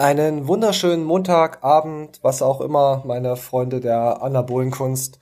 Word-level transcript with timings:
Einen 0.00 0.48
wunderschönen 0.48 1.04
Montagabend, 1.04 2.20
was 2.22 2.40
auch 2.40 2.62
immer, 2.62 3.02
meine 3.04 3.36
Freunde 3.36 3.80
der 3.80 4.22
Anabolenkunst. 4.22 5.20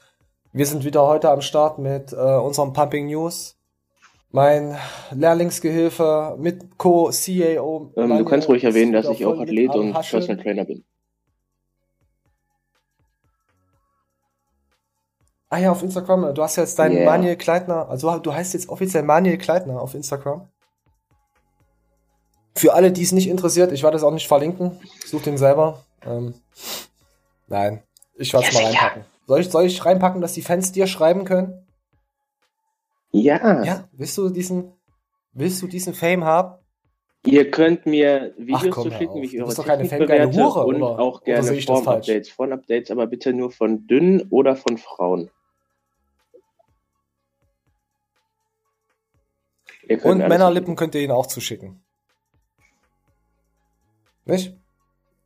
Wir 0.53 0.67
sind 0.67 0.85
wieder 0.85 1.05
heute 1.05 1.31
am 1.31 1.41
Start 1.41 1.81
mit 1.81 2.13
äh, 2.13 2.17
unserem 2.17 2.75
Pumping 2.75 3.07
News. 3.07 3.59
Mein 4.31 4.79
Lehrlingsgehilfe 5.11 6.37
mit 6.39 6.79
Co-CAO. 6.79 7.93
Ähm, 7.97 8.19
du 8.19 8.25
kannst 8.25 8.49
ruhig 8.49 8.63
erwähnen, 8.63 8.93
dass 8.93 9.09
ich 9.09 9.27
auch 9.27 9.41
Athlet 9.41 9.75
und 9.75 9.95
Personal 9.95 10.37
Trainer 10.37 10.65
bin. 10.65 10.85
Ah 15.49 15.59
ja, 15.59 15.73
auf 15.73 15.83
Instagram. 15.83 16.33
Du 16.37 16.43
hast 16.45 16.55
jetzt 16.55 16.79
deinen 16.79 16.99
yeah. 16.99 17.05
Manuel 17.05 17.35
Kleitner, 17.35 17.89
also 17.89 18.17
du 18.19 18.33
heißt 18.33 18.55
jetzt 18.55 18.69
offiziell 18.69 19.03
Manuel 19.03 19.39
Kleitner 19.39 19.83
auf 19.83 19.97
Instagram. 19.97 20.47
Für 22.59 22.75
alle, 22.75 22.91
die 22.91 23.03
es 23.03 23.13
nicht 23.13 23.29
interessiert, 23.29 23.71
ich 23.71 23.85
werde 23.85 23.97
es 23.97 24.03
auch 24.03 24.13
nicht 24.13 24.27
verlinken. 24.27 24.81
Such 25.07 25.23
den 25.23 25.39
selber. 25.39 25.85
Ähm, 26.05 26.35
nein, 27.47 27.83
ich 28.17 28.33
werde 28.33 28.49
es 28.49 28.55
ja, 28.55 28.61
mal 28.61 28.67
reinpacken. 28.67 29.05
Soll 29.29 29.41
ich, 29.41 29.51
soll 29.51 29.65
ich 29.65 29.85
reinpacken, 29.85 30.21
dass 30.21 30.33
die 30.33 30.43
Fans 30.43 30.73
dir 30.73 30.89
schreiben 30.89 31.25
können? 31.25 31.67
Ja. 33.13 33.63
Ja, 33.63 33.89
willst 33.93 34.19
du 34.19 34.29
diesen, 34.29 34.73
willst 35.33 35.63
du 35.63 35.69
diesen 35.69 35.95
Fame 35.95 36.25
haben? 36.25 36.59
Ihr 37.25 37.51
könnt 37.51 37.87
mir 37.87 38.35
Videos 38.37 38.65
Ach, 38.65 38.71
komm, 38.71 38.91
zuschicken, 38.91 39.23
wie 39.23 39.27
ich 39.27 39.41
eure 39.41 39.55
Technik 39.55 39.99
bewerte 39.99 40.39
Hure, 40.39 40.65
und 40.65 40.83
oder, 40.83 40.99
auch 40.99 41.23
gerne 41.23 41.61
Form-Updates. 41.61 42.31
Form-Updates, 42.31 42.91
aber 42.91 43.07
bitte 43.07 43.33
nur 43.33 43.51
von 43.51 43.87
dünnen 43.87 44.27
oder 44.31 44.57
von 44.57 44.79
Frauen. 44.79 45.31
Und 50.03 50.19
Männerlippen 50.19 50.75
könnt 50.75 50.95
ihr 50.95 51.03
ihnen 51.03 51.13
auch 51.13 51.27
zuschicken. 51.27 51.83
Nicht? 54.29 54.55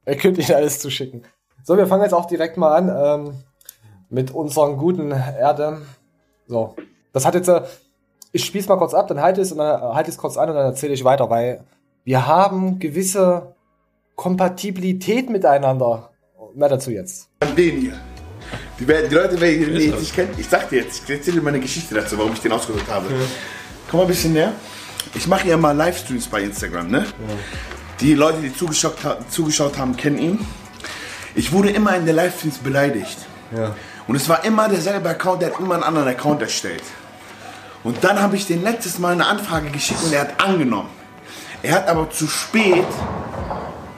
Ihr 0.07 0.17
könnt 0.17 0.39
ihnen 0.39 0.55
alles 0.55 0.79
zuschicken. 0.79 1.25
So, 1.65 1.77
wir 1.77 1.87
fangen 1.87 2.03
jetzt 2.03 2.15
auch 2.15 2.27
direkt 2.27 2.57
mal 2.57 2.75
an 2.75 3.27
ähm, 3.27 3.35
mit 4.09 4.31
unseren 4.31 4.77
guten 4.77 5.11
Erde. 5.11 5.83
So, 6.47 6.77
das 7.13 7.25
hat 7.25 7.35
jetzt, 7.35 7.49
äh, 7.49 7.63
ich 8.33 8.45
spiel's 8.45 8.69
mal 8.69 8.79
kurz 8.79 8.95
ab, 8.95 9.09
dann 9.09 9.21
halte 9.21 9.41
es 9.41 9.53
und 9.53 9.59
dann 9.59 9.81
äh, 9.81 9.95
halte 9.95 10.11
es 10.11 10.17
kurz 10.17 10.37
an 10.37 10.49
und 10.49 10.55
dann 10.55 10.67
erzähle 10.67 10.95
ich 10.95 11.05
weiter, 11.05 11.29
weil 11.31 11.65
wir 12.05 12.27
haben 12.27 12.79
gewisse 12.79 13.55
Kompatibilität 14.17 15.31
miteinander. 15.31 16.11
Mehr 16.55 16.69
dazu 16.69 16.91
jetzt. 16.91 17.29
Den 17.57 17.81
hier. 17.81 17.95
Die, 18.79 18.85
die 18.85 19.15
Leute, 19.15 19.37
die 19.37 19.45
ich 19.47 19.95
nicht 19.95 20.15
kennen, 20.15 20.35
ich 20.37 20.49
sag 20.49 20.69
dir 20.69 20.83
jetzt, 20.83 21.05
ich 21.05 21.11
erzähle 21.11 21.39
dir 21.39 21.43
meine 21.43 21.61
Geschichte 21.61 21.95
dazu, 21.95 22.19
warum 22.19 22.33
ich 22.33 22.41
den 22.41 22.53
ausgesucht 22.53 22.91
habe. 22.91 23.07
Ja. 23.07 23.21
Komm 23.89 23.99
mal 23.99 24.05
ein 24.05 24.09
bisschen 24.09 24.33
näher. 24.33 24.53
Ich 25.15 25.27
mache 25.27 25.49
ja 25.49 25.57
mal 25.57 25.73
Livestreams 25.77 26.27
bei 26.27 26.43
Instagram, 26.43 26.89
ne? 26.89 26.99
Ja. 26.99 27.35
Die 28.03 28.15
Leute, 28.15 28.41
die 28.41 28.53
zugeschaut, 28.55 28.97
zugeschaut, 29.31 29.79
haben, 29.79 29.97
kennen 29.97 30.19
ihn. 30.19 30.47
Ich 31.37 31.53
wurde 31.53 31.71
immer 31.71 31.97
in 31.97 32.05
der 32.05 32.15
Livestreams 32.15 32.59
beleidigt. 32.59 33.17
Ja. 33.57 33.77
Und 34.09 34.17
es 34.17 34.29
war 34.29 34.45
immer 34.45 34.69
derselbe 34.69 35.09
Account, 35.09 35.41
der 35.41 35.53
hat 35.53 35.61
immer 35.61 35.75
einen 35.75 35.85
anderen 35.85 36.09
Account 36.09 36.43
erstellt. 36.43 36.83
Und 37.85 38.03
dann 38.03 38.21
habe 38.21 38.35
ich 38.35 38.47
den 38.47 38.63
letztes 38.63 38.99
Mal 38.99 39.13
eine 39.13 39.27
Anfrage 39.27 39.71
geschickt 39.71 40.03
und 40.05 40.13
er 40.13 40.23
hat 40.23 40.45
angenommen. 40.45 40.91
Er 41.63 41.75
hat 41.75 41.89
aber 41.89 42.11
zu 42.11 42.27
spät 42.27 42.85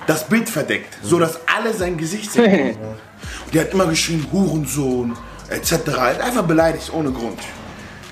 das 0.06 0.28
Bild 0.28 0.50
verdeckt, 0.50 0.98
so 1.02 1.18
dass 1.18 1.40
alle 1.46 1.72
sein 1.72 1.96
Gesicht 1.96 2.30
sehen. 2.30 2.76
Und 3.46 3.54
der 3.54 3.62
hat 3.62 3.72
immer 3.72 3.86
geschrieben, 3.86 4.26
Hurensohn, 4.30 5.16
etc. 5.48 5.72
Er 5.86 6.06
hat 6.08 6.20
einfach 6.20 6.44
beleidigt, 6.44 6.92
ohne 6.92 7.10
Grund. 7.10 7.38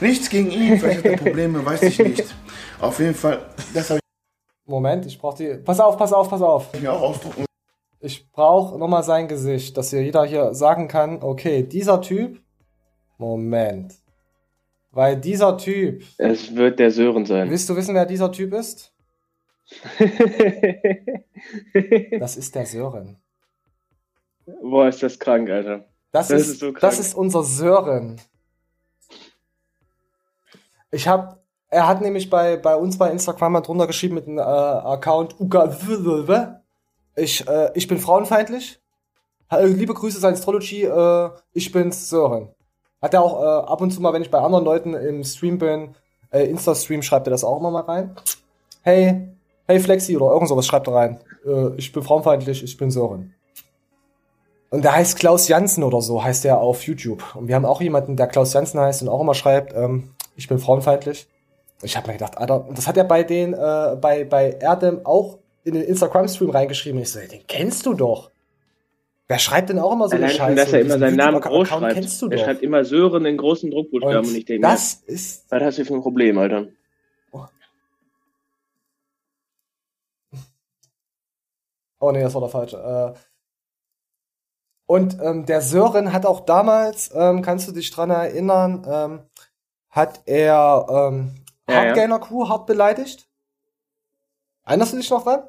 Nichts 0.00 0.30
gegen 0.30 0.50
ihn, 0.50 0.80
vielleicht 0.80 1.00
hat 1.00 1.04
er 1.04 1.16
Probleme, 1.18 1.64
weiß 1.64 1.82
ich 1.82 1.98
nicht. 1.98 2.24
Auf 2.80 2.98
jeden 2.98 3.14
Fall, 3.14 3.40
das 3.74 3.90
habe 3.90 3.96
ich. 3.98 4.01
Moment, 4.64 5.06
ich 5.06 5.18
brauche 5.18 5.36
die. 5.36 5.54
Pass 5.54 5.80
auf, 5.80 5.96
pass 5.96 6.12
auf, 6.12 6.28
pass 6.28 6.42
auf. 6.42 6.68
Ich 6.74 6.80
mir 6.80 6.92
auch 6.92 7.02
ausdrucken. 7.02 7.44
Ich 8.00 8.30
brauche 8.30 8.78
nochmal 8.78 9.02
sein 9.02 9.28
Gesicht, 9.28 9.76
dass 9.76 9.90
hier 9.90 10.02
jeder 10.02 10.24
hier 10.24 10.54
sagen 10.54 10.88
kann, 10.88 11.22
okay, 11.22 11.62
dieser 11.62 12.00
Typ. 12.00 12.40
Moment. 13.18 13.94
Weil 14.90 15.16
dieser 15.16 15.56
Typ. 15.56 16.02
Es 16.18 16.54
wird 16.54 16.78
der 16.78 16.90
Sören 16.90 17.24
sein. 17.24 17.48
Willst 17.48 17.68
du 17.68 17.76
wissen, 17.76 17.94
wer 17.94 18.06
dieser 18.06 18.32
Typ 18.32 18.52
ist? 18.52 18.92
das 22.18 22.36
ist 22.36 22.54
der 22.54 22.66
Sören. 22.66 23.16
Boah, 24.60 24.88
ist 24.88 25.02
das 25.02 25.18
krank, 25.18 25.48
Alter. 25.48 25.86
Das, 26.10 26.28
das 26.28 26.42
ist, 26.42 26.48
ist 26.48 26.60
so 26.60 26.72
krank. 26.72 26.80
das 26.80 26.98
ist 26.98 27.14
unser 27.14 27.42
Sören. 27.42 28.20
Ich 30.90 31.08
habe, 31.08 31.41
er 31.72 31.88
hat 31.88 32.02
nämlich 32.02 32.28
bei, 32.28 32.58
bei 32.58 32.76
uns 32.76 32.98
bei 32.98 33.10
Instagram 33.10 33.52
mal 33.52 33.60
drunter 33.62 33.86
geschrieben 33.86 34.14
mit 34.14 34.26
dem 34.26 34.36
äh, 34.36 34.42
Account 34.42 35.40
Uka 35.40 35.74
ich, 37.16 37.48
äh, 37.48 37.70
ich 37.74 37.88
bin 37.88 37.98
frauenfeindlich. 37.98 38.78
Liebe 39.50 39.92
Grüße 39.92 40.18
Science-Trology, 40.18 40.84
äh, 40.84 41.30
ich 41.52 41.72
bin's 41.72 42.08
Sören. 42.08 42.48
Hat 43.00 43.14
er 43.14 43.22
auch 43.22 43.42
äh, 43.42 43.70
ab 43.70 43.80
und 43.80 43.90
zu 43.90 44.00
mal, 44.00 44.12
wenn 44.12 44.22
ich 44.22 44.30
bei 44.30 44.38
anderen 44.38 44.64
Leuten 44.64 44.94
im 44.94 45.24
Stream 45.24 45.58
bin, 45.58 45.94
äh, 46.30 46.44
Insta-Stream, 46.44 47.02
schreibt 47.02 47.26
er 47.26 47.32
das 47.32 47.44
auch 47.44 47.58
immer 47.58 47.70
mal 47.70 47.82
rein. 47.82 48.16
Hey, 48.82 49.28
hey 49.66 49.80
Flexi 49.80 50.16
oder 50.16 50.32
irgend 50.32 50.48
sowas 50.48 50.66
schreibt 50.66 50.88
er 50.88 50.94
rein. 50.94 51.20
Äh, 51.46 51.74
ich 51.76 51.92
bin 51.92 52.02
frauenfeindlich, 52.02 52.62
ich 52.62 52.76
bin 52.76 52.90
Sören. 52.90 53.34
Und 54.70 54.84
der 54.84 54.94
heißt 54.94 55.18
Klaus 55.18 55.48
Jansen 55.48 55.84
oder 55.84 56.00
so, 56.00 56.22
heißt 56.22 56.44
der 56.44 56.58
auf 56.58 56.82
YouTube. 56.86 57.22
Und 57.34 57.48
wir 57.48 57.54
haben 57.54 57.66
auch 57.66 57.80
jemanden, 57.80 58.16
der 58.16 58.26
Klaus 58.26 58.52
Jansen 58.52 58.80
heißt 58.80 59.02
und 59.02 59.08
auch 59.08 59.20
immer 59.20 59.34
schreibt, 59.34 59.74
ähm, 59.74 60.14
ich 60.36 60.48
bin 60.48 60.58
frauenfeindlich. 60.58 61.28
Ich 61.82 61.96
habe 61.96 62.06
mir 62.08 62.14
gedacht, 62.14 62.38
Alter, 62.38 62.68
das 62.74 62.86
hat 62.86 62.96
er 62.96 63.04
bei 63.04 63.24
den, 63.24 63.54
äh, 63.54 63.96
bei, 64.00 64.24
bei 64.24 64.52
Erdem 64.52 65.04
auch 65.04 65.38
in 65.64 65.74
den 65.74 65.82
Instagram-Stream 65.82 66.50
reingeschrieben. 66.50 67.00
Ich 67.00 67.10
so, 67.10 67.20
den 67.20 67.46
kennst 67.46 67.86
du 67.86 67.94
doch. 67.94 68.30
Wer 69.28 69.38
schreibt 69.38 69.70
denn 69.70 69.78
auch 69.78 69.92
immer 69.92 70.08
so 70.08 70.16
eine 70.16 70.28
Scheiße? 70.28 70.54
dass 70.54 70.72
er 70.72 70.80
immer 70.80 70.98
seinen 70.98 71.16
Namen 71.16 71.40
groß 71.40 71.68
schreibt. 71.68 71.94
Kennst 71.94 72.20
du 72.20 72.28
doch. 72.28 72.38
Er 72.38 72.44
schreibt 72.44 72.62
immer 72.62 72.84
Sören 72.84 73.24
in 73.24 73.36
großen 73.36 73.70
Druckbuchstaben 73.70 74.28
und, 74.28 74.36
ich 74.36 74.44
denke, 74.44 74.66
das 74.66 74.94
ist. 75.06 75.50
Was 75.50 75.62
hast 75.62 75.78
du 75.78 75.84
für 75.84 75.94
ein 75.94 76.02
Problem, 76.02 76.38
Alter? 76.38 76.66
Oh. 77.30 77.44
oh 82.00 82.12
nee, 82.12 82.22
das 82.22 82.34
war 82.34 82.42
der 82.42 82.50
falsche. 82.50 82.76
Äh, 82.76 83.18
und 84.86 85.16
ähm, 85.22 85.46
der 85.46 85.62
Sören 85.62 86.12
hat 86.12 86.26
auch 86.26 86.40
damals, 86.40 87.10
ähm, 87.14 87.40
kannst 87.40 87.66
du 87.68 87.72
dich 87.72 87.90
dran 87.90 88.10
erinnern, 88.10 88.84
ähm, 88.86 89.20
hat 89.88 90.20
er 90.26 90.86
ähm, 90.90 91.41
ja, 91.68 91.76
Hardgainer 91.76 92.18
Crew 92.18 92.48
hart 92.48 92.66
beleidigt. 92.66 93.28
Erinnerst 94.64 94.92
du 94.92 94.96
dich 94.96 95.10
noch 95.10 95.24
dran? 95.24 95.42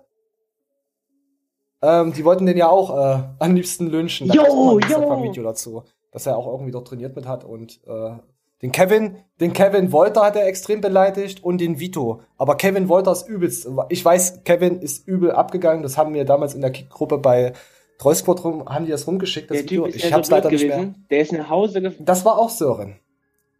Ähm, 1.81 2.13
die 2.13 2.23
wollten 2.23 2.45
den 2.45 2.57
ja 2.57 2.69
auch 2.69 2.89
äh, 2.97 3.23
am 3.39 3.55
liebsten 3.55 3.87
lynchen. 3.87 4.27
Da 4.27 4.35
jo, 4.35 4.79
ein 4.79 5.23
Video 5.23 5.43
dazu, 5.43 5.83
dass 6.11 6.25
er 6.25 6.37
auch 6.37 6.47
irgendwie 6.47 6.71
dort 6.71 6.87
trainiert 6.87 7.15
mit 7.15 7.27
hat 7.27 7.43
und 7.43 7.81
äh, 7.85 8.15
den 8.61 8.71
Kevin, 8.71 9.17
den 9.41 9.51
Kevin 9.51 9.91
Wolter 9.91 10.21
hat 10.23 10.37
er 10.37 10.47
extrem 10.47 10.79
beleidigt 10.79 11.43
und 11.43 11.59
den 11.59 11.81
Vito. 11.81 12.21
Aber 12.37 12.55
Kevin 12.55 12.87
Wolter 12.87 13.11
ist 13.11 13.27
übelst. 13.27 13.67
Ich 13.89 14.05
weiß, 14.05 14.45
Kevin 14.45 14.79
ist 14.79 15.05
übel 15.05 15.33
abgegangen. 15.33 15.83
Das 15.83 15.97
haben 15.97 16.13
wir 16.13 16.23
damals 16.23 16.53
in 16.53 16.61
der 16.61 16.71
Kickgruppe 16.71 17.17
bei 17.17 17.51
Troy 17.97 18.15
Squad 18.15 18.41
rum, 18.45 18.65
haben 18.69 18.85
die 18.85 18.91
das 18.91 19.05
rumgeschickt, 19.05 19.51
das 19.51 19.57
der 19.57 19.63
Video. 19.65 19.83
Typ 19.83 19.95
ist 19.95 20.05
ich 20.05 20.13
hab's 20.13 20.29
so 20.29 20.35
leider 20.35 20.49
gewesen. 20.49 20.67
nicht 20.67 20.77
mehr. 20.77 20.95
Der 21.09 21.19
ist 21.19 21.33
nach 21.33 21.49
Hause 21.49 21.81
gefahren. 21.81 22.05
Das 22.05 22.23
war 22.23 22.39
auch 22.39 22.49
Sören. 22.49 22.99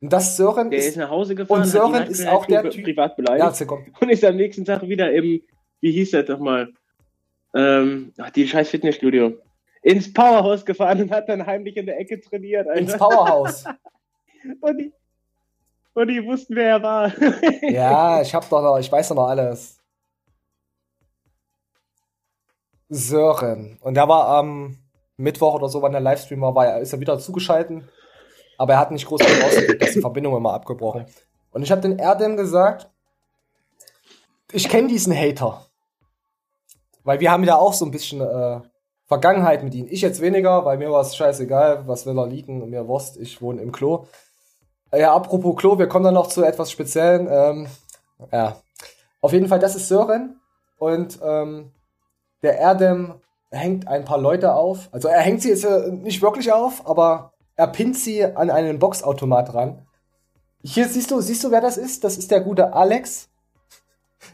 Das 0.06 0.36
Sören 0.36 0.70
der 0.70 0.80
ist, 0.80 0.88
ist 0.88 0.98
nach 0.98 1.10
Hause 1.10 1.34
gefahren. 1.34 1.62
Und 1.62 1.68
Sören 1.68 2.08
ist 2.08 2.28
auch 2.28 2.46
der 2.46 2.70
Typ. 2.70 2.84
Privat 2.84 3.16
beleidigt. 3.16 3.62
Ja, 3.62 3.78
und 4.02 4.10
ist 4.10 4.26
am 4.26 4.36
nächsten 4.36 4.66
Tag 4.66 4.82
wieder 4.82 5.14
im, 5.14 5.42
wie 5.80 5.92
hieß 5.92 6.12
das 6.12 6.26
doch 6.26 6.40
mal? 6.40 6.74
Ähm, 7.56 8.12
ach, 8.18 8.30
die 8.32 8.46
scheiß 8.46 8.70
Fitnessstudio. 8.70 9.38
Ins 9.82 10.12
Powerhouse 10.12 10.66
gefahren 10.66 11.04
und 11.04 11.12
hat 11.12 11.30
dann 11.30 11.46
heimlich 11.46 11.78
in 11.78 11.86
der 11.86 11.98
Ecke 12.00 12.20
trainiert. 12.20 12.68
Alter. 12.68 12.82
Ins 12.82 12.98
Powerhouse. 12.98 13.64
und, 14.62 14.78
die, 14.78 14.92
und 15.94 16.08
die 16.10 16.26
wussten, 16.26 16.58
wer 16.58 16.68
er 16.68 16.84
war. 16.84 17.12
ja, 17.62 18.22
ich 18.22 18.36
hab 18.36 18.50
doch 18.50 18.62
noch, 18.62 18.80
ich 18.80 18.92
weiß 18.92 19.08
doch 19.08 19.16
noch 19.16 19.28
alles. 19.28 19.80
Sören. 22.90 23.78
Und 23.82 23.94
der 23.94 24.10
war 24.10 24.28
am 24.28 24.80
Mittwoch 25.16 25.56
oder 25.56 25.70
so, 25.70 25.82
wann 25.82 25.94
der 25.94 26.02
Livestream 26.02 26.42
war, 26.42 26.54
war 26.56 26.68
er, 26.68 26.82
ist 26.82 26.92
er 26.92 27.00
wieder 27.00 27.18
zugeschalten 27.20 27.88
aber 28.58 28.74
er 28.74 28.80
hat 28.80 28.92
nicht 28.92 29.08
groß 29.08 29.22
rausgekriegt, 29.22 29.82
dass 29.82 29.92
die 29.92 30.02
Verbindung 30.02 30.36
immer 30.36 30.54
abgebrochen. 30.54 31.06
Und 31.52 31.64
ich 31.64 31.72
habe 31.72 31.82
den 31.82 32.00
Erdem 32.00 32.38
gesagt, 32.38 32.90
ich 34.52 34.70
kenne 34.70 34.88
diesen 34.88 35.16
Hater. 35.16 35.66
Weil 37.04 37.20
wir 37.20 37.32
haben 37.32 37.44
ja 37.44 37.58
auch 37.58 37.74
so 37.74 37.86
ein 37.86 37.92
bisschen 37.92 38.22
äh, 38.22 38.62
Vergangenheit 39.08 39.64
mit 39.64 39.74
ihm. 39.76 39.88
Ich 39.90 40.02
jetzt 40.02 40.22
weniger, 40.22 40.66
weil 40.66 40.78
mir 40.78 40.92
war 40.92 41.02
es 41.02 41.16
scheißegal, 41.16 41.88
was 41.88 42.06
will 42.06 42.18
er 42.18 42.28
liegen 42.28 42.62
und 42.62 42.70
mir 42.70 42.88
Wurst, 42.88 43.18
ich 43.18 43.42
wohne 43.42 43.62
im 43.62 43.72
Klo. 43.72 44.06
Äh, 44.92 45.02
ja, 45.02 45.14
apropos 45.14 45.56
Klo, 45.58 45.78
wir 45.78 45.88
kommen 45.88 46.06
dann 46.06 46.14
noch 46.14 46.28
zu 46.28 46.44
etwas 46.44 46.72
Speziellen. 46.72 47.28
Ähm, 47.30 47.68
ja, 48.32 48.56
auf 49.22 49.34
jeden 49.34 49.48
Fall, 49.48 49.60
das 49.60 49.76
ist 49.76 49.88
Sören 49.88 50.40
und 50.78 51.20
ähm, 51.24 51.72
der 52.42 52.58
Erdem 52.58 53.16
hängt 53.52 53.88
ein 53.88 54.06
paar 54.06 54.18
Leute 54.18 54.54
auf. 54.54 54.90
Also 54.92 55.08
er 55.08 55.22
hängt 55.22 55.42
sie 55.42 55.50
jetzt 55.50 55.66
äh, 55.66 55.92
nicht 55.92 56.22
wirklich 56.22 56.52
auf, 56.52 56.88
aber 56.88 57.33
er 57.56 57.68
pinnt 57.68 57.98
sie 57.98 58.24
an 58.26 58.50
einen 58.50 58.80
Boxautomat 58.80 59.54
ran. 59.54 59.86
Hier 60.64 60.88
siehst 60.88 61.12
du, 61.12 61.22
siehst 61.22 61.44
du, 61.44 61.52
wer 61.52 61.62
das 61.62 61.78
ist? 61.78 62.04
Das 62.04 62.18
ist 62.18 62.32
der 62.32 62.40
gute 62.42 62.74
Alex. 62.74 63.30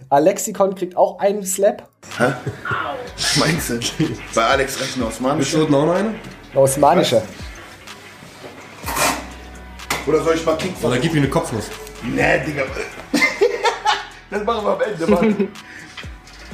Alexikon 0.10 0.76
kriegt 0.76 0.96
auch 0.96 1.20
einen 1.20 1.44
Slap. 1.46 1.90
Meinst 3.40 3.70
du? 3.72 3.80
Bei 4.36 4.46
Alex 4.46 4.80
reicht 4.80 4.98
ein 4.98 5.02
Bist 5.02 5.18
Osmanisch. 5.20 5.52
du 5.52 5.68
noch 5.68 5.92
eine? 5.94 6.16
Osmanische. 6.54 7.22
Oder 10.06 10.24
soll 10.24 10.36
ich 10.36 10.46
mal 10.46 10.58
Kick 10.58 10.74
Oder 10.82 10.98
gib 10.98 11.14
ihm 11.14 11.24
eine 11.24 11.30
Kopfnuss. 11.30 11.66
Nee, 12.04 12.40
Digga. 12.46 12.64
Das 14.32 14.44
machen 14.44 14.64
wir 14.64 14.74
am 14.74 14.82
Ende, 14.82 15.08
Mann. 15.08 15.48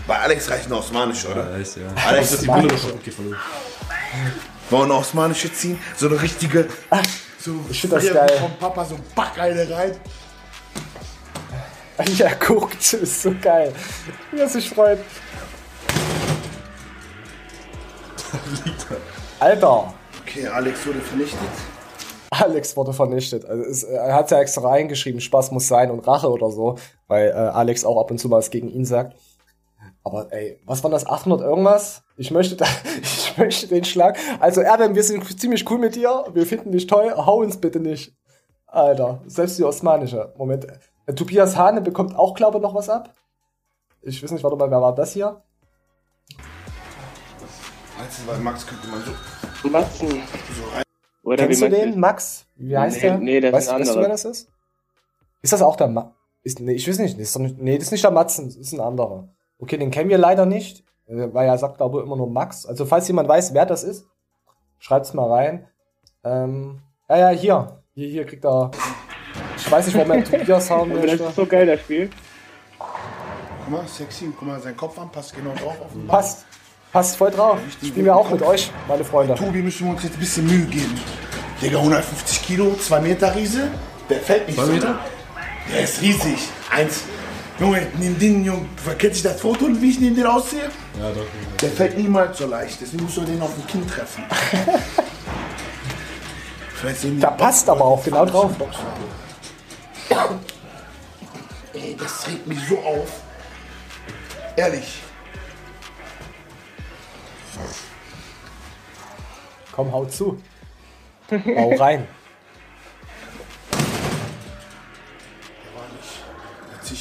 Bei 0.07 0.17
Alex 0.19 0.49
reicht 0.49 0.67
ein 0.67 0.71
Osmanisch, 0.73 1.25
oder? 1.25 1.51
Ja, 1.51 1.57
ist 1.57 1.75
ja. 1.75 1.83
Alex, 2.07 2.29
Das 2.31 2.39
ist 2.39 2.43
die 2.43 2.67
doch 2.67 2.77
schon 2.77 2.91
abgefallen. 2.91 3.31
wollen 3.31 4.54
wir 4.69 4.83
eine 4.83 4.93
Osmanische 4.93 5.51
ziehen? 5.51 5.79
So 5.95 6.07
eine 6.07 6.21
richtige. 6.21 6.67
So 7.39 7.59
Ich 7.69 7.81
find 7.81 7.93
das 7.93 8.11
geil. 8.11 8.29
Vom 8.39 8.57
Papa 8.57 8.85
so 8.85 8.97
pack 9.13 9.39
eine 9.39 9.69
rein. 9.69 9.95
Ja, 12.17 12.33
guckt, 12.33 12.91
ist 12.91 13.21
so 13.21 13.33
geil. 13.41 13.71
Wie 14.29 14.39
er 14.39 14.49
sich 14.49 14.69
freut. 14.69 14.99
Alter, 19.39 19.93
Okay, 20.35 20.47
Alex 20.47 20.85
wurde 20.85 20.99
vernichtet. 20.99 21.39
Alex 22.31 22.75
wurde 22.75 22.91
vernichtet. 22.91 23.45
Also 23.45 23.63
es, 23.63 23.83
er 23.83 24.13
hat 24.13 24.29
ja 24.31 24.41
extra 24.41 24.67
reingeschrieben, 24.67 25.21
Spaß 25.21 25.51
muss 25.51 25.67
sein 25.67 25.91
und 25.91 26.05
Rache 26.05 26.29
oder 26.29 26.51
so, 26.51 26.75
weil 27.07 27.29
äh, 27.29 27.33
Alex 27.33 27.85
auch 27.85 28.01
ab 28.01 28.11
und 28.11 28.17
zu 28.17 28.27
mal 28.27 28.37
was 28.37 28.49
gegen 28.49 28.69
ihn 28.69 28.83
sagt. 28.83 29.15
Aber 30.05 30.31
ey, 30.31 30.59
was 30.65 30.83
war 30.83 30.91
das? 30.91 31.05
800 31.05 31.41
irgendwas? 31.41 32.03
Ich 32.15 32.31
möchte, 32.31 32.55
da, 32.55 32.65
ich 33.01 33.37
möchte 33.37 33.67
den 33.67 33.83
Schlag. 33.83 34.17
Also 34.39 34.61
Erdem, 34.61 34.95
wir 34.95 35.03
sind 35.03 35.39
ziemlich 35.39 35.69
cool 35.69 35.79
mit 35.79 35.95
dir. 35.95 36.25
Wir 36.33 36.45
finden 36.45 36.71
dich 36.71 36.87
toll. 36.87 37.11
Hau 37.17 37.39
uns 37.41 37.57
bitte 37.59 37.79
nicht. 37.79 38.15
Alter, 38.67 39.21
selbst 39.25 39.57
die 39.57 39.63
osmanische. 39.63 40.33
Moment. 40.37 40.67
Äh, 41.07 41.13
Tobias 41.13 41.57
Hane 41.57 41.81
bekommt 41.81 42.15
auch, 42.15 42.33
glaube 42.35 42.57
ich, 42.59 42.61
noch 42.63 42.73
was 42.75 42.87
ab. 42.89 43.13
Ich 44.01 44.21
weiß 44.23 44.31
nicht, 44.31 44.43
warte 44.43 44.55
mal, 44.57 44.69
wer 44.69 44.81
war 44.81 44.95
das 44.95 45.11
hier? 45.13 45.41
Du, 47.97 48.31
bei 48.31 48.37
Max 48.37 48.67
könnte 48.67 48.87
man 48.87 49.01
so, 49.01 49.69
Matzen. 49.69 50.07
so 50.09 50.15
rein. 50.75 50.83
Oder 51.23 51.47
Kennst 51.47 51.61
wie 51.61 51.69
du 51.69 51.75
den? 51.75 51.99
Max? 51.99 52.45
Wie 52.55 52.77
heißt 52.77 52.97
Nee, 52.97 53.01
der? 53.01 53.17
nee, 53.17 53.39
das 53.41 53.53
weißt, 53.53 53.67
ist 53.67 53.73
ein 53.73 53.79
weißt 53.79 53.87
du, 53.87 53.91
anderer. 53.93 54.03
wer 54.03 54.09
das 54.13 54.25
ist? 54.25 54.49
Ist 55.41 55.53
das 55.53 55.61
auch 55.63 55.75
der 55.75 55.87
Ma 55.87 56.13
ist, 56.43 56.59
nee, 56.59 56.73
ich 56.73 56.87
weiß 56.87 56.99
nicht. 56.99 57.15
Das 57.15 57.23
ist 57.23 57.35
doch 57.35 57.41
nicht. 57.41 57.57
Nee, 57.59 57.75
das 57.77 57.85
ist 57.87 57.91
nicht 57.91 58.03
der 58.03 58.11
Matzen, 58.11 58.45
das 58.45 58.55
ist 58.55 58.71
ein 58.73 58.79
anderer. 58.79 59.27
Okay, 59.65 59.77
den 59.77 59.89
kennen 59.89 60.11
wir 60.11 60.19
leider 60.19 60.45
nicht, 60.45 60.83
äh, 61.07 61.27
weil 61.33 61.47
er 61.47 61.57
sagt, 61.57 61.77
glaube 61.77 61.97
ich, 61.97 62.05
immer 62.05 62.15
nur 62.15 62.29
Max. 62.29 62.67
Also, 62.67 62.85
falls 62.85 63.07
jemand 63.07 63.27
weiß, 63.27 63.55
wer 63.55 63.65
das 63.65 63.83
ist, 63.83 64.05
schreibt's 64.77 65.15
mal 65.15 65.27
rein. 65.27 65.67
Ähm, 66.23 66.81
ja, 67.09 67.17
ja, 67.17 67.29
hier. 67.29 67.81
Hier, 67.95 68.07
hier 68.09 68.25
kriegt 68.27 68.45
er. 68.45 68.69
Ich 69.57 69.71
weiß 69.71 69.87
nicht, 69.87 69.97
warum 69.97 70.11
er 70.11 70.23
Tobias 70.23 70.69
haben 70.69 70.91
Aber 70.91 71.01
das 71.01 71.11
möchte. 71.11 71.23
ist 71.25 71.35
so 71.35 71.45
geil, 71.47 71.65
das 71.65 71.79
Spiel. 71.79 72.11
Guck 72.77 73.69
mal, 73.71 73.87
sexy. 73.87 74.31
Guck 74.37 74.47
mal, 74.47 74.59
sein 74.59 74.77
Kopf 74.77 74.99
an, 74.99 75.11
passt 75.11 75.35
genau 75.35 75.55
drauf 75.55 75.81
auf 75.81 75.91
den. 75.93 76.05
Passt. 76.05 76.45
Passt 76.91 77.17
voll 77.17 77.31
drauf. 77.31 77.57
Spielen 77.83 78.05
wir 78.05 78.15
auch 78.15 78.29
mit 78.29 78.43
euch, 78.43 78.71
meine 78.87 79.03
Freunde. 79.03 79.33
Tobi, 79.33 79.63
müssen 79.63 79.87
wir 79.87 79.93
uns 79.93 80.03
jetzt 80.03 80.13
ein 80.13 80.19
bisschen 80.19 80.45
Mühe 80.45 80.65
geben. 80.67 80.93
Digga, 81.59 81.79
150 81.79 82.43
Kilo, 82.43 82.75
2 82.75 83.01
Meter 83.01 83.35
Riese. 83.35 83.71
Der 84.11 84.19
fällt 84.19 84.45
nicht 84.47 84.57
Zwei 84.57 84.65
so. 84.65 84.71
Meter? 84.73 84.99
Der 85.73 85.81
ist 85.81 86.01
riesig. 86.03 86.37
Eins. 86.71 87.05
Junge, 87.59 87.87
nimm 87.97 88.19
den, 88.19 88.43
Junge. 88.43 88.65
Kennt 88.97 89.13
sich 89.13 89.23
das 89.23 89.39
Foto, 89.39 89.67
wie 89.69 89.89
ich 89.89 89.99
neben 89.99 90.15
den 90.15 90.25
aussehe? 90.25 90.69
Ja, 90.99 91.11
doch. 91.11 91.25
Der 91.61 91.69
fällt 91.69 91.97
niemals 91.97 92.37
so 92.37 92.47
leicht. 92.47 92.79
Deswegen 92.81 93.03
musst 93.03 93.17
du 93.17 93.21
den 93.21 93.41
auf 93.41 93.53
den 93.55 93.67
Kinn 93.67 93.87
treffen. 93.87 94.23
Da 97.19 97.31
passt 97.31 97.67
aber 97.67 97.83
auch 97.83 98.03
genau 98.03 98.25
drauf. 98.25 98.51
Ey, 101.73 101.95
das 101.97 102.27
regt 102.27 102.45
mich 102.45 102.59
so 102.69 102.77
auf. 102.77 103.21
Ehrlich. 104.55 105.01
Komm, 109.71 109.91
hau 109.91 110.05
zu. 110.05 110.39
Hau 111.31 111.75
rein. 111.75 112.07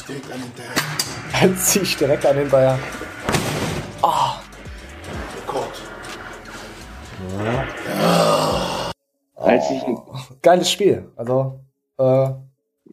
Ich 0.05 0.21
direkt 0.21 0.33
an 0.33 0.41
hinterher. 0.41 0.73
Dann 1.41 1.57
zieh 1.57 1.81
ich 1.81 1.97
direkt 1.97 2.27
an 2.27 2.37
den 2.37 2.51
Bayer. 2.51 2.79
Rekord. 5.37 5.83
Als 9.37 9.71
ich, 9.71 9.83
Geiles 10.43 10.71
Spiel. 10.71 11.11
Also, 11.17 11.61
äh, 11.99 12.31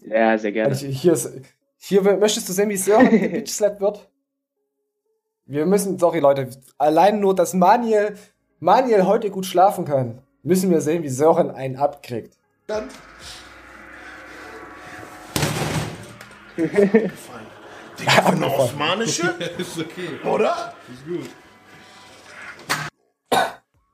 ja, 0.07 0.37
sehr 0.37 0.51
gerne. 0.51 0.69
Also 0.69 0.87
hier, 0.87 1.13
ist, 1.13 1.31
hier 1.77 2.01
möchtest 2.01 2.49
du 2.49 2.53
sehen, 2.53 2.69
wie 2.69 2.77
Sören 2.77 3.09
gebitchslappt 3.21 3.81
wird? 3.81 4.09
Wir 5.45 5.65
müssen, 5.65 5.99
sorry 5.99 6.19
Leute, 6.19 6.49
allein 6.77 7.19
nur, 7.19 7.35
dass 7.35 7.53
Maniel, 7.53 8.15
Maniel 8.59 9.05
heute 9.05 9.29
gut 9.29 9.45
schlafen 9.45 9.85
kann, 9.85 10.21
müssen 10.43 10.69
wir 10.71 10.81
sehen, 10.81 11.03
wie 11.03 11.09
Sören 11.09 11.51
einen 11.51 11.75
abkriegt. 11.75 12.37
Dann. 12.67 12.87
Gefallen. 16.55 17.47
Digga, 17.99 18.25
eine 18.25 18.47
osmanische, 18.47 19.33
Ist 19.57 19.79
okay. 19.79 20.27
oder? 20.27 20.73
Ist 20.91 21.05
gut. 21.07 21.29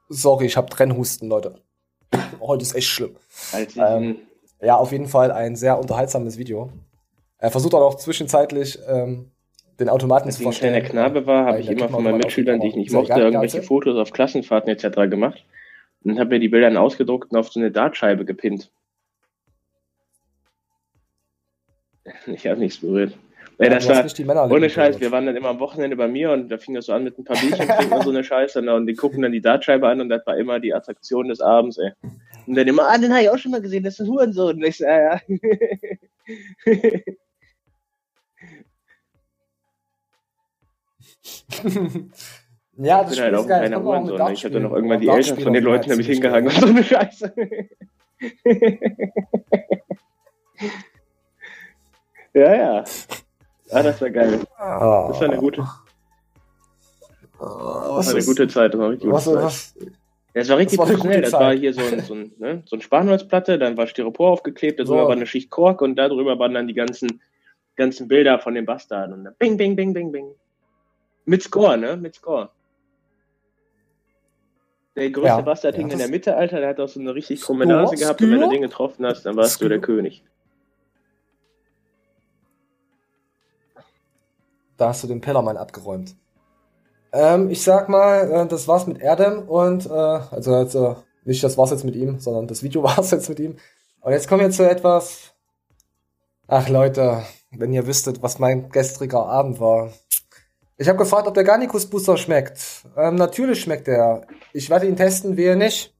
Sorry, 0.09 0.45
ich 0.45 0.57
habe 0.57 0.69
Trennhusten, 0.69 1.27
Leute. 1.30 1.56
Heute 2.39 2.63
ist 2.63 2.75
echt 2.75 2.88
schlimm. 2.88 3.15
Als 3.51 3.75
Ähm, 3.75 4.18
Ja, 4.62 4.77
auf 4.77 4.92
jeden 4.92 5.07
Fall 5.07 5.31
ein 5.31 5.56
sehr 5.56 5.77
unterhaltsames 5.77 6.38
Video. 6.38 6.69
Er 7.39 7.51
versucht 7.51 7.74
auch 7.74 7.92
noch 7.92 7.95
zwischenzeitlich 7.95 8.80
ähm, 8.88 9.31
den 9.80 9.89
Automaten 9.89 10.27
als 10.27 10.38
zu 10.38 10.44
ich 10.44 10.48
ein 10.48 10.54
kleiner 10.54 10.81
Knabe 10.81 11.25
war, 11.27 11.45
habe 11.45 11.59
ich 11.59 11.69
immer 11.69 11.89
von 11.89 12.04
meinen 12.04 12.18
Mitschülern, 12.18 12.59
die 12.59 12.68
ich 12.69 12.75
nicht 12.75 12.92
mochte, 12.92 13.19
irgendwelche. 13.19 13.62
Fotos 13.62 13.98
auf 13.98 14.12
Klassenfahrten 14.12 14.69
etc. 14.69 15.09
gemacht. 15.09 15.44
Und 16.04 16.19
habe 16.19 16.31
mir 16.31 16.39
die 16.39 16.50
Bilder 16.50 16.69
dann 16.69 16.77
ausgedruckt 16.77 17.31
und 17.31 17.38
auf 17.38 17.50
so 17.51 17.59
eine 17.59 17.69
Dartscheibe 17.69 18.24
gepinnt. 18.25 18.71
Ich 22.27 22.48
habe 22.48 22.59
nichts 22.59 22.80
berührt. 22.80 23.18
Ja, 23.59 23.65
Ja, 23.65 23.71
das 23.71 23.88
war, 23.88 24.04
nicht 24.04 24.18
die 24.18 24.24
Männer 24.24 24.50
ohne. 24.51 24.69
Scheiß, 24.69 25.00
wir 25.00 25.12
waren 25.12 25.25
dann 25.25 25.36
immer 25.36 25.50
am 25.50 25.59
Wochenende 25.59 25.95
bei 25.95 26.07
mir 26.07 26.31
und 26.31 26.50
da 26.50 26.57
fing 26.57 26.75
das 26.75 26.86
so 26.86 26.94
an 26.94 27.04
mit 27.04 27.18
ein 27.18 27.24
paar 27.24 27.38
Bierchen 27.38 27.68
trinken 27.68 27.94
und 27.94 28.04
so 28.04 28.12
eine 28.12 28.24
Scheiße 28.24 28.59
und, 28.59 28.69
und 28.69 28.86
die 28.86 28.94
gucken 28.94 29.24
dann 29.24 29.31
die 29.31 29.42
Dartscheibe 29.42 29.88
an 29.88 30.00
und 30.01 30.09
das 30.09 30.25
war 30.27 30.38
immer 30.38 30.59
die 30.59 30.74
Attraktion 30.74 31.27
des 31.30 31.42
Abends, 31.42 31.77
ey. 31.77 31.92
Und 32.45 32.56
dann 32.56 32.68
immer, 32.68 32.88
ah, 32.88 32.98
den 32.98 33.12
habe 33.12 33.24
ich 33.24 33.30
auch 33.30 33.38
schon 33.38 33.51
mal 33.51 33.62
gesehen, 33.62 33.83
das 33.83 33.95
ist 33.95 34.01
ein 34.01 34.07
Hurensohn. 34.07 34.57
Und 34.57 34.63
ich 34.63 34.77
so, 34.77 34.86
ja, 34.86 35.15
ja. 35.15 35.21
ja, 42.77 43.01
Ich 43.01 43.07
das 43.07 43.15
bin 43.15 43.24
halt 43.24 43.36
auch 43.36 43.45
ist 43.45 43.51
auch 43.51 43.62
mit 43.62 43.83
Hurensohn. 43.83 44.18
ne? 44.18 44.33
Ich 44.33 44.44
habe 44.44 44.54
dann 44.54 44.64
noch 44.64 44.73
irgendwann 44.73 45.02
die 45.02 45.09
Auch 45.09 45.16
Eltern 45.18 45.40
von 45.40 45.54
den 45.54 45.64
Leuten 45.64 45.90
nämlich 45.90 46.07
hingehangen 46.07 46.49
und 46.49 46.59
so 46.59 46.68
eine 46.68 46.83
Scheiße. 46.83 47.33
Ja, 52.40 52.56
ja. 52.56 52.84
Ah, 53.72 53.84
das 53.84 54.02
war 54.02 54.10
geil. 54.10 54.40
Ah. 54.58 55.08
Das 55.10 55.20
war 55.20 55.28
eine 55.30 55.38
gute, 55.38 55.62
das 55.62 55.70
was 57.40 58.06
war 58.06 58.10
eine 58.10 58.20
ist- 58.20 58.26
gute 58.28 58.48
Zeit. 58.48 58.74
Das 58.74 58.80
war 58.80 58.90
richtig 58.90 59.12
Was, 59.12 59.26
gute 59.26 59.36
Zeit. 59.38 59.44
was, 59.46 59.76
Ja, 60.34 60.42
es 60.42 60.50
war 60.50 60.58
richtig 60.58 60.78
Das 60.80 60.88
war 60.88 60.94
eine 60.96 61.04
gute 61.04 61.22
Das 61.22 61.34
war 61.34 61.54
hier 61.54 61.74
so 61.74 61.82
ein, 61.82 62.00
so 62.02 62.14
ein, 62.14 62.32
ne, 62.38 62.64
so 62.66 62.76
ein 62.76 62.82
Spanholzplatte, 62.82 63.58
dann 63.60 63.76
war 63.78 63.88
Styropor 63.88 64.32
aufgeklebt, 64.32 64.80
darüber 64.80 65.02
So. 65.04 65.08
war 65.08 65.16
eine 65.16 65.26
Schicht 65.26 65.50
Kork 65.50 65.82
und 65.82 65.96
darüber 65.96 66.38
waren 66.40 66.54
dann 66.54 66.68
die 66.68 66.74
ganzen, 66.74 67.22
ganzen 67.76 68.08
Bilder 68.08 68.40
von 68.40 68.54
den 68.56 68.66
Bastarden. 68.66 69.14
Und 69.16 69.24
dann 69.26 69.36
bing, 69.38 69.58
bing, 69.58 69.76
bing, 69.76 69.94
bing, 69.94 70.12
bing. 70.12 70.32
Mit 71.26 71.44
Score, 71.44 71.78
ne? 71.78 71.98
Mit 71.98 72.16
Score. 72.16 72.50
Der 74.96 75.12
größte 75.12 75.28
Ja, 75.28 75.42
Bastard 75.42 75.76
ja, 75.76 75.80
hing 75.80 75.88
in 75.88 75.92
das- 75.92 76.00
der 76.00 76.10
Mitte, 76.10 76.36
Alter, 76.36 76.60
der 76.60 76.70
hat 76.70 76.80
auch 76.80 76.88
so 76.88 77.00
eine 77.00 77.14
richtig 77.14 77.42
krumme 77.42 77.66
Nase 77.68 77.96
gehabt 77.96 78.22
und 78.22 78.32
wenn 78.32 78.40
du 78.42 78.50
den 78.50 78.62
getroffen 78.62 79.06
hast, 79.06 79.24
dann 79.26 79.36
warst 79.36 79.62
du 79.62 79.70
der. 79.70 79.80
König. 79.80 80.24
Da 84.78 84.90
hast 84.90 85.04
du 85.04 85.07
den 85.07 85.22
Pellermann 85.22 85.57
abgeräumt. 85.57 86.16
Ähm, 87.12 87.50
ich 87.50 87.64
sag 87.64 87.90
mal, 87.90 88.31
äh, 88.31 88.48
das 88.48 88.68
war's 88.68 88.86
mit 88.86 89.00
Erdem 89.00 89.48
und 89.50 89.86
äh, 89.86 89.90
also, 89.90 90.54
also 90.54 90.98
nicht 91.26 91.44
das 91.44 91.57
war's 91.57 91.72
jetzt 91.72 91.84
mit 91.84 91.96
ihm, 91.96 92.19
sondern 92.19 92.48
das 92.48 92.64
Video 92.64 92.84
war's 92.84 93.12
jetzt 93.12 93.30
mit 93.30 93.40
ihm. 93.40 93.57
Und 94.02 94.12
jetzt 94.12 94.28
kommen 94.28 94.42
wir 94.42 94.52
zu 94.52 94.69
etwas. 94.69 95.34
Ach 96.48 96.69
Leute, 96.69 97.24
wenn 97.52 97.74
ihr 97.74 97.88
wüsstet, 97.88 98.22
was 98.22 98.40
mein 98.40 98.69
gestriger 98.69 99.26
Abend 99.26 99.60
war. 99.60 99.92
Ich 100.78 100.88
habe 100.88 100.98
gefragt, 100.98 101.28
ob 101.28 101.34
der 101.34 101.44
Garnicus 101.44 101.88
Booster 101.88 102.18
schmeckt. 102.18 102.86
Ähm, 102.96 103.16
natürlich 103.16 103.62
schmeckt 103.62 103.88
er. 103.88 104.28
Ich 104.54 104.69
werde 104.69 104.88
ihn 104.88 104.96
testen, 104.96 105.36
wehe 105.36 105.56
nicht. 105.56 105.94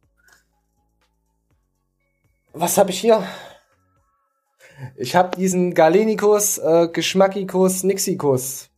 Was 2.54 2.78
habe 2.78 2.92
ich 2.92 3.00
hier? 3.00 3.24
Ich 4.96 5.16
habe 5.16 5.36
diesen 5.36 5.74
Galenicus, 5.74 6.58
äh, 6.58 6.88
Geschmackikus, 6.92 7.84
Nixikus. 7.84 8.70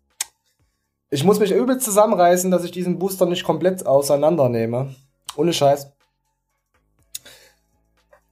Ich 1.10 1.24
muss 1.24 1.40
mich 1.40 1.52
übel 1.52 1.78
zusammenreißen, 1.80 2.52
dass 2.52 2.64
ich 2.64 2.72
diesen 2.72 3.00
Booster 3.00 3.26
nicht 3.26 3.44
komplett 3.44 3.86
auseinandernehme. 3.86 4.96
Ohne 5.36 5.54
Scheiß. 5.54 5.92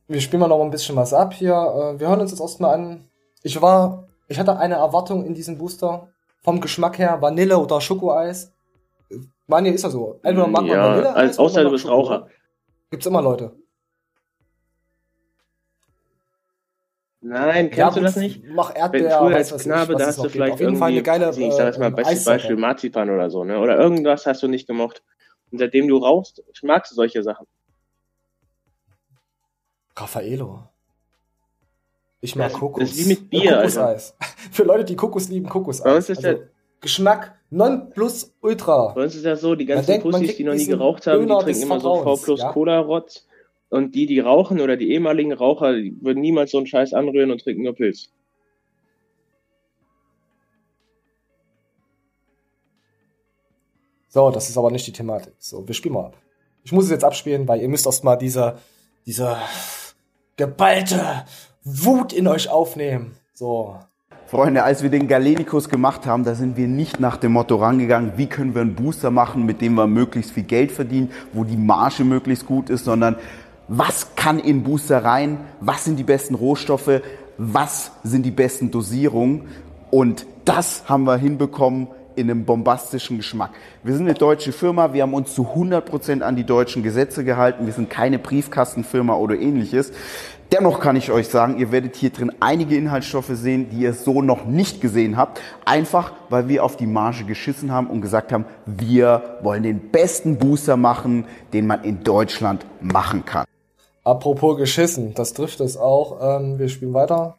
Wir 0.08 0.22
spielen 0.22 0.42
mal 0.42 0.48
noch 0.48 0.62
ein 0.62 0.70
bisschen 0.72 0.96
was 0.96 1.14
ab 1.14 1.34
hier. 1.34 1.54
Äh, 1.54 2.00
wir 2.00 2.08
hören 2.08 2.22
uns 2.22 2.32
jetzt 2.32 2.40
erstmal 2.40 2.76
an. 2.76 3.10
Ich 3.44 3.62
war, 3.62 4.08
ich 4.28 4.40
hatte 4.40 4.58
eine 4.58 4.76
Erwartung 4.76 5.26
in 5.26 5.34
diesem 5.34 5.58
Booster. 5.58 6.10
vom 6.44 6.62
Geschmack 6.62 6.98
her 6.98 7.22
Vanille 7.22 7.58
oder 7.58 7.82
Schokoeis. 7.82 8.54
Manja 9.48 9.72
ist 9.72 9.84
ja 9.84 9.90
so. 9.90 10.20
Entweder 10.24 10.48
mag 10.48 10.62
man 10.62 10.72
ja, 10.72 10.90
Vanille. 10.90 11.14
als, 11.14 11.38
außer 11.40 11.64
du 11.64 11.72
bist 11.72 11.88
Raucher. 11.88 12.28
Gibt's 12.90 13.06
immer 13.06 13.22
Leute. 13.22 13.54
Nein, 17.20 17.72
kennst 17.72 17.98
du 17.98 18.02
das 18.02 18.16
nicht? 18.16 18.44
Mach 18.46 18.76
Erdbeer, 18.76 19.18
früher 19.18 19.32
weiß 19.32 19.52
als 19.54 19.62
ich, 19.62 19.68
Knabe, 19.68 19.96
da 19.96 20.06
hast 20.06 20.20
du 20.20 20.30
vielleicht 20.30 20.54
Auf 20.54 20.60
jeden 20.60 20.78
Fall 20.78 20.92
irgendwie, 20.94 21.10
eine 21.10 21.20
geile 21.20 21.28
weiß 21.30 21.38
ich 21.38 21.54
sag 21.54 21.66
jetzt 21.66 21.80
mal, 21.80 21.88
äh, 21.88 21.92
bestes. 21.92 22.26
Beispiel 22.26 22.56
Marzipan 22.56 23.10
oder 23.10 23.30
so, 23.30 23.44
ne? 23.44 23.60
Oder 23.60 23.78
irgendwas 23.78 24.26
hast 24.26 24.44
du 24.44 24.48
nicht 24.48 24.68
gemocht. 24.68 25.04
Und 25.52 25.58
seitdem 25.58 25.88
du 25.88 25.98
rauchst, 25.98 26.44
magst 26.62 26.92
du 26.92 26.96
solche 26.96 27.24
Sachen. 27.24 27.48
Raffaello. 29.96 30.64
Ich 32.22 32.36
mag 32.36 32.52
Das- 32.52 32.60
Kokos. 32.60 32.82
das 32.84 32.92
ist 32.92 33.06
wie 33.06 33.10
mit 33.10 33.30
Bier, 33.30 33.56
Kokoseis. 33.56 34.16
Für 34.52 34.64
Leute, 34.64 34.86
die 34.86 34.96
Kokos 34.96 35.30
lieben, 35.30 35.48
Kokoseis. 35.50 35.84
Bei 35.84 35.96
uns 35.96 36.10
ist 36.10 36.26
also, 36.26 36.44
Geschmack 36.82 37.36
non 37.50 37.90
plus 37.90 38.36
ultra. 38.42 38.94
Bei 38.94 39.04
uns 39.04 39.16
ist 39.16 39.26
das 39.26 39.42
so, 39.42 39.56
die 39.56 39.66
ganzen 39.66 39.88
denkt, 39.88 40.04
Pussys, 40.04 40.36
die 40.36 40.44
noch 40.44 40.54
nie 40.54 40.66
geraucht 40.68 41.08
haben, 41.08 41.28
die 41.28 41.34
trinken 41.34 41.64
immer 41.64 41.80
so 41.80 42.04
V 42.04 42.18
plus 42.18 42.40
ja? 42.42 42.52
Cola-Rotz. 42.52 43.28
Und 43.70 43.96
die, 43.96 44.06
die 44.06 44.20
rauchen 44.20 44.62
oder 44.62 44.78
die 44.78 44.92
ehemaligen 44.92 45.34
Raucher, 45.34 45.74
die 45.74 45.96
würden 46.02 46.22
niemals 46.22 46.52
so 46.52 46.58
einen 46.58 46.68
Scheiß 46.68 46.94
anrühren 46.94 47.32
und 47.32 47.42
trinken 47.42 47.64
nur 47.64 47.76
Pilz. 47.76 48.10
So, 54.10 54.32
das 54.32 54.50
ist 54.50 54.58
aber 54.58 54.72
nicht 54.72 54.88
die 54.88 54.94
Thematik. 54.94 55.34
So, 55.38 55.68
wir 55.68 55.76
spielen 55.76 55.96
mal 55.96 56.06
ab. 56.06 56.18
Ich 56.64 56.72
muss 56.72 56.86
es 56.86 56.92
jetzt 56.92 57.04
abspielen, 57.04 57.48
weil 57.48 57.62
ihr 57.62 57.70
müsst 57.70 57.86
erst 57.86 58.04
mal 58.04 58.16
diese, 58.16 58.58
diese 59.06 59.38
geballte 60.38 61.26
Wut 61.64 62.14
in 62.14 62.28
euch 62.28 62.50
aufnehmen. 62.50 63.16
So. 63.34 63.78
Freunde, 64.28 64.64
als 64.64 64.84
wir 64.84 64.90
den 64.90 65.08
Galenikus 65.08 65.70
gemacht 65.70 66.06
haben, 66.06 66.24
da 66.24 66.36
sind 66.36 66.58
wir 66.58 66.68
nicht 66.68 67.00
nach 67.00 67.18
dem 67.18 67.34
Motto 67.34 67.56
rangegangen, 67.56 68.14
wie 68.18 68.28
können 68.28 68.54
wir 68.56 68.62
einen 68.62 68.76
Booster 68.76 69.12
machen, 69.12 69.46
mit 69.46 69.62
dem 69.62 69.76
wir 69.76 69.88
möglichst 69.88 70.32
viel 70.32 70.44
Geld 70.44 70.72
verdienen, 70.72 71.12
wo 71.32 71.44
die 71.44 71.56
Marge 71.56 72.04
möglichst 72.04 72.46
gut 72.46 72.70
ist, 72.70 72.86
sondern 72.86 73.16
was 73.68 74.16
kann 74.16 74.40
in 74.40 74.64
Booster 74.64 75.04
rein, 75.04 75.40
was 75.60 75.86
sind 75.86 75.98
die 75.98 76.04
besten 76.04 76.36
Rohstoffe, 76.36 77.02
was 77.38 77.92
sind 78.04 78.26
die 78.26 78.32
besten 78.32 78.72
Dosierungen 78.72 79.48
und 79.92 80.26
das 80.46 80.84
haben 80.88 81.04
wir 81.04 81.18
hinbekommen 81.18 81.88
in 82.16 82.32
einem 82.32 82.46
bombastischen 82.46 83.18
Geschmack. 83.18 83.52
Wir 83.84 83.94
sind 83.94 84.08
eine 84.08 84.16
deutsche 84.16 84.52
Firma, 84.52 84.92
wir 84.92 85.04
haben 85.04 85.14
uns 85.14 85.36
zu 85.36 85.44
100% 85.44 86.22
an 86.22 86.36
die 86.36 86.46
deutschen 86.46 86.82
Gesetze 86.82 87.24
gehalten, 87.24 87.68
wir 87.68 87.74
sind 87.74 87.90
keine 87.90 88.18
Briefkastenfirma 88.18 89.14
oder 89.14 89.36
ähnliches. 89.36 89.92
Dennoch 90.52 90.80
kann 90.80 90.96
ich 90.96 91.12
euch 91.12 91.28
sagen, 91.28 91.60
ihr 91.60 91.72
werdet 91.72 91.96
hier 91.96 92.10
drin 92.10 92.32
einige 92.40 92.76
Inhaltsstoffe 92.76 93.32
sehen, 93.34 93.70
die 93.70 93.82
ihr 93.82 93.94
so 93.94 94.22
noch 94.22 94.46
nicht 94.46 94.80
gesehen 94.80 95.18
habt. 95.18 95.42
Einfach, 95.66 96.14
weil 96.30 96.48
wir 96.48 96.64
auf 96.64 96.78
die 96.78 96.88
Marge 96.88 97.26
geschissen 97.26 97.72
haben 97.72 97.88
und 97.88 98.02
gesagt 98.02 98.32
haben, 98.32 98.46
wir 98.66 99.40
wollen 99.44 99.64
den 99.64 99.92
besten 99.92 100.38
Booster 100.38 100.78
machen, 100.78 101.26
den 101.52 101.68
man 101.68 101.84
in 101.84 102.04
Deutschland 102.04 102.66
machen 102.82 103.26
kann. 103.26 103.46
Apropos 104.08 104.56
geschissen, 104.58 105.14
das 105.16 105.34
trifft 105.34 105.60
es 105.60 105.76
auch. 105.76 106.20
Ähm, 106.22 106.58
wir 106.60 106.70
spielen 106.70 106.94
weiter. 106.94 107.36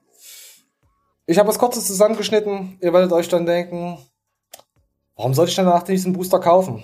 Ich 1.24 1.38
habe 1.38 1.48
was 1.48 1.58
Kurzes 1.58 1.86
zusammengeschnitten. 1.86 2.76
Ihr 2.82 2.92
werdet 2.92 3.10
euch 3.12 3.26
dann 3.30 3.46
denken, 3.46 3.96
warum 5.16 5.32
sollte 5.32 5.48
ich 5.48 5.56
dann 5.56 5.64
nach 5.64 5.82
diesem 5.82 6.12
Booster 6.12 6.40
kaufen? 6.40 6.82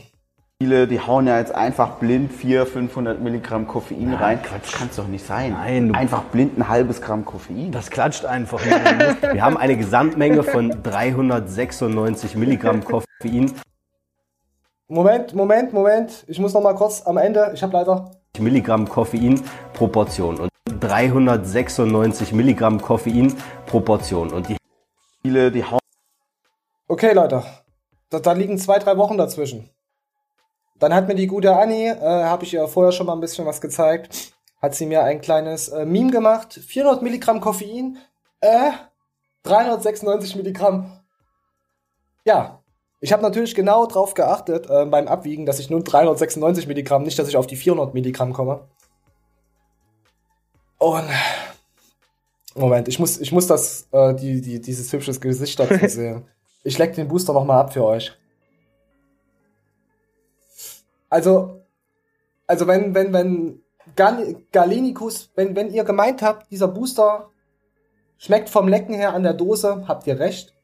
Viele, 0.59 0.89
die 0.89 1.01
hauen 1.01 1.27
ja 1.27 1.39
jetzt 1.39 1.55
einfach 1.55 1.97
blind 1.99 2.33
400, 2.33 2.67
500 2.73 3.21
Milligramm 3.21 3.69
Koffein 3.69 4.15
rein. 4.15 4.41
Das 4.63 4.73
kann 4.73 4.89
es 4.89 4.97
doch 4.97 5.07
nicht 5.07 5.27
sein. 5.27 5.53
Nein, 5.53 5.89
du- 5.91 5.95
einfach 5.95 6.23
blind 6.25 6.57
ein 6.59 6.67
halbes 6.67 7.03
Gramm 7.03 7.27
Koffein. 7.27 7.71
Das 7.71 7.91
klatscht 7.91 8.25
einfach. 8.25 8.65
Wir 8.65 9.43
haben 9.45 9.59
eine 9.59 9.77
Gesamtmenge 9.77 10.45
von 10.45 10.83
396 10.83 12.37
Milligramm 12.37 12.83
Koffein. 12.85 13.53
Moment, 14.89 15.35
Moment, 15.35 15.75
Moment. 15.75 16.25
Ich 16.27 16.39
muss 16.39 16.55
noch 16.55 16.63
mal 16.63 16.75
kurz 16.75 17.03
am 17.03 17.19
Ende. 17.19 17.51
Ich 17.55 17.63
habe 17.63 17.75
leider 17.75 18.13
Milligramm 18.39 18.89
Koffein 18.89 19.41
Proportion 19.75 20.39
und 20.39 20.51
396 20.81 22.33
Milligramm 22.33 22.81
Koffein 22.81 23.35
Proportion 23.67 24.33
und 24.33 24.49
die 24.49 24.57
Viele, 25.23 25.51
die 25.51 25.65
hauen 25.65 25.81
Okay, 26.87 27.13
Leute. 27.13 27.43
Da, 28.11 28.21
da 28.21 28.33
liegen 28.33 28.59
zwei, 28.59 28.79
drei 28.79 28.97
Wochen 28.99 29.17
dazwischen. 29.17 29.71
Dann 30.79 30.95
hat 30.95 31.09
mir 31.09 31.15
die 31.15 31.27
gute 31.27 31.57
Annie, 31.57 31.93
äh, 31.93 32.25
habe 32.25 32.45
ich 32.45 32.53
ihr 32.53 32.69
vorher 32.69 32.93
schon 32.93 33.07
mal 33.07 33.15
ein 33.15 33.21
bisschen 33.21 33.47
was 33.47 33.61
gezeigt, 33.61 34.35
hat 34.61 34.75
sie 34.75 34.85
mir 34.87 35.03
ein 35.03 35.21
kleines 35.21 35.69
äh, 35.69 35.87
Meme 35.87 36.11
gemacht. 36.11 36.53
400 36.53 37.03
Milligramm 37.03 37.41
Koffein, 37.41 37.99
äh, 38.41 38.73
396 39.45 40.37
Milligramm. 40.37 41.01
Ja, 42.25 42.63
ich 43.01 43.13
habe 43.13 43.23
natürlich 43.23 43.55
genau 43.55 43.87
drauf 43.87 44.15
geachtet 44.15 44.69
äh, 44.69 44.85
beim 44.85 45.09
Abwiegen, 45.09 45.47
dass 45.47 45.59
ich 45.59 45.71
nur 45.71 45.83
396 45.83 46.67
Milligramm, 46.67 47.03
nicht, 47.03 47.19
dass 47.19 47.29
ich 47.29 47.37
auf 47.37 47.47
die 47.47 47.57
400 47.57 47.95
Milligramm 47.95 48.35
komme. 48.35 48.69
Und 50.85 51.09
Moment, 52.55 52.89
ich 52.89 52.99
muss, 52.99 53.19
ich 53.19 53.33
muss 53.33 53.47
das, 53.47 53.89
äh, 53.91 54.13
die, 54.13 54.43
die, 54.43 54.61
dieses 54.61 54.93
hübsches 54.93 55.19
Gesicht 55.19 55.59
dazu 55.59 55.79
sehen. 55.89 56.27
Ich 56.63 56.77
leck 56.77 56.95
den 56.95 57.09
Booster 57.09 57.33
noch 57.33 57.47
mal 57.47 57.59
ab 57.59 57.73
für 57.73 57.83
euch. 57.83 58.15
Also, 61.09 61.63
also 62.47 62.67
wenn, 62.67 62.95
wenn, 62.95 63.15
wenn 63.15 63.63
Gal 63.97 64.37
Galenicus, 64.53 65.31
wenn, 65.35 65.57
wenn 65.57 65.73
ihr 65.73 65.85
gemeint 65.85 66.21
habt, 66.21 66.51
dieser 66.51 66.69
Booster 66.69 67.31
schmeckt 68.19 68.51
vom 68.51 68.69
Lecken 68.69 68.95
her 68.95 69.15
an 69.15 69.23
der 69.23 69.33
Dose, 69.33 69.89
habt 69.89 70.07
ihr 70.07 70.19
recht. 70.19 70.55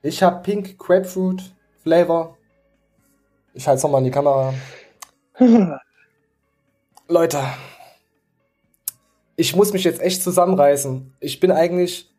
Ich 0.00 0.22
hab 0.22 0.44
Pink 0.44 0.78
Grapefruit 0.78 1.42
Flavor. 1.82 2.36
Ich 3.52 3.66
halte 3.66 3.82
noch 3.82 3.90
mal 3.90 3.98
in 3.98 4.04
die 4.04 4.10
Kamera. 4.12 4.54
Leute, 7.08 7.42
ich 9.38 9.54
muss 9.54 9.72
mich 9.72 9.84
jetzt 9.84 10.00
echt 10.00 10.20
zusammenreißen. 10.24 11.14
Ich 11.20 11.38
bin 11.38 11.52
eigentlich, 11.52 12.12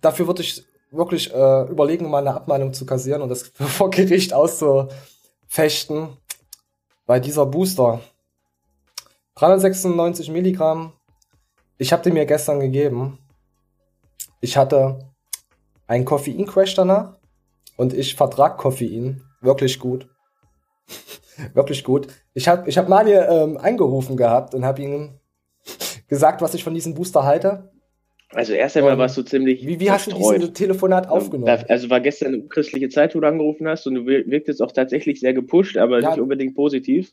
dafür 0.00 0.26
würde 0.26 0.42
ich 0.42 0.66
wirklich 0.90 1.32
äh, 1.32 1.62
überlegen, 1.70 2.10
mal 2.10 2.18
eine 2.18 2.34
Abmahnung 2.34 2.74
zu 2.74 2.84
kassieren 2.84 3.22
und 3.22 3.28
das 3.28 3.52
vor 3.54 3.90
Gericht 3.90 4.34
auszufechten. 4.34 6.16
Bei 7.06 7.20
dieser 7.20 7.46
Booster. 7.46 8.00
396 9.36 10.30
Milligramm. 10.30 10.92
Ich 11.78 11.92
habe 11.92 12.02
den 12.02 12.14
mir 12.14 12.26
gestern 12.26 12.58
gegeben. 12.58 13.18
Ich 14.40 14.56
hatte 14.56 14.98
einen 15.86 16.04
Koffein-Crash 16.04 16.74
danach 16.74 17.18
und 17.76 17.94
ich 17.94 18.16
vertrag 18.16 18.58
Koffein 18.58 19.22
wirklich 19.40 19.78
gut. 19.78 20.08
wirklich 21.54 21.84
gut. 21.84 22.08
Ich 22.34 22.48
habe 22.48 22.68
ich 22.68 22.76
hab 22.76 22.88
Mali 22.88 23.12
ähm, 23.12 23.58
angerufen 23.58 24.16
gehabt 24.16 24.54
und 24.54 24.64
habe 24.64 24.82
ihm 24.82 25.17
gesagt, 26.08 26.40
was 26.42 26.54
ich 26.54 26.64
von 26.64 26.74
diesem 26.74 26.94
Booster 26.94 27.24
halte. 27.24 27.70
Also 28.30 28.52
erst 28.52 28.76
einmal 28.76 28.92
Ähm, 28.92 28.98
warst 28.98 29.16
du 29.16 29.22
ziemlich 29.22 29.66
Wie, 29.66 29.80
wie 29.80 29.90
hast 29.90 30.10
du 30.12 30.14
dieses 30.16 30.52
Telefonat 30.52 31.08
aufgenommen? 31.08 31.64
Also 31.68 31.88
war 31.88 32.00
gestern 32.00 32.34
eine 32.34 32.42
christliche 32.48 32.90
Zeit, 32.90 33.14
wo 33.14 33.20
du 33.20 33.26
angerufen 33.26 33.66
hast 33.66 33.86
und 33.86 33.94
du 33.94 34.06
wir- 34.06 34.26
wirktest 34.26 34.60
auch 34.60 34.72
tatsächlich 34.72 35.20
sehr 35.20 35.32
gepusht, 35.32 35.78
aber 35.78 36.00
Ja. 36.00 36.10
nicht 36.10 36.20
unbedingt 36.20 36.54
positiv. 36.54 37.12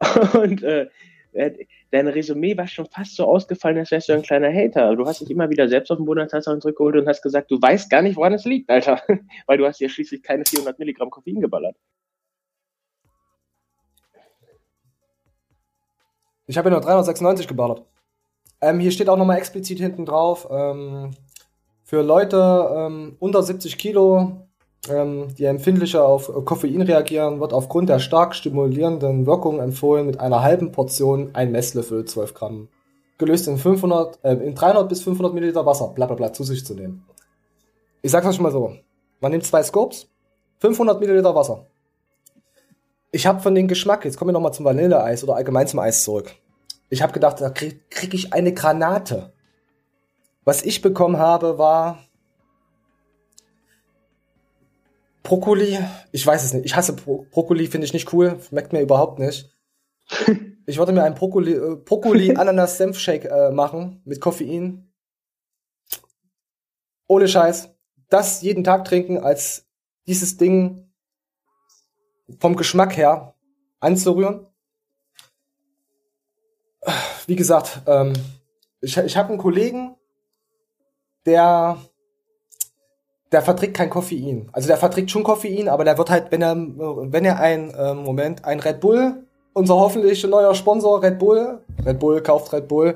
Und 0.34 0.62
äh, 0.62 0.88
äh, 1.32 1.52
dein 1.90 2.08
Resümee 2.08 2.56
war 2.56 2.66
schon 2.66 2.86
fast 2.86 3.16
so 3.16 3.24
ausgefallen, 3.24 3.78
als 3.78 3.90
wärst 3.90 4.08
du 4.08 4.14
ein 4.14 4.22
kleiner 4.22 4.52
Hater. 4.52 4.94
Du 4.96 5.06
hast 5.06 5.20
dich 5.20 5.30
immer 5.30 5.48
wieder 5.50 5.68
selbst 5.68 5.90
auf 5.90 5.98
den 5.98 6.06
Boden 6.06 6.28
zurückgeholt 6.28 6.96
und 6.96 7.06
hast 7.08 7.22
gesagt, 7.22 7.50
du 7.50 7.60
weißt 7.60 7.90
gar 7.90 8.02
nicht, 8.02 8.16
woran 8.16 8.32
es 8.34 8.44
liegt, 8.44 8.68
Alter. 8.70 9.00
Weil 9.46 9.58
du 9.58 9.66
hast 9.66 9.80
ja 9.80 9.88
schließlich 9.88 10.22
keine 10.22 10.44
400 10.46 10.78
Milligramm 10.78 11.10
Koffein 11.10 11.40
geballert. 11.40 11.76
Ich 16.46 16.56
habe 16.56 16.68
ja 16.68 16.74
nur 16.74 16.80
396 16.80 17.48
geballert. 17.48 17.84
Ähm, 18.60 18.80
hier 18.80 18.90
steht 18.90 19.08
auch 19.08 19.16
nochmal 19.16 19.38
explizit 19.38 19.78
hinten 19.78 20.06
drauf, 20.06 20.48
ähm, 20.50 21.10
für 21.82 22.02
Leute 22.02 22.70
ähm, 22.74 23.16
unter 23.18 23.42
70 23.42 23.78
Kilo, 23.78 24.46
ähm, 24.88 25.34
die 25.36 25.44
empfindlicher 25.44 26.04
auf 26.04 26.28
äh, 26.28 26.42
Koffein 26.42 26.82
reagieren, 26.82 27.40
wird 27.40 27.52
aufgrund 27.52 27.88
der 27.88 27.98
stark 27.98 28.34
stimulierenden 28.34 29.26
Wirkung 29.26 29.60
empfohlen, 29.60 30.06
mit 30.06 30.18
einer 30.18 30.42
halben 30.42 30.72
Portion 30.72 31.30
ein 31.34 31.52
Messlöffel 31.52 32.04
12 32.04 32.34
Gramm, 32.34 32.68
gelöst 33.18 33.46
in 33.48 33.58
500, 33.58 34.18
äh, 34.24 34.34
in 34.34 34.54
300 34.54 34.88
bis 34.88 35.02
500 35.02 35.34
Milliliter 35.34 35.66
Wasser, 35.66 35.88
bla 35.88 36.06
bla 36.06 36.16
bla, 36.16 36.32
zu 36.32 36.44
sich 36.44 36.64
zu 36.64 36.74
nehmen. 36.74 37.04
Ich 38.02 38.10
sag's 38.10 38.26
euch 38.26 38.40
mal 38.40 38.52
so, 38.52 38.74
man 39.20 39.32
nimmt 39.32 39.44
zwei 39.44 39.62
Scopes, 39.62 40.08
500 40.58 40.98
Milliliter 41.00 41.34
Wasser. 41.34 41.66
Ich 43.16 43.26
habe 43.26 43.40
von 43.40 43.54
dem 43.54 43.66
Geschmack, 43.66 44.04
jetzt 44.04 44.18
kommen 44.18 44.28
wir 44.28 44.32
nochmal 44.34 44.52
zum 44.52 44.66
Vanilleeis 44.66 45.24
oder 45.24 45.36
allgemein 45.36 45.66
zum 45.66 45.78
Eis 45.78 46.04
zurück. 46.04 46.34
Ich 46.90 47.00
habe 47.00 47.14
gedacht, 47.14 47.40
da 47.40 47.48
krieg, 47.48 47.90
krieg 47.90 48.12
ich 48.12 48.34
eine 48.34 48.52
Granate. 48.52 49.32
Was 50.44 50.62
ich 50.62 50.82
bekommen 50.82 51.16
habe, 51.16 51.56
war 51.56 52.04
Brokkoli. 55.22 55.78
Ich 56.12 56.26
weiß 56.26 56.44
es 56.44 56.52
nicht. 56.52 56.66
Ich 56.66 56.76
hasse 56.76 56.92
Bro 56.92 57.24
Brokkoli, 57.30 57.68
finde 57.68 57.86
ich 57.86 57.94
nicht 57.94 58.12
cool. 58.12 58.38
Schmeckt 58.46 58.74
mir 58.74 58.82
überhaupt 58.82 59.18
nicht. 59.18 59.50
Ich 60.68 60.78
wollte 60.78 60.90
mir 60.90 61.04
einen 61.04 61.14
Brokkoli, 61.14 61.52
äh, 61.52 61.76
Brokkoli 61.76 62.34
Ananas 62.34 62.76
Senf 62.76 62.98
Shake 62.98 63.26
äh, 63.26 63.52
machen 63.52 64.02
mit 64.04 64.20
Koffein. 64.20 64.92
Ohne 67.06 67.28
Scheiß. 67.28 67.70
das 68.08 68.42
jeden 68.42 68.64
Tag 68.64 68.84
trinken, 68.84 69.18
als 69.18 69.68
dieses 70.08 70.38
Ding 70.38 70.85
vom 72.38 72.56
Geschmack 72.56 72.96
her 72.96 73.34
anzurühren. 73.80 74.46
Wie 77.26 77.36
gesagt, 77.36 77.82
ähm, 77.86 78.12
ich, 78.80 78.96
ich 78.96 79.16
habe 79.16 79.30
einen 79.30 79.38
Kollegen, 79.38 79.96
der 81.24 81.78
der 83.32 83.42
verträgt 83.42 83.76
kein 83.76 83.90
Koffein. 83.90 84.48
Also 84.52 84.68
der 84.68 84.76
verträgt 84.76 85.10
schon 85.10 85.24
Koffein, 85.24 85.68
aber 85.68 85.84
der 85.84 85.98
wird 85.98 86.10
halt, 86.10 86.30
wenn 86.30 86.42
er, 86.42 86.56
wenn 86.56 87.24
er 87.24 87.40
ein 87.40 87.70
äh, 87.70 87.94
Moment, 87.94 88.44
ein 88.44 88.60
Red 88.60 88.80
Bull, 88.80 89.24
unser 89.52 89.74
hoffentlich 89.74 90.24
neuer 90.24 90.54
Sponsor 90.54 91.02
Red 91.02 91.18
Bull, 91.18 91.60
Red 91.84 91.98
Bull 91.98 92.22
kauft 92.22 92.52
Red 92.52 92.68
Bull, 92.68 92.94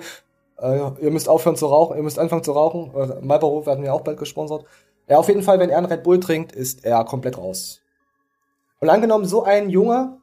äh, 0.61 0.79
ihr 1.01 1.11
müsst 1.11 1.29
aufhören 1.29 1.57
zu 1.57 1.67
rauchen, 1.67 1.97
ihr 1.97 2.03
müsst 2.03 2.19
anfangen 2.19 2.45
zu 2.45 2.53
rauchen. 2.53 2.93
Äh, 2.95 3.25
Marlboro 3.25 3.67
werden 3.67 3.85
ja 3.85 3.93
auch 3.93 4.03
bald 4.03 4.19
gesponsert. 4.19 4.65
Ja, 5.09 5.19
auf 5.19 5.29
jeden 5.29 5.43
Fall, 5.43 5.59
wenn 5.59 5.71
er 5.71 5.79
einen 5.79 5.87
Red 5.87 6.05
Bull 6.05 6.21
trinkt, 6.21 6.53
ist 6.53 6.85
er 6.85 7.05
komplett 7.05 7.37
raus. 7.37 7.81
Und 8.81 8.89
angenommen, 8.89 9.27
so 9.27 9.45
ein 9.45 9.71
Junge, 9.71 10.19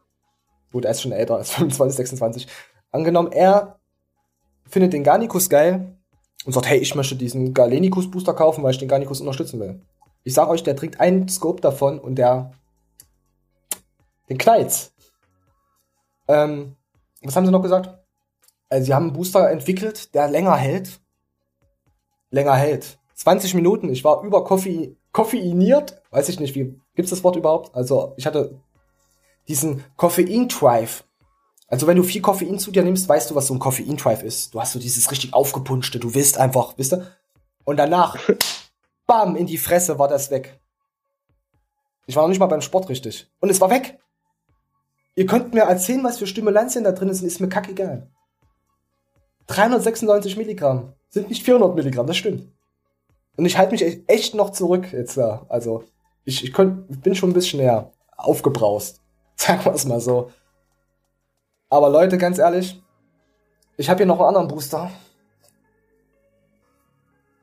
gut, 0.72 0.86
er 0.86 0.92
ist 0.92 1.02
schon 1.02 1.12
älter 1.12 1.36
als 1.36 1.52
25, 1.54 1.96
26, 1.96 2.48
angenommen, 2.92 3.32
er 3.32 3.80
findet 4.68 4.94
den 4.94 5.04
Garnicus 5.04 5.50
geil 5.50 5.98
und 6.46 6.54
sagt, 6.54 6.68
hey, 6.68 6.80
ich 6.80 6.96
möchte 6.96 7.16
diesen 7.16 7.54
Galenicus 7.54 8.10
Booster 8.12 8.34
kaufen, 8.34 8.64
weil 8.64 8.72
ich 8.72 8.78
den 8.78 8.90
Garnicus 8.90 9.22
unterstützen 9.22 9.60
will. 9.60 9.82
Ich 10.24 10.34
sag 10.34 10.50
euch, 10.50 10.64
der 10.64 10.76
trinkt 10.76 11.00
einen 11.00 11.30
Scope 11.30 11.62
davon 11.62 12.00
und 12.00 12.16
der, 12.16 12.52
den 14.30 14.38
knallt's. 14.38 14.94
Ähm, 16.28 16.76
was 17.22 17.36
haben 17.36 17.46
sie 17.46 17.52
noch 17.52 17.62
gesagt? 17.62 17.98
Also, 18.70 18.86
sie 18.86 18.94
haben 18.94 19.06
einen 19.06 19.14
Booster 19.14 19.50
entwickelt, 19.50 20.14
der 20.14 20.28
länger 20.28 20.56
hält. 20.56 21.00
Länger 22.30 22.56
hält. 22.56 23.00
20 23.16 23.54
Minuten. 23.54 23.90
Ich 23.90 24.04
war 24.04 24.22
über 24.24 24.44
Koffein, 24.44 24.97
koffeiniert. 25.12 26.02
Weiß 26.12 26.30
ich 26.30 26.40
nicht, 26.40 26.56
wie 26.56 26.80
gibt's 26.96 27.12
das 27.12 27.24
Wort 27.24 27.36
überhaupt? 27.36 27.76
Also, 27.76 28.14
ich 28.18 28.26
hatte 28.26 28.60
diesen 29.48 29.84
Koffein-Drive. 29.96 31.04
Also, 31.68 31.88
wenn 31.88 31.98
du 31.98 32.04
viel 32.04 32.22
Koffein 32.22 32.60
zu 32.60 32.72
dir 32.72 32.84
nimmst, 32.84 33.10
weißt 33.10 33.32
du, 33.32 33.36
was 33.36 33.48
so 33.48 33.54
ein 33.54 33.60
Koffein-Drive 33.60 34.24
ist. 34.24 34.54
Du 34.54 34.62
hast 34.62 34.74
so 34.74 34.80
dieses 34.80 35.10
richtig 35.12 35.34
aufgepunschte, 35.34 36.00
du 36.00 36.14
willst 36.14 36.38
einfach, 36.38 36.78
wisst 36.78 36.94
ihr? 36.94 37.08
Und 37.66 37.78
danach, 37.78 38.18
bam, 39.08 39.36
in 39.36 39.48
die 39.48 39.58
Fresse 39.58 40.00
war 40.00 40.08
das 40.08 40.32
weg. 40.32 40.60
Ich 42.06 42.16
war 42.16 42.24
noch 42.24 42.30
nicht 42.30 42.40
mal 42.40 42.48
beim 42.48 42.62
Sport 42.62 42.88
richtig. 42.90 43.30
Und 43.40 43.50
es 43.50 43.60
war 43.60 43.70
weg. 43.70 44.00
Ihr 45.16 45.26
könnt 45.26 45.54
mir 45.54 45.64
erzählen, 45.64 46.04
was 46.04 46.20
für 46.20 46.28
Stimulantien 46.28 46.84
da 46.84 46.92
drin 46.92 47.14
sind, 47.14 47.28
ist 47.28 47.42
mir 47.42 47.50
kackegal. 47.50 48.10
396 49.48 50.38
Milligramm. 50.38 50.94
Sind 51.10 51.30
nicht 51.30 51.44
400 51.44 51.76
Milligramm, 51.76 52.08
das 52.08 52.18
stimmt. 52.18 52.52
Und 53.38 53.46
ich 53.46 53.58
halte 53.58 53.72
mich 53.72 54.02
echt 54.08 54.36
noch 54.36 54.50
zurück 54.50 54.92
jetzt 54.92 55.16
da. 55.16 55.46
Also, 55.48 55.84
ich, 56.26 56.44
ich 56.44 56.52
könnt, 56.52 57.02
bin 57.04 57.16
schon 57.16 57.30
ein 57.30 57.34
bisschen 57.34 57.60
näher 57.60 57.92
aufgebraust. 58.18 59.02
Sagen 59.36 59.64
wir 59.64 59.74
es 59.74 59.86
mal 59.86 60.02
so. 60.02 60.32
Aber 61.70 61.90
Leute, 61.90 62.18
ganz 62.18 62.40
ehrlich, 62.40 62.82
ich 63.78 63.90
habe 63.90 64.00
hier 64.00 64.06
noch 64.08 64.20
einen 64.20 64.30
anderen 64.30 64.48
Booster. 64.48 64.92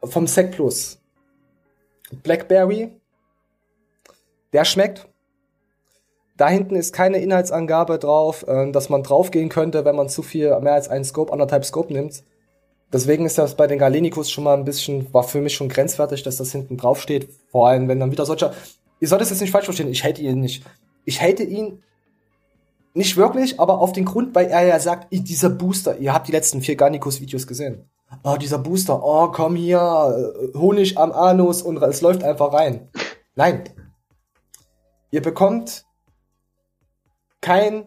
Vom 0.03 0.27
Sec 0.27 0.53
Plus. 0.53 0.99
Blackberry. 2.23 3.01
Der 4.53 4.65
schmeckt. 4.65 5.09
Da 6.37 6.49
hinten 6.49 6.75
ist 6.75 6.93
keine 6.93 7.19
Inhaltsangabe 7.19 7.99
drauf, 8.01 8.45
äh, 8.49 8.71
dass 8.73 8.89
man 8.89 9.05
draufgehen 9.05 9.49
könnte, 9.49 9.85
wenn 9.85 9.95
man 9.95 10.09
zu 10.09 10.23
viel, 10.23 10.59
mehr 10.61 10.75
als 10.75 10.89
einen 10.89 11.05
Scope, 11.05 11.33
anderthalb 11.33 11.65
Scope 11.65 11.93
nimmt. 11.93 12.25
Deswegen 12.93 13.27
ist 13.27 13.39
das 13.39 13.57
bei 13.57 13.67
den 13.67 13.79
Galenicus 13.79 14.31
schon 14.31 14.45
mal 14.45 14.57
ein 14.57 14.65
bisschen, 14.65 15.13
war 15.13 15.25
für 15.25 15.41
mich 15.41 15.55
schon 15.55 15.69
grenzwertig, 15.69 16.23
dass 16.23 16.37
das 16.37 16.53
hinten 16.53 16.77
drauf 16.77 17.01
steht. 17.01 17.29
Vor 17.49 17.69
allem, 17.69 17.89
wenn 17.89 18.01
dann 18.01 18.13
wieder 18.13 18.27
solcher, 18.27 18.53
ihr 19.01 19.09
solltet 19.09 19.27
es 19.27 19.31
jetzt 19.31 19.41
nicht 19.41 19.51
falsch 19.51 19.65
verstehen, 19.65 19.89
ich 19.89 20.05
hate 20.05 20.23
ihn 20.23 20.41
nicht. 20.41 20.65
Ich 21.05 21.21
hate 21.21 21.43
ihn 21.43 21.83
nicht 22.95 23.17
wirklich, 23.17 23.59
aber 23.59 23.81
auf 23.81 23.93
den 23.93 24.05
Grund, 24.05 24.35
weil 24.35 24.47
er 24.47 24.65
ja 24.65 24.79
sagt, 24.79 25.13
"Ih, 25.13 25.21
dieser 25.21 25.51
Booster, 25.51 25.99
ihr 25.99 26.15
habt 26.15 26.29
die 26.29 26.33
letzten 26.33 26.61
vier 26.61 26.77
Garnicus-Videos 26.77 27.47
gesehen. 27.47 27.91
Oh, 28.23 28.37
dieser 28.37 28.59
Booster, 28.59 29.03
oh, 29.03 29.29
komm 29.29 29.57
hier, 29.57 29.79
äh, 29.79 30.57
Honig 30.57 30.97
am 30.97 31.11
Anus 31.11 31.63
und 31.63 31.83
es 31.83 32.01
läuft 32.01 32.23
einfach 32.23 32.53
rein. 32.53 32.89
Nein. 33.35 33.65
Ihr 35.11 35.23
bekommt 35.23 35.85
kein, 37.41 37.87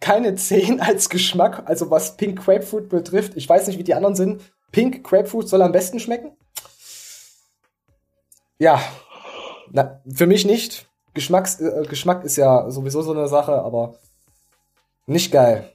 keine 0.00 0.34
10 0.34 0.80
als 0.80 1.08
Geschmack, 1.08 1.62
also 1.66 1.90
was 1.90 2.16
Pink 2.16 2.44
Grapefruit 2.44 2.88
betrifft. 2.88 3.32
Ich 3.36 3.48
weiß 3.48 3.66
nicht, 3.66 3.78
wie 3.78 3.84
die 3.84 3.94
anderen 3.94 4.14
sind. 4.14 4.40
Pink 4.72 5.04
Grapefruit 5.04 5.48
soll 5.48 5.62
am 5.62 5.72
besten 5.72 6.00
schmecken. 6.00 6.32
Ja, 8.58 8.80
na, 9.70 10.00
für 10.12 10.26
mich 10.26 10.44
nicht. 10.44 10.88
Geschmacks, 11.14 11.60
äh, 11.60 11.82
Geschmack 11.88 12.24
ist 12.24 12.36
ja 12.36 12.70
sowieso 12.70 13.02
so 13.02 13.12
eine 13.12 13.28
Sache, 13.28 13.52
aber 13.52 13.96
nicht 15.06 15.30
geil. 15.32 15.70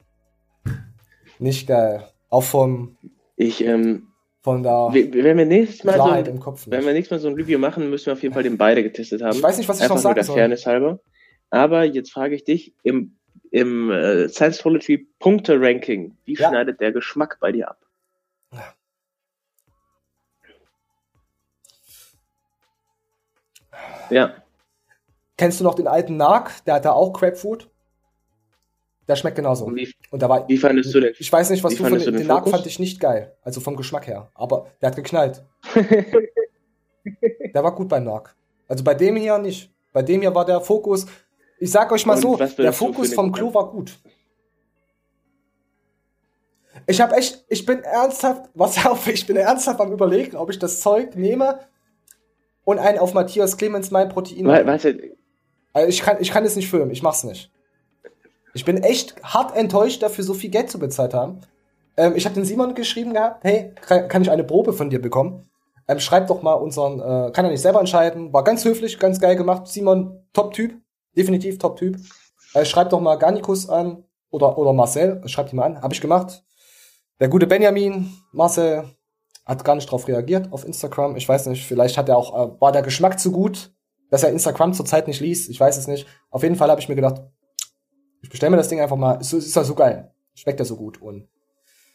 Nicht 1.40 1.68
geil. 1.68 2.08
Auch 2.30 2.44
vom, 2.44 2.98
Ich, 3.36 3.64
ähm, 3.64 4.08
von 4.42 4.64
w- 4.64 5.12
wenn 5.14 5.38
wir 5.38 5.46
nächstes 5.46 5.84
Mal 5.84 5.98
so 5.98 6.04
ein, 6.04 6.26
im 6.26 6.40
Kopf 6.40 6.64
wenn 6.68 6.86
wir 6.86 6.94
nächstes 6.94 7.12
Mal 7.12 7.20
so 7.20 7.28
ein 7.28 7.36
Review 7.36 7.60
machen, 7.60 7.90
müssen 7.90 8.08
wir 8.08 8.14
auf 8.14 8.24
jeden 8.24 8.34
Fall 8.34 8.44
den 8.44 8.58
beide 8.58 8.82
getestet 8.82 9.22
haben. 9.22 9.36
Ich 9.36 9.44
weiß 9.44 9.58
nicht, 9.58 9.68
was 9.70 9.78
ich 9.78 9.84
Einfach 9.84 9.96
noch 9.98 10.04
nur 10.04 10.14
sagen 10.16 10.24
soll. 10.24 10.36
Fairness 10.36 10.66
halber. 10.66 11.00
Aber 11.50 11.84
jetzt 11.84 12.12
frage 12.12 12.34
ich 12.36 12.44
dich, 12.46 12.74
im, 12.84 13.17
im 13.60 13.90
äh, 13.92 14.30
Science-Trology 14.30 15.08
Punkte-Ranking, 15.20 16.16
wie 16.26 16.36
Ja. 16.36 16.50
schneidet 16.50 16.80
der 16.80 16.92
Geschmack 16.92 17.38
bei 17.40 17.52
dir 17.52 17.70
ab? 17.70 17.80
Ja, 24.10 24.36
Kennst 25.38 25.60
du 25.60 25.64
noch 25.64 25.76
den 25.76 25.88
alten 25.88 26.18
Narc? 26.18 26.66
Der 26.66 26.74
hatte 26.76 26.94
auch 26.94 27.14
Grapefruit. 27.14 27.70
Der 29.08 29.16
schmeckt 29.16 29.36
genauso. 29.36 29.66
und 29.66 29.76
wie, 29.76 29.94
Und 30.10 30.22
da 30.24 30.28
war, 30.30 30.50
wie 30.50 30.58
fandest 30.58 30.94
du 30.96 31.00
den? 31.00 31.14
ich 31.20 31.32
weiß 31.32 31.52
nicht, 31.52 31.64
was 31.64 31.76
du 31.76 31.84
von 31.84 31.94
du 31.94 32.00
den 32.00 32.16
den 32.18 32.26
Narc 32.28 32.50
fand 32.50 32.66
ich 32.66 32.80
nicht 32.80 33.00
geil. 33.00 33.36
Also 33.44 33.62
vom 33.62 33.76
Geschmack 33.76 34.08
her. 34.08 34.32
Aber 34.34 34.72
der 34.82 34.90
hat 34.90 34.96
geknallt. 34.96 35.44
Der 37.54 37.64
war 37.64 37.74
gut 37.74 37.88
bei 37.88 38.00
Narc. 38.02 38.36
Also 38.68 38.84
bei 38.84 38.94
dem 38.94 39.16
hier 39.16 39.38
nicht. 39.38 39.72
Bei 39.94 40.02
dem 40.02 40.20
hier 40.20 40.36
war 40.36 40.44
der 40.44 40.60
Fokus. 40.60 41.06
Ich 41.60 41.72
sag 41.72 41.92
euch 41.92 42.06
mal 42.06 42.16
Und 42.16 42.22
so, 42.22 42.36
der 42.36 42.74
Fokus 42.74 43.14
vom 43.14 43.32
Klo 43.32 43.54
war 43.54 43.72
gut. 43.72 43.98
Ich 46.86 47.02
habe 47.02 47.16
echt, 47.16 47.44
ich 47.50 47.66
bin 47.66 47.80
ernsthaft, 47.80 48.50
was 48.54 48.86
auf, 48.86 49.08
ich 49.08 49.26
bin 49.26 49.36
ernsthaft 49.36 49.80
am 49.80 49.92
überlegen, 49.92 50.38
ob 50.38 50.50
ich 50.50 50.60
das 50.60 50.80
Zeug 50.80 51.16
nehme 51.16 51.60
und 52.64 52.80
einen 52.80 53.00
auf 53.00 53.14
Matthias 53.14 53.58
Clemens 53.58 53.92
mein 53.92 54.10
Protein. 54.10 54.46
Weißt 54.46 54.86
du, 54.86 54.98
Also 55.74 55.90
ich 55.90 56.02
kann, 56.02 56.18
ich 56.20 56.32
kann 56.32 56.46
es 56.46 56.56
nicht 56.56 56.70
filmen, 56.70 56.92
ich 56.92 57.04
mach's 57.04 57.24
nicht. 57.24 57.52
Ich 58.54 58.66
bin 58.66 58.78
echt 58.78 59.16
hart 59.24 59.56
enttäuscht, 59.56 60.02
dafür 60.02 60.24
so 60.24 60.34
viel 60.34 60.50
Geld 60.50 60.72
zu 60.72 60.80
bezahlt 60.80 61.14
haben. 61.14 61.42
Ähm, 61.96 62.14
ich 62.16 62.26
habe 62.26 62.36
den 62.36 62.46
Simon 62.46 62.74
geschrieben 62.76 63.14
gehabt, 63.14 63.44
hey, 63.44 63.74
kann, 63.82 64.08
kann 64.08 64.22
ich 64.22 64.32
eine 64.32 64.44
Probe 64.44 64.74
von 64.74 64.90
dir 64.90 65.02
bekommen? 65.02 65.48
Ähm, 65.88 66.00
schreib 66.00 66.28
doch 66.28 66.42
mal 66.42 66.54
unseren, 66.54 67.00
äh, 67.00 67.32
kann 67.32 67.46
er 67.46 67.52
nicht 67.52 67.62
selber 67.62 67.80
entscheiden. 67.80 68.34
War 68.34 68.44
ganz 68.44 68.66
höflich, 68.66 69.00
ganz 69.00 69.20
geil 69.20 69.36
gemacht. 69.36 69.68
Simon, 69.68 70.24
Top-Typ, 70.34 70.76
definitiv 71.18 71.58
Top-Typ. 71.58 71.98
Äh, 72.54 72.66
schreib 72.66 72.90
doch 72.90 73.02
mal 73.02 73.16
Garnicus 73.16 73.70
an 73.70 74.04
oder, 74.30 74.58
oder 74.58 74.74
Marcel, 74.74 75.22
schreibt 75.28 75.54
ihn 75.54 75.58
mal 75.58 75.66
an, 75.66 75.82
habe 75.82 75.94
ich 75.94 76.02
gemacht. 76.02 76.44
Der 77.20 77.30
gute 77.30 77.48
Benjamin, 77.48 78.14
Marcel, 78.32 78.86
hat 79.46 79.64
gar 79.64 79.76
nicht 79.76 79.90
drauf 79.90 80.08
reagiert 80.08 80.52
auf 80.52 80.66
Instagram. 80.66 81.16
Ich 81.16 81.28
weiß 81.28 81.48
nicht, 81.48 81.66
vielleicht 81.66 81.98
hat 81.98 82.10
er 82.10 82.18
auch, 82.18 82.34
äh, 82.34 82.62
war 82.62 82.72
der 82.72 82.82
Geschmack 82.82 83.20
zu 83.20 83.32
gut, 83.32 83.74
dass 84.10 84.24
er 84.24 84.30
Instagram 84.30 84.74
zurzeit 84.74 85.08
nicht 85.08 85.22
liest. 85.22 85.50
Ich 85.50 85.60
weiß 85.60 85.78
es 85.78 85.88
nicht. 85.88 86.06
Auf 86.30 86.44
jeden 86.44 86.56
Fall 86.56 86.70
habe 86.70 86.82
ich 86.82 86.90
mir 86.90 86.96
gedacht, 86.96 87.22
ich 88.22 88.30
bestelle 88.30 88.52
mir 88.52 88.58
das 88.58 88.68
Ding 88.68 88.82
einfach 88.82 88.98
mal. 88.98 89.18
Es 89.22 89.32
ist 89.32 89.56
ja 89.56 89.64
so 89.64 89.74
geil. 89.74 90.12
Schmeckt 90.36 90.60
ja 90.60 90.66
so 90.66 90.76
gut. 90.76 91.02
Und 91.02 91.28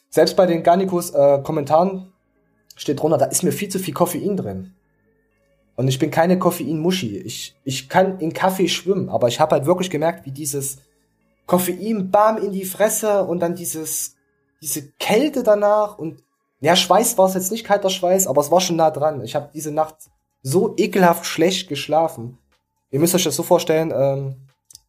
selbst 0.08 0.36
bei 0.36 0.46
den 0.46 0.62
Garnicus 0.62 1.10
äh, 1.10 1.42
Kommentaren 1.42 2.12
steht 2.74 3.00
drunter, 3.00 3.18
da 3.18 3.26
ist 3.26 3.42
mir 3.42 3.52
viel 3.52 3.68
zu 3.68 3.78
viel 3.78 3.94
Koffein 3.94 4.36
drin. 4.36 4.74
Und 5.76 5.88
ich 5.88 5.98
bin 5.98 6.10
keine 6.10 6.38
Koffein-Muschi. 6.38 7.18
Ich, 7.18 7.56
ich 7.64 7.88
kann 7.88 8.18
in 8.18 8.32
Kaffee 8.32 8.68
schwimmen, 8.68 9.08
aber 9.08 9.28
ich 9.28 9.40
habe 9.40 9.56
halt 9.56 9.66
wirklich 9.66 9.90
gemerkt, 9.90 10.26
wie 10.26 10.30
dieses 10.30 10.78
Koffein 11.46 12.10
bam 12.10 12.36
in 12.36 12.52
die 12.52 12.64
Fresse 12.64 13.24
und 13.24 13.40
dann 13.40 13.54
dieses, 13.54 14.16
diese 14.60 14.88
Kälte 14.98 15.42
danach 15.42 15.98
und 15.98 16.22
ja, 16.60 16.76
Schweiß 16.76 17.18
war 17.18 17.26
es 17.26 17.34
jetzt 17.34 17.50
nicht 17.50 17.66
kalter 17.66 17.90
Schweiß, 17.90 18.28
aber 18.28 18.40
es 18.40 18.50
war 18.50 18.60
schon 18.60 18.76
nah 18.76 18.92
dran. 18.92 19.24
Ich 19.24 19.34
habe 19.34 19.50
diese 19.52 19.72
Nacht 19.72 19.96
so 20.42 20.74
ekelhaft 20.76 21.26
schlecht 21.26 21.68
geschlafen. 21.68 22.38
Ihr 22.90 23.00
müsst 23.00 23.14
euch 23.16 23.24
das 23.24 23.34
so 23.34 23.42
vorstellen, 23.42 23.92
ähm, 23.94 24.36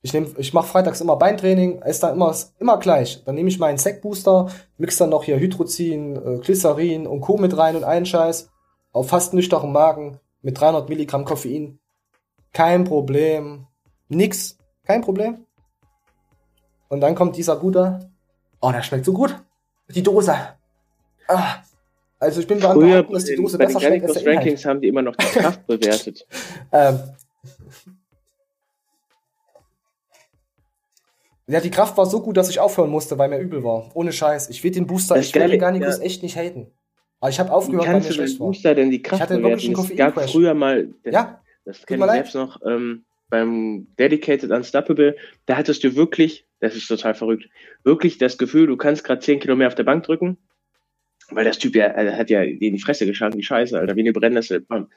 ich 0.03 0.13
nehm, 0.13 0.35
ich 0.37 0.53
mache 0.53 0.67
freitags 0.67 1.01
immer 1.01 1.15
Beintraining, 1.15 1.81
ist 1.81 2.03
dann 2.03 2.13
immer, 2.13 2.35
immer 2.59 2.77
gleich. 2.77 3.23
Dann 3.23 3.35
nehme 3.35 3.49
ich 3.49 3.57
meinen 3.57 3.77
Sec-Booster, 3.77 4.49
mix 4.77 4.97
dann 4.97 5.09
noch 5.09 5.23
hier 5.23 5.39
Hydrozin, 5.39 6.15
äh, 6.15 6.37
Glycerin 6.39 7.07
und 7.07 7.21
Co. 7.21 7.37
mit 7.37 7.57
rein 7.57 7.75
und 7.75 7.85
einen 7.85 8.05
Scheiß. 8.05 8.49
Auf 8.91 9.09
fast 9.09 9.33
nüchternen 9.33 9.71
Magen 9.71 10.19
mit 10.43 10.59
300 10.59 10.87
Milligramm 10.87 11.25
Koffein. 11.25 11.79
Kein 12.51 12.83
Problem. 12.83 13.65
Nix. 14.09 14.57
Kein 14.83 15.01
Problem. 15.01 15.45
Und 16.89 17.01
dann 17.01 17.15
kommt 17.15 17.35
dieser 17.35 17.57
gute. 17.57 18.11
Oh, 18.61 18.71
der 18.71 18.83
schmeckt 18.83 19.05
so 19.05 19.13
gut. 19.13 19.35
Die 19.89 20.03
Dose. 20.03 20.35
Ah. 21.27 21.55
Also 22.19 22.39
ich 22.39 22.47
bin 22.47 22.59
beim 22.59 22.73
Früher 22.73 23.03
dass 23.03 23.25
die 23.25 23.35
Dose 23.35 23.57
bei 23.57 23.65
besser 23.65 23.81
schmeckt 23.81 24.05
als 24.05 24.13
der 24.13 24.21
Inhalt. 24.21 24.37
Rankings 24.37 24.65
haben 24.65 24.79
die 24.79 24.87
immer 24.87 25.01
noch 25.01 25.15
die 25.15 25.25
Kraft 25.25 25.65
bewertet. 25.67 26.25
Ähm, 26.71 26.99
ja, 31.47 31.59
die 31.59 31.71
Kraft 31.71 31.97
war 31.97 32.05
so 32.05 32.21
gut, 32.21 32.37
dass 32.37 32.49
ich 32.49 32.59
aufhören 32.59 32.89
musste, 32.89 33.17
weil 33.17 33.29
mir 33.29 33.39
übel 33.39 33.63
war. 33.63 33.89
Ohne 33.93 34.13
Scheiß. 34.13 34.49
Ich 34.49 34.63
will 34.63 34.71
den 34.71 34.87
Booster, 34.87 35.15
Das 35.15 35.25
ich 35.25 35.35
will 35.35 35.49
den 35.49 35.59
Garnicus 35.59 35.97
ja. 35.97 36.03
echt 36.03 36.23
nicht 36.23 36.37
haten. 36.37 36.71
Aber 37.23 37.29
ich 37.29 37.39
habe 37.39 37.53
aufgehört, 37.53 37.87
weil 37.87 38.01
mir 38.01 38.11
schlecht 38.11 38.37
war. 38.37 38.47
Booster 38.47 38.75
denn 38.75 38.91
die 38.91 39.01
Kraft 39.01 39.21
hatte 39.21 39.41
wirklich 39.41 39.71
bewerten? 39.71 39.81
einen 39.81 39.91
Es 39.91 40.15
gab 40.15 40.29
früher 40.29 40.53
mal, 40.53 40.89
das, 41.05 41.13
Ja, 41.13 41.41
das 41.63 41.85
kenne 41.85 42.03
ich 42.03 42.07
leid. 42.07 42.15
selbst 42.17 42.35
noch, 42.35 42.59
ähm, 42.65 43.05
beim 43.29 43.87
Dedicated 43.97 44.51
Unstoppable, 44.51 45.15
da 45.45 45.55
hattest 45.55 45.85
du 45.85 45.95
wirklich, 45.95 46.45
das 46.59 46.75
ist 46.75 46.85
total 46.85 47.15
verrückt, 47.15 47.47
wirklich 47.85 48.17
das 48.17 48.37
Gefühl, 48.37 48.67
du 48.67 48.75
kannst 48.75 49.05
gerade 49.05 49.21
10 49.21 49.39
Kilo 49.39 49.55
mehr 49.55 49.67
auf 49.67 49.75
der 49.75 49.85
Bank 49.85 50.03
drücken, 50.03 50.35
weil 51.29 51.45
das 51.45 51.59
Typ 51.59 51.77
ja, 51.77 51.85
er 51.85 52.17
hat 52.17 52.29
ja 52.29 52.41
in 52.41 52.59
die 52.59 52.81
Fresse 52.81 53.05
geschlagen, 53.05 53.37
die 53.37 53.43
Scheiße, 53.43 53.79
Alter, 53.79 53.95
wie 53.95 54.01
eine 54.01 54.11
Brennnessel. 54.11 54.59
Bam. 54.59 54.89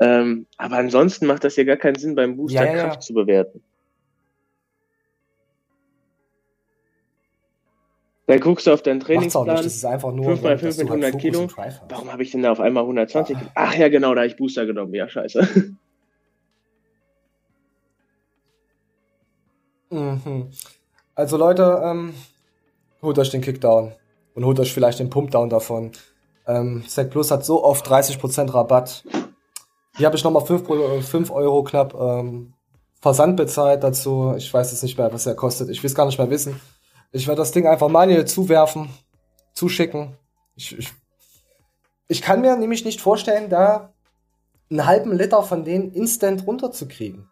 Ähm, 0.00 0.46
aber 0.56 0.78
ansonsten 0.78 1.26
macht 1.26 1.44
das 1.44 1.56
ja 1.56 1.64
gar 1.64 1.76
keinen 1.76 1.96
Sinn, 1.96 2.14
beim 2.14 2.38
Booster 2.38 2.64
ja, 2.64 2.74
ja. 2.74 2.82
Kraft 2.84 3.02
zu 3.02 3.12
bewerten. 3.12 3.62
Dann 8.28 8.40
guckst 8.40 8.66
du 8.66 8.72
auf 8.72 8.82
deinen 8.82 8.98
macht's 8.98 9.10
auch 9.10 9.16
nicht. 9.20 9.26
Trainingsplan. 9.36 9.56
Das 9.56 9.66
ist 9.66 9.84
einfach 9.84 10.12
nur, 10.12 10.24
5 10.26 10.42
mal 10.42 10.58
5 10.58 10.62
dass 10.62 10.76
du 10.78 10.82
mit 10.82 10.90
halt 11.04 11.14
100 11.14 11.22
Fokus 11.22 11.56
Kilo. 11.56 11.80
Warum 11.88 12.12
habe 12.12 12.22
ich 12.24 12.30
denn 12.32 12.42
da 12.42 12.50
auf 12.52 12.60
einmal 12.60 12.82
120? 12.82 13.36
Ah. 13.36 13.40
Ach 13.54 13.74
ja, 13.74 13.88
genau, 13.88 14.14
da 14.14 14.22
habe 14.22 14.26
ich 14.28 14.36
Booster 14.36 14.66
genommen. 14.66 14.92
Ja, 14.94 15.08
scheiße. 15.08 15.74
Mhm. 19.90 20.48
Also 21.14 21.36
Leute, 21.36 21.80
ähm, 21.84 22.12
holt 23.02 23.18
euch 23.18 23.30
den 23.30 23.40
Kickdown 23.40 23.92
und 24.34 24.44
holt 24.44 24.58
euch 24.60 24.72
vielleicht 24.74 24.98
den 24.98 25.10
Pumpdown 25.10 25.48
davon. 25.48 25.92
Ähm, 26.46 26.82
Sec 26.86 27.10
Plus 27.10 27.30
hat 27.30 27.44
so 27.44 27.64
oft 27.64 27.86
30% 27.86 28.52
Rabatt. 28.52 29.04
Hier 29.96 30.06
habe 30.06 30.16
ich 30.16 30.24
nochmal 30.24 30.44
5, 30.44 30.64
Pro- 30.64 31.00
5 31.00 31.30
Euro 31.30 31.62
knapp 31.64 31.94
ähm, 31.94 32.52
Versand 33.00 33.36
bezahlt 33.36 33.82
dazu. 33.82 34.34
Ich 34.36 34.52
weiß 34.52 34.72
jetzt 34.72 34.82
nicht 34.82 34.98
mehr, 34.98 35.12
was 35.12 35.26
er 35.26 35.34
kostet. 35.34 35.68
Ich 35.70 35.82
will 35.82 35.88
es 35.88 35.94
gar 35.94 36.06
nicht 36.06 36.18
mehr 36.18 36.30
wissen. 36.30 36.60
Ich 37.12 37.26
werde 37.26 37.40
das 37.40 37.52
Ding 37.52 37.66
einfach 37.66 37.88
manuell 37.88 38.26
zuwerfen, 38.26 38.90
zuschicken. 39.52 40.16
Ich, 40.54 40.78
ich, 40.78 40.92
ich 42.08 42.22
kann 42.22 42.40
mir 42.40 42.56
nämlich 42.56 42.84
nicht 42.84 43.00
vorstellen, 43.00 43.48
da 43.48 43.92
einen 44.70 44.86
halben 44.86 45.12
Liter 45.16 45.42
von 45.42 45.64
denen 45.64 45.92
instant 45.92 46.46
runterzukriegen. 46.46 47.28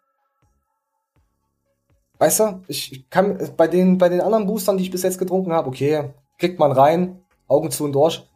Weißt 2.19 2.41
du, 2.41 2.63
ich 2.69 3.09
kann 3.11 3.39
bei 3.57 3.67
den, 3.67 3.99
bei 3.99 4.09
den 4.09 4.21
anderen 4.21 4.47
Boostern, 4.47 4.77
die 4.79 4.85
ich 4.85 4.91
bis 4.91 5.03
jetzt 5.03 5.19
getrunken 5.19 5.53
habe, 5.53 5.69
okay, 5.69 6.15
kriegt 6.39 6.59
man 6.59 6.73
rein, 6.73 7.25
Augen 7.49 7.71
zu 7.71 7.85
und 7.85 7.93
durch. 7.93 8.27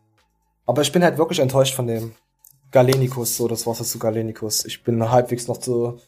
Aber 0.66 0.82
ich 0.82 0.92
bin 0.92 1.02
halt 1.02 1.16
wirklich 1.16 1.38
enttäuscht 1.38 1.74
von 1.74 1.86
dem 1.86 2.14
Galenicus, 2.70 3.36
so 3.36 3.48
das 3.48 3.66
Wasser 3.66 3.84
zu 3.84 3.98
Galenicus. 3.98 4.64
Ich 4.64 4.82
bin 4.82 5.10
halbwegs 5.10 5.48
noch 5.48 5.58
zu. 5.58 5.98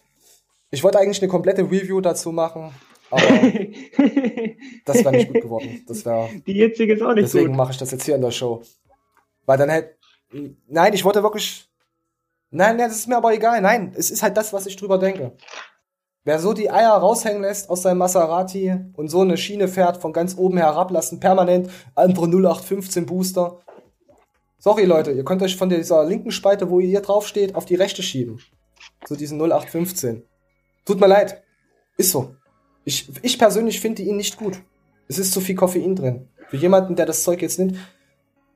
Ich 0.70 0.84
wollte 0.84 0.98
eigentlich 0.98 1.22
eine 1.22 1.30
komplette 1.30 1.62
Review 1.62 2.00
dazu 2.00 2.32
machen, 2.32 2.74
aber 3.10 3.22
das 4.84 5.04
wäre 5.04 5.12
nicht 5.12 5.32
gut 5.32 5.42
geworden. 5.42 5.84
Das 5.86 6.04
wäre. 6.04 6.28
Die 6.46 6.52
jetzige 6.52 6.94
ist 6.94 7.02
auch 7.02 7.14
nicht 7.14 7.24
Deswegen 7.24 7.48
gut. 7.48 7.56
mache 7.56 7.72
ich 7.72 7.78
das 7.78 7.90
jetzt 7.90 8.04
hier 8.04 8.14
in 8.14 8.22
der 8.22 8.30
Show. 8.30 8.62
Weil 9.46 9.58
dann 9.58 9.70
halt. 9.70 9.96
Nein, 10.68 10.92
ich 10.92 11.04
wollte 11.04 11.22
wirklich. 11.22 11.68
Nein, 12.50 12.76
nein, 12.76 12.88
das 12.88 12.98
ist 12.98 13.08
mir 13.08 13.16
aber 13.16 13.32
egal. 13.32 13.60
Nein, 13.60 13.92
es 13.96 14.10
ist 14.10 14.22
halt 14.22 14.36
das, 14.36 14.52
was 14.52 14.66
ich 14.66 14.76
drüber 14.76 14.98
denke. 14.98 15.36
Wer 16.24 16.38
so 16.38 16.52
die 16.52 16.70
Eier 16.70 16.92
raushängen 16.92 17.42
lässt 17.42 17.70
aus 17.70 17.82
seinem 17.82 17.98
Maserati 17.98 18.74
und 18.94 19.08
so 19.08 19.22
eine 19.22 19.36
Schiene 19.36 19.68
fährt, 19.68 19.96
von 19.96 20.12
ganz 20.12 20.36
oben 20.36 20.58
herablassen, 20.58 21.18
permanent 21.18 21.70
andere 21.94 22.26
0815 22.26 23.06
Booster. 23.06 23.60
Sorry, 24.58 24.84
Leute, 24.84 25.12
ihr 25.12 25.24
könnt 25.24 25.42
euch 25.42 25.56
von 25.56 25.70
dieser 25.70 26.04
linken 26.04 26.30
Spalte, 26.30 26.68
wo 26.68 26.80
ihr 26.80 27.00
drauf 27.00 27.26
steht, 27.26 27.54
auf 27.54 27.64
die 27.64 27.76
rechte 27.76 28.02
schieben. 28.02 28.40
So 29.06 29.16
diesen 29.16 29.40
0815. 29.40 30.22
Tut 30.84 31.00
mir 31.00 31.06
leid. 31.06 31.42
Ist 31.96 32.10
so. 32.10 32.34
Ich, 32.90 33.08
ich 33.22 33.38
persönlich 33.38 33.78
finde 33.78 34.02
ihn 34.02 34.16
nicht 34.16 34.36
gut. 34.36 34.60
Es 35.06 35.16
ist 35.16 35.32
zu 35.32 35.40
viel 35.40 35.54
Koffein 35.54 35.94
drin. 35.94 36.26
Für 36.48 36.56
jemanden, 36.56 36.96
der 36.96 37.06
das 37.06 37.22
Zeug 37.22 37.40
jetzt 37.40 37.56
nimmt. 37.60 37.76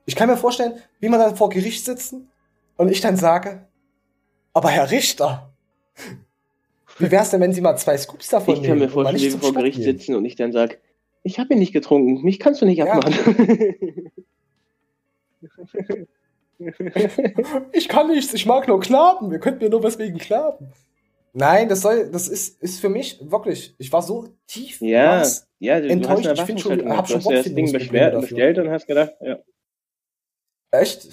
Ich 0.05 0.13
kann 0.17 0.27
mir 0.27 0.35
vorstellen, 0.35 0.73
wie 0.99 1.07
man 1.07 1.21
dann 1.21 1.37
vor 1.37 1.49
Gericht 1.49 1.85
sitzen 1.85 2.29
und 2.75 2.91
ich 2.91 2.99
dann 2.99 3.15
sage, 3.15 3.65
aber 4.51 4.69
Herr 4.69 4.91
Richter, 4.91 5.53
wie 6.99 7.09
wär's 7.11 7.29
denn, 7.29 7.39
wenn 7.39 7.53
Sie 7.53 7.61
mal 7.61 7.77
zwei 7.77 7.97
Scoops 7.97 8.27
davon 8.27 8.55
Ich 8.55 8.61
kann 8.63 8.71
mir 8.77 8.81
nehmen 8.87 8.91
vorstellen, 8.91 9.21
wie 9.21 9.31
wir 9.31 9.39
vor 9.39 9.53
Gericht 9.53 9.77
gehen? 9.77 9.85
sitzen 9.85 10.15
und 10.15 10.25
ich 10.25 10.35
dann 10.35 10.51
sag, 10.51 10.79
ich 11.23 11.39
habe 11.39 11.53
ihn 11.53 11.59
nicht 11.59 11.71
getrunken, 11.71 12.21
mich 12.23 12.37
kannst 12.41 12.61
du 12.61 12.65
nicht 12.65 12.79
Ja. 12.79 12.87
abmachen. 12.91 14.11
Ich 17.73 17.89
kann 17.89 18.07
nichts, 18.07 18.33
ich 18.33 18.45
mag 18.45 18.67
nur 18.69 18.79
Knaben. 18.79 19.29
Ihr 19.31 19.39
könnt 19.39 19.61
mir 19.61 19.69
nur 19.69 19.83
was 19.83 19.99
wegen 19.99 20.17
Knaben. 20.17 20.71
Nein, 21.37 21.67
das 21.67 21.81
soll, 21.81 22.09
das 22.11 22.29
ist, 22.29 22.61
ist 22.63 22.79
für 22.79 22.87
mich 22.87 23.19
wirklich, 23.29 23.75
ich 23.77 23.91
war 23.91 24.01
so 24.01 24.29
tief 24.47 24.79
ja, 24.79 25.21
ja, 25.59 25.81
du, 25.81 25.89
enttäuscht. 25.89 26.27
hast 26.27 26.39
Ich 26.39 26.45
find 26.45 26.61
schon- 26.61 26.89
hab 26.89 27.09
schon 27.09 27.21
das 27.21 27.43
Ding 27.43 27.69
beschwert, 27.73 28.13
dafür. 28.13 28.21
bestellt 28.21 28.57
und 28.57 28.69
hast 28.71 28.87
gedacht, 28.87 29.11
ja. 29.19 29.39
Echt? 30.71 31.09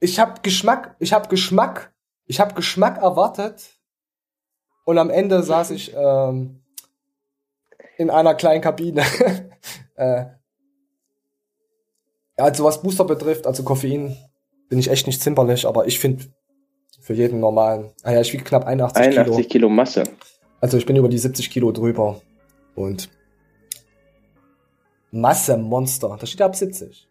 Ich 0.00 0.18
habe 0.18 0.40
Geschmack, 0.42 0.96
ich 0.98 1.12
habe 1.12 1.28
Geschmack, 1.28 1.94
ich 2.26 2.40
habe 2.40 2.54
Geschmack 2.54 3.00
erwartet 3.00 3.78
und 4.84 4.98
am 4.98 5.10
Ende 5.10 5.40
saß 5.44 5.70
ich 5.70 5.94
ähm, 5.96 6.64
in 7.98 8.10
einer 8.10 8.34
kleinen 8.34 8.62
Kabine. 8.62 9.04
äh, 9.94 10.24
also 12.36 12.64
was 12.64 12.82
Booster 12.82 13.04
betrifft, 13.04 13.46
also 13.46 13.62
Koffein, 13.62 14.16
bin 14.68 14.80
ich 14.80 14.90
echt 14.90 15.06
nicht 15.06 15.22
zimperlich, 15.22 15.66
aber 15.66 15.86
ich 15.86 16.00
finde 16.00 16.24
für 17.06 17.14
jeden 17.14 17.38
normalen. 17.38 17.90
Ah 18.02 18.14
ja, 18.14 18.20
ich 18.20 18.32
wiege 18.32 18.42
knapp 18.42 18.66
81, 18.66 19.00
81 19.00 19.36
Kilo. 19.36 19.48
Kilo 19.48 19.68
Masse. 19.68 20.02
Also 20.60 20.76
ich 20.76 20.86
bin 20.86 20.96
über 20.96 21.08
die 21.08 21.18
70 21.18 21.50
Kilo 21.50 21.70
drüber 21.70 22.20
und 22.74 23.08
Masse 25.12 25.56
Monster. 25.56 26.16
Da 26.18 26.26
steht 26.26 26.42
ab 26.42 26.56
70. 26.56 27.06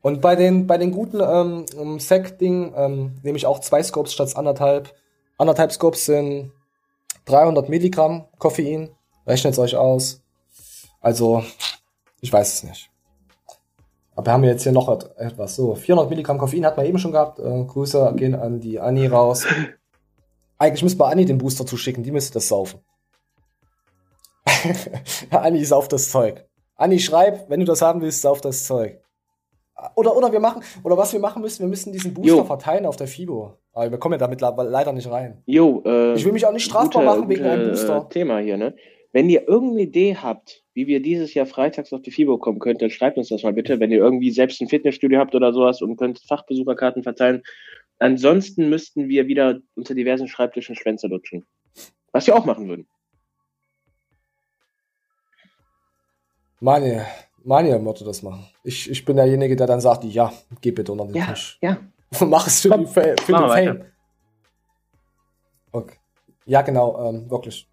Und 0.00 0.22
bei 0.22 0.34
den, 0.34 0.66
bei 0.66 0.78
den 0.78 0.92
guten 0.92 1.20
ähm, 1.20 2.00
Sec-Ding 2.00 2.72
ähm, 2.74 3.16
nehme 3.22 3.36
ich 3.36 3.44
auch 3.44 3.60
zwei 3.60 3.82
Scopes 3.82 4.14
statt 4.14 4.34
anderthalb. 4.34 4.94
Anderthalb 5.36 5.72
Scopes 5.72 6.06
sind 6.06 6.50
300 7.26 7.68
Milligramm 7.68 8.24
Koffein. 8.38 8.88
Rechnet 9.26 9.52
es 9.52 9.58
euch 9.58 9.76
aus. 9.76 10.22
Also, 11.02 11.44
ich 12.22 12.32
weiß 12.32 12.54
es 12.54 12.62
nicht. 12.62 12.90
Aber 14.18 14.26
wir 14.26 14.32
haben 14.32 14.42
jetzt 14.42 14.64
hier 14.64 14.72
noch 14.72 14.88
et- 14.88 15.10
etwas. 15.16 15.54
So, 15.54 15.76
400 15.76 16.10
Milligramm 16.10 16.38
Koffein 16.38 16.66
hat 16.66 16.76
man 16.76 16.84
eben 16.86 16.98
schon 16.98 17.12
gehabt. 17.12 17.38
Äh, 17.38 17.64
Grüße 17.64 18.14
gehen 18.16 18.34
an 18.34 18.58
die 18.58 18.80
Anni 18.80 19.06
raus. 19.06 19.46
Eigentlich 20.58 20.82
müsste 20.82 20.98
man 20.98 21.12
Anni 21.12 21.24
den 21.24 21.38
Booster 21.38 21.64
zuschicken. 21.64 22.02
Die 22.02 22.10
müsste 22.10 22.34
das 22.34 22.48
saufen. 22.48 22.80
Anni 25.30 25.64
sauft 25.64 25.92
das 25.92 26.10
Zeug. 26.10 26.44
Anni, 26.74 26.98
schreib, 26.98 27.48
wenn 27.48 27.60
du 27.60 27.66
das 27.66 27.80
haben 27.80 28.00
willst, 28.00 28.22
sauf 28.22 28.40
das 28.40 28.64
Zeug. 28.64 29.00
Oder, 29.94 30.16
oder 30.16 30.32
wir 30.32 30.40
machen, 30.40 30.62
oder 30.82 30.96
was 30.96 31.12
wir 31.12 31.20
machen 31.20 31.40
müssen, 31.40 31.60
wir 31.60 31.68
müssen 31.68 31.92
diesen 31.92 32.12
Booster 32.12 32.28
Jo. 32.38 32.44
verteilen 32.44 32.86
auf 32.86 32.96
der 32.96 33.06
FIBO. 33.06 33.54
Aber 33.72 33.88
wir 33.92 33.98
kommen 33.98 34.14
ja 34.14 34.18
damit 34.18 34.40
le- 34.40 34.52
leider 34.68 34.92
nicht 34.92 35.08
rein. 35.08 35.42
Jo, 35.46 35.82
äh, 35.86 36.14
Ich 36.14 36.24
will 36.24 36.32
mich 36.32 36.44
auch 36.44 36.52
nicht 36.52 36.64
strafbar 36.64 37.02
guter- 37.02 37.04
machen 37.04 37.28
wegen 37.28 37.42
guter, 37.44 37.52
einem 37.52 37.68
Booster. 37.70 37.96
Äh, 37.98 38.08
Thema 38.12 38.38
hier, 38.38 38.56
ne? 38.56 38.74
Wenn 39.12 39.30
ihr 39.30 39.48
irgendeine 39.48 39.82
Idee 39.82 40.16
habt, 40.16 40.64
wie 40.74 40.86
wir 40.86 41.00
dieses 41.00 41.32
Jahr 41.34 41.46
freitags 41.46 41.92
auf 41.92 42.02
die 42.02 42.10
FIBO 42.10 42.38
kommen 42.38 42.58
könnt, 42.58 42.82
dann 42.82 42.90
schreibt 42.90 43.16
uns 43.16 43.28
das 43.28 43.42
mal 43.42 43.52
bitte. 43.54 43.80
Wenn 43.80 43.90
ihr 43.90 43.98
irgendwie 43.98 44.30
selbst 44.30 44.60
ein 44.60 44.68
Fitnessstudio 44.68 45.18
habt 45.18 45.34
oder 45.34 45.52
sowas 45.52 45.80
und 45.80 45.96
könnt 45.96 46.20
Fachbesucherkarten 46.20 47.02
verteilen. 47.02 47.42
Ansonsten 47.98 48.68
müssten 48.68 49.08
wir 49.08 49.26
wieder 49.26 49.58
unter 49.74 49.94
diversen 49.94 50.28
Schreibtischen 50.28 50.76
Schwänze 50.76 51.08
lutschen. 51.08 51.46
Was 52.12 52.26
wir 52.26 52.36
auch 52.36 52.44
machen 52.44 52.68
würden. 52.68 52.86
Manje, 56.60 57.06
Manje 57.44 57.84
wollte 57.84 58.04
das 58.04 58.22
machen. 58.22 58.46
Ich, 58.64 58.90
ich 58.90 59.04
bin 59.04 59.16
derjenige, 59.16 59.56
der 59.56 59.66
dann 59.66 59.80
sagt, 59.80 60.04
ja, 60.04 60.32
geh 60.60 60.70
bitte 60.70 60.92
unter 60.92 61.06
den 61.06 61.14
Ja, 61.16 61.26
Tisch. 61.26 61.58
ja. 61.62 61.78
Mach 62.20 62.46
es 62.46 62.60
für, 62.60 62.68
Komm, 62.70 62.86
die 62.86 62.92
für 62.92 63.02
den 63.02 63.16
Fame. 63.26 63.84
Okay. 65.72 65.96
Ja, 66.46 66.62
genau, 66.62 67.08
ähm, 67.08 67.30
wirklich. 67.30 67.68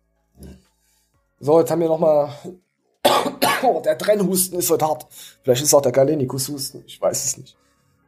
So, 1.40 1.60
jetzt 1.60 1.72
haben 1.72 1.82
wir 1.82 1.88
noch 1.88 2.00
mal. 2.00 2.30
oh, 3.64 3.82
der 3.84 3.98
Trennhusten 3.98 4.60
ist 4.60 4.70
heute 4.70 4.86
hart. 4.86 5.06
Vielleicht 5.44 5.64
ist 5.64 5.74
auch 5.74 5.82
der 5.82 5.92
Galenikus-Husten. 5.92 6.84
Ich 6.88 7.00
weiß 7.00 7.26
es 7.26 7.38
nicht. 7.38 7.58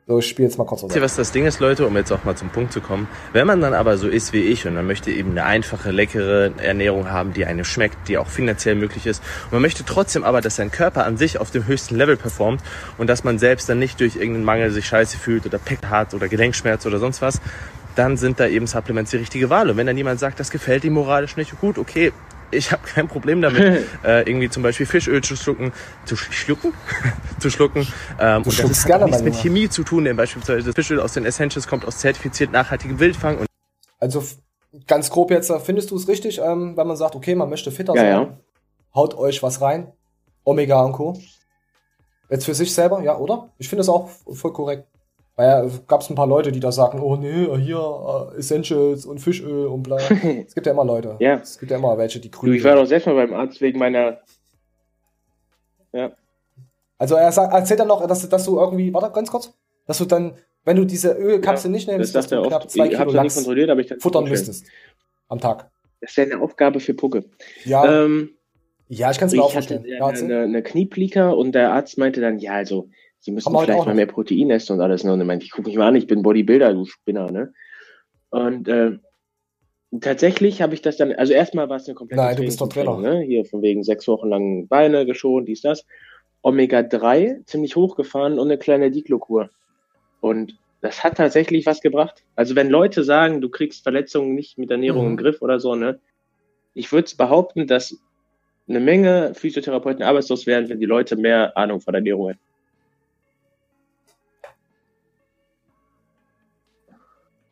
So, 0.10 0.20
ich 0.20 0.28
spiele 0.28 0.48
jetzt 0.48 0.58
mal 0.58 0.64
kurz 0.64 0.84
ihr, 0.96 1.02
was 1.02 1.18
das 1.18 1.34
Ding 1.34 1.46
ist, 1.46 1.60
Leute, 1.60 1.86
um 1.86 1.98
jetzt 1.98 2.14
auch 2.14 2.24
mal 2.24 2.38
zum 2.38 2.50
Punkt 2.50 2.72
zu 2.72 2.80
kommen? 2.80 3.10
Wenn 3.34 3.46
man 3.46 3.60
dann 3.60 3.74
aber 3.74 3.98
so 3.98 4.08
ist 4.08 4.32
wie 4.32 4.40
ich 4.40 4.66
und 4.66 4.74
man 4.74 4.88
möchte 4.88 5.12
eben 5.12 5.32
eine 5.32 5.44
einfache, 5.44 5.92
leckere 5.92 6.54
Ernährung 6.60 7.12
haben, 7.12 7.34
die 7.34 7.44
einem 7.44 7.66
schmeckt, 7.66 8.08
die 8.08 8.18
auch 8.18 8.28
finanziell 8.28 8.76
möglich 8.76 9.06
ist, 9.06 9.22
und 9.46 9.52
man 9.52 9.62
möchte 9.62 9.84
trotzdem 9.84 10.24
aber, 10.24 10.40
dass 10.40 10.56
sein 10.56 10.72
Körper 10.72 11.06
an 11.06 11.18
sich 11.18 11.40
auf 11.40 11.52
dem 11.52 11.68
höchsten 11.68 11.98
Level 11.98 12.16
performt 12.16 12.62
und 12.98 13.08
dass 13.08 13.26
man 13.26 13.38
selbst 13.38 13.68
dann 13.68 13.80
nicht 13.80 14.00
durch 14.00 14.16
irgendeinen 14.16 14.46
Mangel 14.46 14.72
sich 14.72 14.88
scheiße 14.88 15.18
fühlt 15.18 15.46
oder 15.46 15.58
Peck 15.58 15.80
hat 15.90 16.14
oder 16.14 16.30
Gelenkschmerz 16.30 16.86
oder 16.86 17.00
sonst 17.00 17.22
was, 17.22 17.42
dann 17.98 18.16
sind 18.16 18.40
da 18.40 18.48
eben 18.48 18.66
Supplements 18.66 19.12
die 19.12 19.18
richtige 19.18 19.50
Wahl. 19.50 19.70
Und 19.70 19.76
wenn 19.76 19.88
dann 19.88 19.98
jemand 19.98 20.22
sagt, 20.22 20.40
das 20.40 20.52
gefällt 20.52 20.86
ihm 20.86 20.94
moralisch 20.94 21.36
nicht, 21.36 21.60
gut, 21.60 21.78
okay, 21.78 22.14
ich 22.52 22.72
habe 22.72 22.82
kein 22.86 23.08
Problem 23.08 23.42
damit, 23.42 23.62
äh, 24.04 24.22
irgendwie 24.30 24.50
zum 24.50 24.64
Beispiel 24.64 24.86
Fischöl 24.86 25.22
zu 25.24 25.36
schlucken, 25.36 25.72
zu 26.06 26.16
sch- 26.16 26.32
schlucken, 26.32 26.74
zu 27.40 27.50
schlucken. 27.50 27.88
Ähm, 28.20 28.44
und 28.44 28.48
das 28.64 28.86
hat 28.86 29.06
nichts 29.06 29.22
mit. 29.24 29.36
Chemie 29.36 29.70
zu 29.70 29.84
tun, 29.84 30.06
denn 30.06 30.16
beispielsweise 30.18 30.66
das 30.66 30.76
Fischöl 30.76 31.00
aus 31.00 31.14
den 31.14 31.26
Essentials 31.26 31.68
kommt 31.68 31.86
aus 31.86 31.98
zertifiziert 32.00 32.52
nachhaltigem 32.52 33.00
Wildfang 33.00 33.38
und 33.40 33.48
Also 34.00 34.24
ganz 34.88 35.10
grob 35.10 35.32
jetzt, 35.32 35.50
äh, 35.50 35.60
findest 35.60 35.92
du 35.92 35.96
es 35.98 36.08
richtig, 36.08 36.40
ähm, 36.40 36.76
wenn 36.78 36.88
man 36.88 36.98
sagt, 36.98 37.16
okay, 37.16 37.36
man 37.36 37.50
möchte 37.50 37.72
fitter 37.72 37.96
Ja, 37.96 38.02
sein, 38.02 38.12
ja. 38.12 38.38
haut 38.96 39.16
euch 39.16 39.42
was 39.44 39.62
rein, 39.62 39.92
Omega 40.44 40.82
und 40.84 40.94
Co. 40.94 41.20
Jetzt 42.30 42.46
für 42.46 42.54
sich 42.54 42.74
selber, 42.74 43.02
ja, 43.04 43.18
oder? 43.18 43.50
Ich 43.58 43.70
finde 43.70 43.82
es 43.82 43.90
auch 43.90 44.10
voll 44.34 44.52
korrekt. 44.54 44.88
Weil 45.38 45.48
ja, 45.48 45.70
gab 45.88 46.02
es 46.02 46.10
ein 46.10 46.16
paar 46.16 46.26
Leute, 46.26 46.52
die 46.52 46.60
da 46.60 46.72
sagen, 46.72 47.00
oh 47.00 47.16
nee, 47.16 47.48
hier 47.60 48.32
äh, 48.34 48.40
Essentials 48.40 49.06
und 49.06 49.20
Fischöl 49.20 49.68
und 49.68 49.84
bla. 49.84 49.98
es 50.48 50.56
gibt 50.56 50.66
ja 50.66 50.74
immer 50.74 50.84
Leute. 50.84 51.16
Ja. 51.20 51.36
Es 51.36 51.60
gibt 51.60 51.72
ja 51.72 51.78
immer 51.78 51.96
welche, 51.98 52.20
die 52.20 52.32
Du, 52.32 52.40
grün 52.40 52.54
ich 52.56 52.64
war 52.64 52.76
doch 52.76 52.88
selbst 52.88 53.06
mal 53.06 53.14
beim 53.14 53.34
Arzt 53.36 53.62
wegen 53.62 53.78
meiner. 53.78 54.20
Ja. 55.94 56.12
Also 56.98 57.16
er 57.16 57.32
sagt, 57.32 57.54
erzählt 57.54 57.80
dann 57.80 57.88
noch, 57.88 58.06
dass, 58.08 58.28
dass 58.28 58.46
du 58.46 58.60
irgendwie, 58.60 58.92
warte 58.92 59.12
ganz 59.12 59.30
kurz, 59.30 59.54
dass 59.86 60.00
du 60.00 60.06
dann, 60.06 60.34
wenn 60.66 60.76
du 60.76 60.86
diese 60.86 61.12
Ölkapsel 61.12 61.70
nicht 61.70 61.88
Das 61.88 61.96
nimmst, 61.96 62.14
sagt 62.14 62.26
dass 62.26 62.30
du 62.32 62.40
oft. 62.40 62.50
knapp 62.50 62.66
Ich 62.66 62.72
zwei 62.72 62.88
Kilo 62.88 63.06
nicht 63.06 63.14
Lachs 63.14 63.36
kontrolliert, 63.36 63.70
aber 63.70 63.82
ich 63.82 63.94
futtern 64.00 64.24
müsstest. 64.28 64.66
Am 65.28 65.40
Tag. 65.40 65.70
Das 66.02 66.10
ist 66.12 66.18
ja 66.18 66.24
eine 66.24 66.42
Aufgabe 66.42 66.80
für 66.80 66.96
Pucke. 66.96 67.26
Ja, 67.64 68.04
Ähm, 68.04 68.32
ja 68.88 69.12
ich 69.12 69.20
kann 69.20 69.28
es 69.28 69.34
ich 69.34 69.38
mir 69.38 69.44
auch 69.44 69.50
hatte 69.50 69.68
vorstellen. 69.68 69.84
eine, 69.84 69.98
Ja, 69.98 70.10
erzähl. 70.10 70.26
eine, 70.26 70.44
eine 70.46 70.64
Knieplika 70.64 71.30
und 71.30 71.52
der 71.54 71.74
Arzt 71.74 72.00
meinte 72.00 72.22
dann, 72.22 72.40
ja, 72.40 72.54
also, 72.54 72.90
Sie 73.20 73.32
müssen 73.32 73.54
heute 73.54 73.72
vielleicht 73.72 73.86
mal 73.88 73.96
mehr 73.96 74.06
Protein 74.06 74.52
essen 74.52 74.74
und 74.74 74.82
alles. 74.82 75.04
Ne? 75.04 75.14
Und 75.14 75.20
er 75.20 75.26
meinte, 75.26 75.46
ich 75.46 75.52
guck 75.52 75.66
mich 75.66 75.76
mal 75.76 75.88
an, 75.88 75.96
ich 75.96 76.08
bin 76.08 76.22
Bodybuilder, 76.22 76.74
du 76.74 76.86
Spinner, 76.86 77.32
ne? 77.32 77.54
Und 78.30 78.68
äh, 78.68 78.98
tatsächlich 80.02 80.62
habe 80.62 80.74
ich 80.74 80.82
das 80.82 80.98
dann, 80.98 81.14
also 81.14 81.34
erstmal 81.34 81.70
war 81.70 81.78
es 81.78 81.88
eine 81.88 81.96
komplette 81.96 82.22
Nein, 82.22 82.36
du 82.36 82.44
bist 82.44 82.62
doch 82.62 82.68
Trainingsumstellung, 82.68 83.20
Ne? 83.20 83.26
Hier 83.26 83.46
von 83.46 83.62
wegen 83.62 83.84
sechs 83.84 84.08
Wochen 84.08 84.30
lang 84.30 84.68
Beine 84.68 85.06
geschont, 85.06 85.48
dies, 85.48 85.62
das. 85.62 85.86
Omega-3 86.44 87.46
ziemlich 87.46 87.76
hochgefahren 87.76 88.40
und 88.40 88.48
eine 88.48 88.58
kleine 88.58 88.92
Diklokur. 88.92 89.50
Und 90.22 90.58
das 90.82 91.04
hat 91.04 91.18
tatsächlich 91.18 91.66
was 91.66 91.82
gebracht. 91.82 92.24
Also 92.36 92.56
wenn 92.56 92.70
Leute 92.70 93.04
sagen, 93.04 93.42
du 93.42 93.50
kriegst 93.50 93.84
Verletzungen 93.84 94.36
nicht 94.36 94.58
mit 94.58 94.70
Ernährung 94.70 95.06
Mhm. 95.06 95.12
im 95.12 95.18
Griff 95.18 95.42
oder 95.42 95.60
so, 95.60 95.76
ne? 95.76 96.00
Ich 96.74 96.92
würde 96.92 97.10
behaupten, 97.18 97.66
dass 97.66 97.98
eine 98.70 98.80
Menge 98.80 99.34
Physiotherapeuten 99.34 100.04
arbeitslos 100.04 100.46
wären, 100.46 100.70
wenn 100.70 100.80
die 100.80 100.86
Leute 100.86 101.16
mehr 101.16 101.58
Ahnung 101.58 101.82
von 101.82 101.96
Ernährung 101.96 102.28
hätten. 102.30 102.40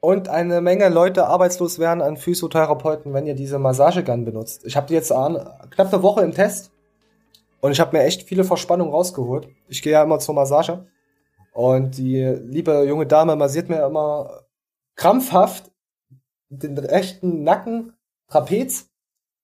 Und 0.06 0.30
eine 0.30 0.62
Menge 0.62 0.88
Leute 0.90 1.26
arbeitslos 1.26 1.80
werden 1.80 2.04
an 2.04 2.16
Physiotherapeuten, 2.16 3.12
wenn 3.16 3.26
ihr 3.26 3.34
diese 3.34 3.58
Massagegun 3.58 4.24
benutzt. 4.24 4.64
Ich 4.64 4.78
habe 4.78 4.86
die 4.86 4.94
jetzt 4.94 5.10
knapp 5.10 5.92
eine 5.92 6.04
Woche 6.04 6.22
im 6.22 6.32
Test 6.32 6.72
und 7.60 7.72
ich 7.72 7.80
habe 7.80 7.98
mir 7.98 8.04
echt 8.04 8.22
viele 8.22 8.44
Verspannungen 8.44 8.94
rausgeholt. 8.94 9.48
Ich 9.68 9.82
gehe 9.82 9.94
ja 9.94 10.04
immer 10.04 10.20
zur 10.20 10.36
Massage 10.36 10.86
und 11.54 11.98
die 11.98 12.22
liebe 12.22 12.84
junge 12.84 13.08
Dame 13.08 13.36
massiert 13.36 13.68
mir 13.68 13.84
immer 13.84 14.44
krampfhaft 14.96 15.72
den 16.50 16.78
rechten 16.78 17.42
Nacken, 17.42 17.94
Trapez 18.30 18.92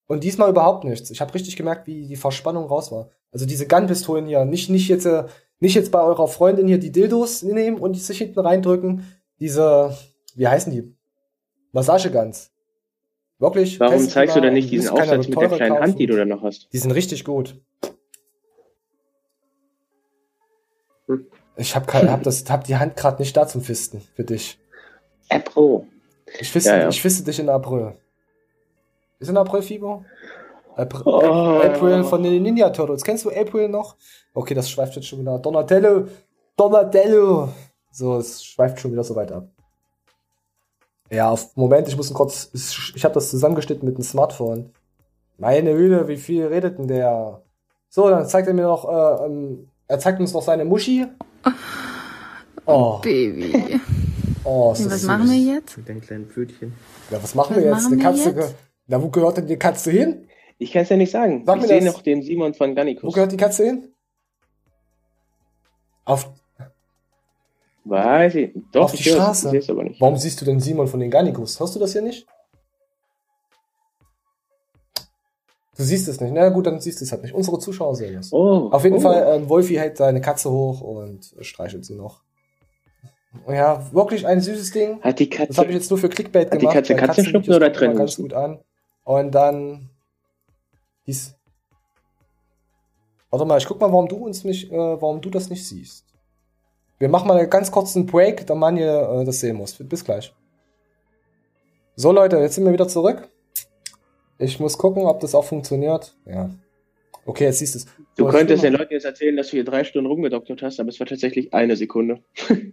und 0.05 0.23
diesmal 0.23 0.51
überhaupt 0.51 0.83
nichts. 0.83 1.09
Ich 1.09 1.21
habe 1.21 1.33
richtig 1.33 1.55
gemerkt, 1.55 1.87
wie 1.87 2.05
die 2.05 2.15
Verspannung 2.15 2.67
raus 2.67 2.91
war. 2.91 3.09
Also 3.31 3.47
diese 3.47 3.65
Gun-Pistolen 3.65 4.27
hier, 4.27 4.45
nicht 4.45 4.69
nicht 4.69 4.89
jetzt 4.89 5.07
äh, 5.07 5.23
nicht 5.59 5.73
jetzt 5.73 5.91
bei 5.91 6.03
eurer 6.03 6.27
Freundin 6.27 6.67
hier 6.67 6.77
die 6.77 6.91
Dildos 6.91 7.41
nehmen 7.41 7.79
und 7.79 7.97
sich 7.97 8.19
hinten 8.19 8.41
reindrücken. 8.41 9.11
Diese 9.39 9.97
wie 10.37 10.47
heißen 10.47 10.71
die? 10.71 10.95
Massageguns. 11.71 12.51
Wirklich? 13.39 13.79
Warum 13.79 14.07
zeigst 14.07 14.35
du 14.35 14.41
denn 14.41 14.53
nicht 14.53 14.69
diesen 14.71 14.89
Aufsatz 14.89 15.27
mit 15.27 15.39
der 15.39 15.49
kleinen 15.49 15.69
kaufen. 15.73 15.83
Hand, 15.83 15.99
die 15.99 16.05
du 16.05 16.15
da 16.15 16.25
noch 16.25 16.43
hast? 16.43 16.69
Die 16.71 16.77
sind 16.77 16.91
richtig 16.91 17.23
gut. 17.25 17.59
Hm. 21.07 21.25
Ich 21.57 21.75
hab, 21.75 21.87
kein, 21.87 22.09
hab, 22.09 22.23
das, 22.23 22.49
hab 22.49 22.63
die 22.63 22.75
Hand 22.77 22.95
gerade 22.95 23.21
nicht 23.21 23.35
da 23.35 23.47
zum 23.47 23.61
Fisten 23.61 24.01
für 24.15 24.23
dich. 24.23 24.59
Apro. 25.29 25.87
Ich 26.39 26.49
fiste, 26.51 26.69
Ja, 26.69 26.77
ja. 26.77 26.89
ich 26.89 27.01
fiste 27.01 27.23
dich 27.23 27.39
in 27.39 27.49
April. 27.49 27.95
Ist 29.19 29.29
in 29.29 29.37
April, 29.37 29.61
Fibo? 29.61 30.05
April, 30.75 31.01
Oh. 31.05 31.59
April 31.61 32.03
von 32.03 32.23
den 32.23 32.41
Ninja 32.43 32.69
Turtles. 32.69 33.03
Kennst 33.03 33.25
du 33.25 33.29
April 33.29 33.67
noch? 33.67 33.95
Okay, 34.33 34.53
das 34.53 34.69
schweift 34.69 34.95
jetzt 34.95 35.07
schon 35.07 35.19
wieder. 35.19 35.37
Donatello! 35.39 36.07
Donatello! 36.55 37.49
So, 37.91 38.17
es 38.17 38.43
schweift 38.43 38.79
schon 38.79 38.91
wieder 38.93 39.03
so 39.03 39.15
weit 39.15 39.31
ab. 39.31 39.49
Ja, 41.11 41.29
auf 41.29 41.55
Moment, 41.55 41.87
ich 41.87 41.97
muss 41.97 42.09
ihn 42.09 42.13
kurz. 42.13 42.49
Ich 42.95 43.03
habe 43.03 43.13
das 43.13 43.29
zusammengeschnitten 43.29 43.87
mit 43.87 43.97
dem 43.97 44.03
Smartphone. 44.03 44.71
Meine 45.37 45.73
Güte, 45.75 46.07
wie 46.07 46.17
viel 46.17 46.45
redet 46.45 46.77
denn 46.77 46.87
der? 46.87 47.41
So, 47.89 48.09
dann 48.09 48.25
zeigt 48.27 48.47
er 48.47 48.53
mir 48.53 48.63
noch, 48.63 48.87
äh, 48.87 49.25
ähm, 49.25 49.67
er 49.87 49.99
zeigt 49.99 50.19
uns 50.21 50.33
noch 50.33 50.41
seine 50.41 50.63
Muschi. 50.63 51.05
Oh, 52.65 52.99
Baby. 52.99 53.81
oh, 54.45 54.71
ist 54.71 54.85
das 54.85 54.93
Was 54.93 54.99
süß. 55.01 55.07
machen 55.07 55.29
wir 55.31 55.55
jetzt? 55.55 55.77
Mit 55.77 55.89
deinen 55.89 56.01
kleinen 56.01 56.27
Pfötchen. 56.29 56.73
Ja, 57.09 57.21
was 57.21 57.35
machen 57.35 57.55
Was 57.55 57.63
wir 57.63 57.69
jetzt? 57.71 57.83
machen 57.83 57.93
Eine 57.93 58.01
wir 58.01 58.09
Katze. 58.09 58.29
jetzt? 58.39 58.55
Na, 58.87 59.01
wo 59.01 59.09
gehört 59.09 59.37
denn 59.37 59.47
die 59.47 59.57
Katze 59.57 59.91
hin? 59.91 60.27
Ich 60.59 60.71
kann 60.71 60.83
es 60.83 60.89
ja 60.89 60.95
nicht 60.97 61.11
sagen. 61.11 61.43
Sag 61.45 61.55
ich 61.57 61.61
mir 61.63 61.67
sehe 61.67 61.83
noch 61.83 62.01
den 62.01 62.21
Simon 62.21 62.53
von 62.53 62.69
Wo 62.71 62.75
Gannikus. 62.75 63.13
gehört 63.13 63.31
die 63.31 63.37
Katze 63.37 63.65
hin? 63.65 63.93
Auf, 66.05 66.29
Weiß 67.83 68.35
ich. 68.35 68.53
Doch, 68.71 68.85
Auf 68.85 68.91
die 68.91 68.97
ich 68.99 69.11
Straße? 69.11 69.49
Ich 69.49 69.63
es 69.63 69.69
aber 69.69 69.83
nicht. 69.83 69.99
warum 69.99 70.17
siehst 70.17 70.39
du 70.41 70.45
denn 70.45 70.59
Simon 70.59 70.87
von 70.87 70.99
den 70.99 71.09
Garnikus? 71.09 71.59
Hörst 71.59 71.75
du 71.75 71.79
das 71.79 71.93
hier 71.93 72.01
nicht? 72.01 72.27
Du 75.77 75.83
siehst 75.83 76.07
es 76.07 76.21
nicht. 76.21 76.31
Na 76.31 76.49
gut, 76.49 76.67
dann 76.67 76.79
siehst 76.79 77.01
du 77.01 77.05
es 77.05 77.11
halt 77.11 77.23
nicht. 77.23 77.33
Unsere 77.33 77.57
Zuschauer 77.57 77.95
sehen 77.95 78.19
es. 78.19 78.31
Oh. 78.31 78.69
Auf 78.71 78.83
jeden 78.83 78.97
oh. 78.97 78.99
Fall, 78.99 79.35
ähm, 79.35 79.49
Wolfi 79.49 79.75
hält 79.75 79.97
seine 79.97 80.21
Katze 80.21 80.51
hoch 80.51 80.81
und 80.81 81.33
streichelt 81.41 81.85
sie 81.85 81.95
noch. 81.95 82.21
Ja, 83.47 83.91
wirklich 83.93 84.27
ein 84.27 84.41
süßes 84.41 84.71
Ding. 84.71 85.01
Hat 85.01 85.17
die 85.19 85.29
Das 85.29 85.39
habe 85.39 85.49
ich 85.49 85.55
Katze. 85.57 85.71
jetzt 85.71 85.89
nur 85.89 85.97
für 85.97 86.09
Clickbait 86.09 86.47
Hat 86.51 86.53
die 86.53 86.59
gemacht. 86.59 86.75
Katze 86.75 86.93
weil 86.93 86.99
Katzenschnupfen 86.99 87.53
Katzenvideos 87.53 87.77
oder 87.79 87.85
immer 87.91 87.99
ganz 87.99 88.15
gut 88.17 88.33
an. 88.33 88.59
Und 89.05 89.31
dann 89.31 89.89
dies. 91.07 91.33
Warte 93.29 93.45
mal, 93.45 93.57
ich 93.57 93.65
guck 93.65 93.79
mal, 93.79 93.91
warum 93.91 94.07
du 94.07 94.17
uns 94.17 94.43
nicht, 94.43 94.71
äh, 94.71 94.77
warum 94.77 95.21
du 95.21 95.29
das 95.29 95.49
nicht 95.49 95.65
siehst. 95.65 96.10
Wir 97.01 97.09
machen 97.09 97.27
mal 97.27 97.39
einen 97.39 97.49
ganz 97.49 97.71
kurzen 97.71 98.05
Break, 98.05 98.45
da 98.45 98.53
man 98.53 98.77
hier 98.77 99.21
äh, 99.21 99.25
das 99.25 99.39
sehen 99.39 99.57
muss. 99.57 99.73
Bis 99.73 100.05
gleich. 100.05 100.31
So 101.95 102.11
Leute, 102.11 102.37
jetzt 102.37 102.53
sind 102.53 102.63
wir 102.63 102.71
wieder 102.71 102.87
zurück. 102.87 103.27
Ich 104.37 104.59
muss 104.59 104.77
gucken, 104.77 105.07
ob 105.07 105.19
das 105.19 105.33
auch 105.33 105.45
funktioniert. 105.45 106.15
Ja. 106.27 106.51
Okay, 107.25 107.45
jetzt 107.45 107.57
siehst 107.57 107.73
du 107.73 107.79
es. 107.79 107.85
Du 108.15 108.25
So, 108.25 108.27
könntest 108.27 108.63
den 108.63 108.73
Leuten 108.73 108.93
jetzt 108.93 109.05
erzählen, 109.05 109.35
dass 109.35 109.47
du 109.47 109.53
hier 109.53 109.65
drei 109.65 109.83
Stunden 109.83 110.07
rumgedoktert 110.07 110.61
hast, 110.61 110.79
aber 110.79 110.89
es 110.89 110.99
war 110.99 111.07
tatsächlich 111.07 111.51
eine 111.55 111.75
Sekunde. 111.75 112.19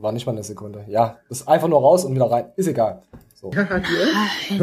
War 0.00 0.12
nicht 0.12 0.26
mal 0.26 0.32
eine 0.32 0.44
Sekunde. 0.44 0.84
Ja, 0.86 1.18
das 1.28 1.40
ist 1.40 1.48
einfach 1.48 1.66
nur 1.66 1.80
raus 1.80 2.04
und 2.04 2.14
wieder 2.14 2.30
rein. 2.30 2.52
Ist 2.54 2.68
egal. 2.68 3.02
So. 3.34 3.50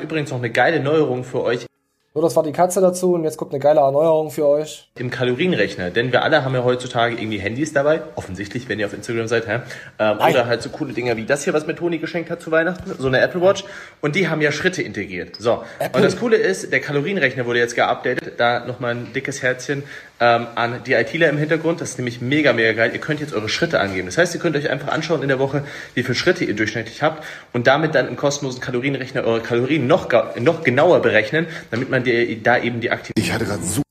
übrigens 0.00 0.30
noch 0.30 0.38
eine 0.38 0.50
geile 0.50 0.80
Neuerung 0.80 1.22
für 1.22 1.42
euch 1.42 1.66
So, 2.14 2.22
das 2.22 2.34
war 2.36 2.42
die 2.42 2.52
Katze 2.52 2.80
dazu 2.80 3.12
und 3.12 3.24
jetzt 3.24 3.36
kommt 3.36 3.52
eine 3.52 3.60
geile 3.60 3.80
Erneuerung 3.80 4.30
für 4.30 4.46
euch. 4.46 4.88
im 4.98 5.10
Kalorienrechner, 5.10 5.90
denn 5.90 6.10
wir 6.10 6.22
alle 6.22 6.42
haben 6.42 6.54
ja 6.54 6.64
heutzutage 6.64 7.14
irgendwie 7.16 7.38
Handys 7.38 7.74
dabei, 7.74 8.00
offensichtlich, 8.14 8.66
wenn 8.70 8.78
ihr 8.78 8.86
auf 8.86 8.94
Instagram 8.94 9.28
seid, 9.28 9.46
hä? 9.46 9.60
Ähm, 9.98 10.16
oder 10.18 10.46
halt 10.46 10.62
so 10.62 10.70
coole 10.70 10.94
Dinger 10.94 11.18
wie 11.18 11.26
das 11.26 11.44
hier, 11.44 11.52
was 11.52 11.66
mir 11.66 11.76
Toni 11.76 11.98
geschenkt 11.98 12.30
hat 12.30 12.40
zu 12.40 12.50
Weihnachten, 12.50 12.94
so 12.98 13.08
eine 13.08 13.20
Apple 13.20 13.42
Watch, 13.42 13.62
und 14.00 14.16
die 14.16 14.28
haben 14.28 14.40
ja 14.40 14.52
Schritte 14.52 14.80
integriert. 14.80 15.36
So, 15.36 15.62
Apple. 15.78 15.98
und 15.98 16.02
das 16.02 16.18
Coole 16.18 16.36
ist, 16.36 16.72
der 16.72 16.80
Kalorienrechner 16.80 17.44
wurde 17.44 17.58
jetzt 17.58 17.76
geupdatet, 17.76 18.40
da 18.40 18.64
nochmal 18.64 18.92
ein 18.92 19.12
dickes 19.12 19.42
Herzchen 19.42 19.82
ähm, 20.20 20.46
an 20.56 20.82
die 20.84 20.94
ITler 20.94 21.28
im 21.28 21.38
Hintergrund, 21.38 21.80
das 21.80 21.90
ist 21.90 21.98
nämlich 21.98 22.20
mega, 22.20 22.52
mega 22.52 22.72
geil. 22.72 22.90
Ihr 22.92 23.00
könnt 23.00 23.20
jetzt 23.20 23.32
eure 23.32 23.48
Schritte 23.48 23.78
angeben. 23.78 24.06
Das 24.06 24.18
heißt, 24.18 24.34
ihr 24.34 24.40
könnt 24.40 24.56
euch 24.56 24.68
einfach 24.68 24.88
anschauen 24.88 25.22
in 25.22 25.28
der 25.28 25.38
Woche, 25.38 25.64
wie 25.94 26.02
viele 26.02 26.14
Schritte 26.16 26.44
ihr 26.44 26.56
durchschnittlich 26.56 27.02
habt 27.02 27.24
und 27.52 27.66
damit 27.66 27.94
dann 27.94 28.08
im 28.08 28.16
kostenlosen 28.16 28.60
Kalorienrechner 28.60 29.22
eure 29.24 29.40
Kalorien 29.40 29.86
noch, 29.86 30.08
noch 30.40 30.64
genauer 30.64 31.00
berechnen, 31.00 31.46
damit 31.70 31.88
man 31.90 32.02
die, 32.02 32.42
da 32.42 32.58
eben 32.58 32.80
die 32.80 32.90
Aktivität 32.90 33.24
Ich 33.24 33.32
hatte 33.32 33.44
gerade 33.44 33.62
so 33.62 33.82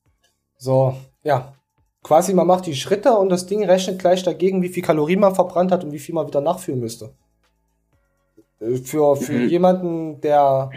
So, 0.58 0.98
ja. 1.24 1.54
Quasi 2.04 2.34
man 2.34 2.48
macht 2.48 2.66
die 2.68 2.76
Schritte 2.76 3.12
und 3.18 3.30
das 3.30 3.48
Ding 3.48 3.66
rechnet 3.66 4.00
gleich 4.00 4.24
dagegen, 4.24 4.62
wie 4.62 4.70
viel 4.70 4.84
Kalorien 4.84 5.20
man 5.20 5.36
verbrannt 5.36 5.72
hat 5.72 5.84
und 5.84 5.92
wie 5.92 6.00
viel 6.00 6.16
man 6.16 6.28
wieder 6.28 6.42
nachführen 6.42 6.80
müsste. 6.80 7.12
Äh, 8.62 8.78
Für, 8.78 9.16
für 9.16 9.34
Mhm. 9.34 9.50
jemanden, 9.50 10.22
der. 10.22 10.70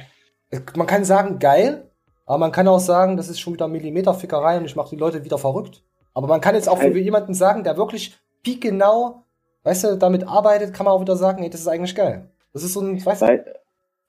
Man 0.75 0.87
kann 0.89 1.05
sagen, 1.05 1.39
geil, 1.39 1.90
aber 2.31 2.39
man 2.39 2.53
kann 2.53 2.69
auch 2.69 2.79
sagen, 2.79 3.17
das 3.17 3.29
ist 3.29 3.41
schon 3.41 3.55
wieder 3.55 3.67
Millimeterfickerei 3.69 4.57
und 4.59 4.65
ich 4.65 4.77
mache 4.77 4.91
die 4.91 5.01
Leute 5.01 5.25
wieder 5.25 5.37
verrückt. 5.39 5.83
Aber 6.15 6.27
man 6.29 6.41
kann 6.41 6.55
jetzt 6.55 6.69
auch 6.69 6.79
für 6.93 6.99
jemanden 6.99 7.35
sagen, 7.35 7.65
der 7.65 7.77
wirklich 7.77 8.17
piekgenau, 8.43 9.25
weißt 9.65 9.85
du, 9.85 9.97
damit 9.99 10.27
arbeitet, 10.27 10.73
kann 10.75 10.85
man 10.85 10.95
auch 10.95 11.01
wieder 11.01 11.17
sagen, 11.17 11.43
ey, 11.43 11.51
das 11.51 11.61
ist 11.61 11.69
eigentlich 11.69 11.95
geil. 11.95 12.31
Das 12.53 12.63
ist 12.65 12.73
so 12.75 12.81
ein, 12.81 13.05
weißt 13.05 13.23
du, 13.23 13.27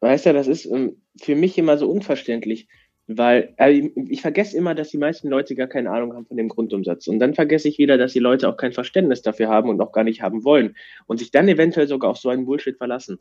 weißt 0.01 0.25
du, 0.25 0.33
das 0.33 0.47
ist 0.47 0.65
ähm, 0.65 1.01
für 1.19 1.35
mich 1.35 1.57
immer 1.57 1.77
so 1.77 1.89
unverständlich, 1.89 2.67
weil 3.07 3.53
äh, 3.57 3.71
ich- 3.71 3.91
ich 4.09 4.21
vergesse 4.21 4.55
immer, 4.57 4.73
dass 4.75 4.89
die 4.89 4.97
meisten 4.97 5.27
Leute 5.27 5.55
gar 5.55 5.67
keine 5.67 5.91
Ahnung 5.91 6.13
haben 6.13 6.25
von 6.25 6.37
dem 6.37 6.47
Grundumsatz. 6.49 7.07
Und 7.07 7.19
dann 7.19 7.33
vergesse 7.33 7.67
ich 7.67 7.77
wieder, 7.77 7.97
dass 7.97 8.13
die 8.13 8.19
Leute 8.19 8.47
auch 8.49 8.57
kein 8.57 8.71
Verständnis 8.71 9.21
dafür 9.21 9.49
haben 9.49 9.69
und 9.69 9.81
auch 9.81 9.91
gar 9.91 10.03
nicht 10.03 10.21
haben 10.21 10.43
wollen 10.43 10.75
und 11.07 11.17
sich 11.19 11.31
dann 11.31 11.47
eventuell 11.47 11.87
sogar 11.87 12.11
auf 12.11 12.17
so 12.17 12.29
einen 12.29 12.45
Bullshit 12.45 12.77
verlassen. 12.77 13.19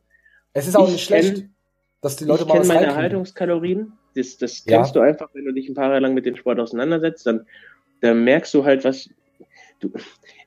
es 0.52 0.66
ist 0.68 0.76
auch 0.76 0.86
ich 0.86 0.92
nicht 0.92 1.04
schlecht. 1.04 1.36
kenn- 1.36 1.50
dass 2.00 2.16
die 2.16 2.24
Leute 2.24 2.42
ich 2.42 2.48
mal 2.48 2.52
kenne 2.54 2.60
was 2.60 2.68
meine 2.68 2.80
reinkriegen. 2.80 2.96
Erhaltungskalorien. 2.96 3.98
Das, 4.14 4.36
das 4.38 4.64
Ja. 4.64 4.78
kennst 4.78 4.96
du 4.96 5.00
einfach, 5.00 5.28
wenn 5.34 5.44
du 5.44 5.52
dich 5.52 5.68
ein 5.68 5.74
paar 5.74 5.88
Jahre 5.88 6.00
lang 6.00 6.14
mit 6.14 6.26
dem 6.26 6.36
Sport 6.36 6.58
auseinandersetzt, 6.58 7.26
dann, 7.26 7.46
dann 8.00 8.24
merkst 8.24 8.52
du 8.54 8.64
halt, 8.64 8.84
was 8.84 9.08
du. 9.80 9.92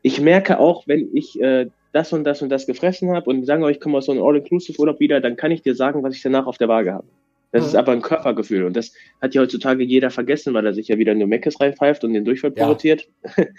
Ich 0.02 0.20
merke 0.20 0.60
auch, 0.60 0.88
wenn 0.88 1.16
ich 1.16 1.40
äh, 1.42 1.70
das 1.92 2.12
und 2.12 2.24
das 2.24 2.42
und 2.42 2.50
das 2.50 2.66
gefressen 2.66 3.12
habe 3.12 3.30
und 3.30 3.46
sagen 3.46 3.62
wir, 3.62 3.70
ich 3.70 3.80
komme 3.80 3.98
aus 4.00 4.06
so 4.08 4.12
einem 4.12 4.24
All-Inclusive-Urlaub 4.24 5.00
wieder, 5.00 5.22
dann 5.22 5.36
kann 5.36 5.52
ich 5.52 5.62
dir 5.62 5.76
sagen, 5.76 6.04
was 6.04 6.16
ich 6.16 6.22
danach 6.22 6.48
auf 6.48 6.58
der 6.58 6.68
Waage 6.68 6.94
habe. 6.94 7.08
Das 7.52 7.62
Mhm. 7.64 7.68
ist 7.70 7.76
aber 7.76 7.92
ein 7.92 8.02
Körpergefühl 8.02 8.64
und 8.66 8.76
das 8.76 8.94
hat 9.22 9.36
ja 9.36 9.42
heutzutage 9.42 9.84
jeder 9.84 10.10
vergessen, 10.10 10.56
weil 10.56 10.66
er 10.66 10.74
sich 10.74 10.88
ja 10.88 10.98
wieder 10.98 11.12
in 11.12 11.20
den 11.20 11.30
Meckes 11.30 11.60
reinpfeift 11.62 12.04
und 12.04 12.14
den 12.14 12.26
Durchfall 12.26 12.52
Ja. 12.56 12.66
provoziert. 12.66 13.08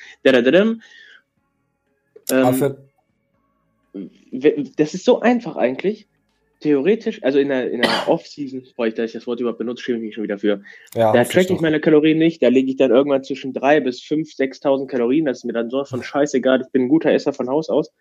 Ähm, 2.30 2.76
das 4.76 4.94
ist 4.94 5.04
so 5.04 5.20
einfach 5.20 5.56
eigentlich. 5.56 6.08
Theoretisch, 6.64 7.22
also 7.22 7.38
in 7.38 7.48
der, 7.48 7.70
in 7.70 7.82
der 7.82 7.90
Off-Season, 8.08 8.62
bevor 8.62 8.86
ich, 8.86 8.94
dass 8.94 9.06
ich 9.06 9.12
das 9.12 9.26
Wort 9.26 9.38
überhaupt 9.38 9.58
benutze, 9.58 9.82
schäme 9.84 9.98
ich 9.98 10.04
mich 10.04 10.14
schon 10.14 10.24
wieder 10.24 10.38
für. 10.38 10.62
ja, 10.94 11.12
Da 11.12 11.24
track 11.24 11.50
ich 11.50 11.60
meine 11.60 11.78
Kalorien 11.78 12.16
nicht, 12.18 12.42
da 12.42 12.48
lege 12.48 12.70
ich 12.70 12.76
dann 12.76 12.90
irgendwann 12.90 13.22
zwischen 13.22 13.52
3.000 13.52 13.80
bis 13.80 14.00
5.000, 14.00 14.62
6.000 14.62 14.86
Kalorien. 14.86 15.26
Das 15.26 15.38
ist 15.38 15.44
mir 15.44 15.52
dann 15.52 15.68
so 15.68 15.84
von 15.84 16.02
scheißegal, 16.02 16.62
ich 16.62 16.72
bin 16.72 16.82
ein 16.84 16.88
guter 16.88 17.10
Esser 17.12 17.32
von 17.34 17.48
Haus 17.50 17.68
aus. 17.68 17.92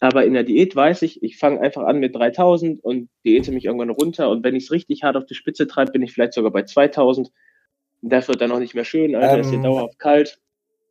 Aber 0.00 0.24
in 0.24 0.32
der 0.34 0.42
Diät 0.42 0.74
weiß 0.74 1.02
ich, 1.02 1.22
ich 1.22 1.38
fange 1.38 1.60
einfach 1.60 1.84
an 1.84 2.00
mit 2.00 2.16
3.000 2.16 2.80
und 2.80 3.08
diete 3.24 3.52
mich 3.52 3.66
irgendwann 3.66 3.90
runter. 3.90 4.30
Und 4.30 4.42
wenn 4.42 4.56
ich 4.56 4.64
es 4.64 4.72
richtig 4.72 5.04
hart 5.04 5.16
auf 5.16 5.26
die 5.26 5.34
Spitze 5.36 5.68
treibe, 5.68 5.92
bin 5.92 6.02
ich 6.02 6.12
vielleicht 6.12 6.32
sogar 6.32 6.50
bei 6.50 6.62
2.000. 6.62 7.28
Das 8.00 8.26
wird 8.26 8.40
dann 8.40 8.50
auch 8.50 8.58
nicht 8.58 8.74
mehr 8.74 8.84
schön, 8.84 9.14
Alter, 9.14 9.38
ist 9.38 9.50
hier 9.50 9.58
Ähm, 9.58 9.62
dauerhaft 9.62 9.98
kalt. 10.00 10.40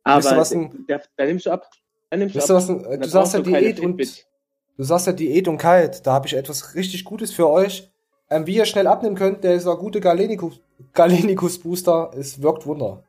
Aber 0.02 0.24
was 0.24 0.48
da, 0.88 1.00
da 1.18 1.26
nimmst 1.26 1.44
du 1.44 1.50
ab. 1.50 1.68
Da 2.08 2.16
nimmst 2.16 2.34
du 2.36 2.40
ab. 2.40 2.48
was, 2.48 2.70
ein- 2.70 2.82
Da 2.82 2.96
du 2.96 3.08
sagst 3.08 3.34
ja 3.34 3.40
du 3.40 3.50
Diät 3.50 3.80
und 3.80 3.98
Fitbit. 3.98 4.26
Du 4.76 4.82
sagst 4.84 5.06
ja 5.06 5.12
Diät 5.12 5.48
und 5.48 5.58
kalt. 5.58 6.06
Da 6.06 6.12
habe 6.12 6.26
ich 6.26 6.34
etwas 6.34 6.74
richtig 6.74 7.04
Gutes 7.04 7.32
für 7.32 7.48
euch. 7.48 7.90
Ähm, 8.30 8.46
wie 8.46 8.56
ihr 8.56 8.64
schnell 8.64 8.86
abnehmen 8.86 9.16
könnt, 9.16 9.44
der 9.44 9.54
ist 9.54 9.66
ein 9.66 9.76
gute 9.76 10.00
Galenicus, 10.00 10.60
Galenicus 10.94 11.58
Booster. 11.58 12.10
Es 12.16 12.40
wirkt 12.40 12.66
Wunder. 12.66 13.02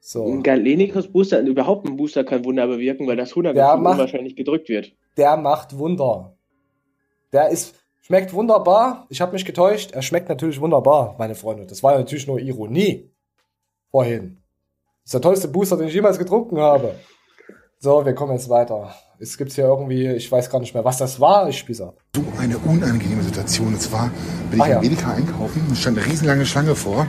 So. 0.00 0.24
Ein 0.26 0.42
Galenicus 0.42 1.06
Booster, 1.08 1.40
überhaupt 1.40 1.86
ein 1.86 1.96
Booster 1.96 2.24
kann 2.24 2.44
Wunder 2.44 2.66
bewirken, 2.66 3.06
weil 3.06 3.16
das 3.16 3.30
100 3.30 3.54
Ja, 3.56 3.76
macht- 3.76 3.98
wahrscheinlich 3.98 4.34
gedrückt 4.34 4.68
wird. 4.68 4.92
Der 5.16 5.36
macht 5.36 5.76
Wunder. 5.78 6.32
Der 7.32 7.48
ist, 7.50 7.74
schmeckt 8.00 8.32
wunderbar. 8.32 9.06
Ich 9.08 9.20
habe 9.20 9.32
mich 9.32 9.44
getäuscht. 9.44 9.92
Er 9.92 10.02
schmeckt 10.02 10.28
natürlich 10.28 10.60
wunderbar, 10.60 11.14
meine 11.18 11.34
Freunde. 11.34 11.66
Das 11.66 11.82
war 11.82 11.96
natürlich 11.96 12.26
nur 12.26 12.40
Ironie. 12.40 13.10
Vorhin. 13.90 14.38
Das 15.02 15.06
ist 15.10 15.14
der 15.14 15.20
tollste 15.20 15.48
Booster, 15.48 15.76
den 15.76 15.88
ich 15.88 15.94
jemals 15.94 16.18
getrunken 16.18 16.58
habe. 16.58 16.94
So, 17.78 18.04
wir 18.04 18.14
kommen 18.14 18.32
jetzt 18.32 18.48
weiter. 18.48 18.94
Es 19.22 19.36
gibt 19.36 19.52
hier 19.52 19.64
irgendwie, 19.64 20.06
ich 20.08 20.32
weiß 20.32 20.48
gar 20.48 20.60
nicht 20.60 20.72
mehr, 20.72 20.82
was 20.82 20.96
das 20.96 21.20
war. 21.20 21.46
Ich 21.50 21.58
spiel's 21.58 21.82
ab. 21.82 21.98
so 22.16 22.24
eine 22.38 22.56
unangenehme 22.56 23.22
Situation. 23.22 23.74
Und 23.74 23.82
zwar 23.82 24.10
bin 24.50 24.60
ich 24.60 24.62
Ach 24.62 24.68
ja. 24.68 24.78
im 24.78 24.84
Edeka 24.84 25.12
einkaufen 25.12 25.62
und 25.68 25.76
stand 25.76 25.98
eine 25.98 26.06
riesenlange 26.06 26.46
Schlange 26.46 26.74
vor. 26.74 27.06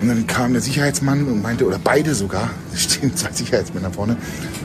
Und 0.00 0.08
dann 0.08 0.26
kam 0.26 0.52
der 0.52 0.60
Sicherheitsmann 0.60 1.28
und 1.28 1.40
meinte, 1.40 1.64
oder 1.64 1.78
beide 1.78 2.12
sogar, 2.16 2.50
es 2.74 2.82
stehen 2.82 3.14
zwei 3.14 3.30
Sicherheitsmänner 3.30 3.92
vorne, 3.92 4.16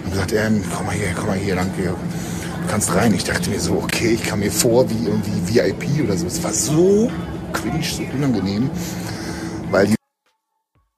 und 0.04 0.10
gesagt, 0.10 0.34
ähm, 0.34 0.64
komm 0.76 0.88
mal 0.88 0.96
hier, 0.96 1.10
komm 1.16 1.28
mal 1.28 1.38
hier 1.38 1.54
lang, 1.54 1.70
hier. 1.76 1.92
du 1.92 2.68
kannst 2.68 2.92
rein. 2.96 3.14
Ich 3.14 3.24
dachte 3.24 3.52
mir 3.52 3.60
so, 3.60 3.74
okay, 3.74 4.14
ich 4.16 4.24
kam 4.24 4.40
mir 4.40 4.52
vor 4.52 4.90
wie 4.90 5.06
irgendwie 5.06 5.54
VIP 5.54 6.04
oder 6.06 6.18
so. 6.18 6.26
Es 6.26 6.44
war 6.44 6.54
so 6.54 7.12
cringe, 7.54 7.84
so 7.84 8.02
unangenehm, 8.16 8.72
weil 9.70 9.86
die 9.90 9.96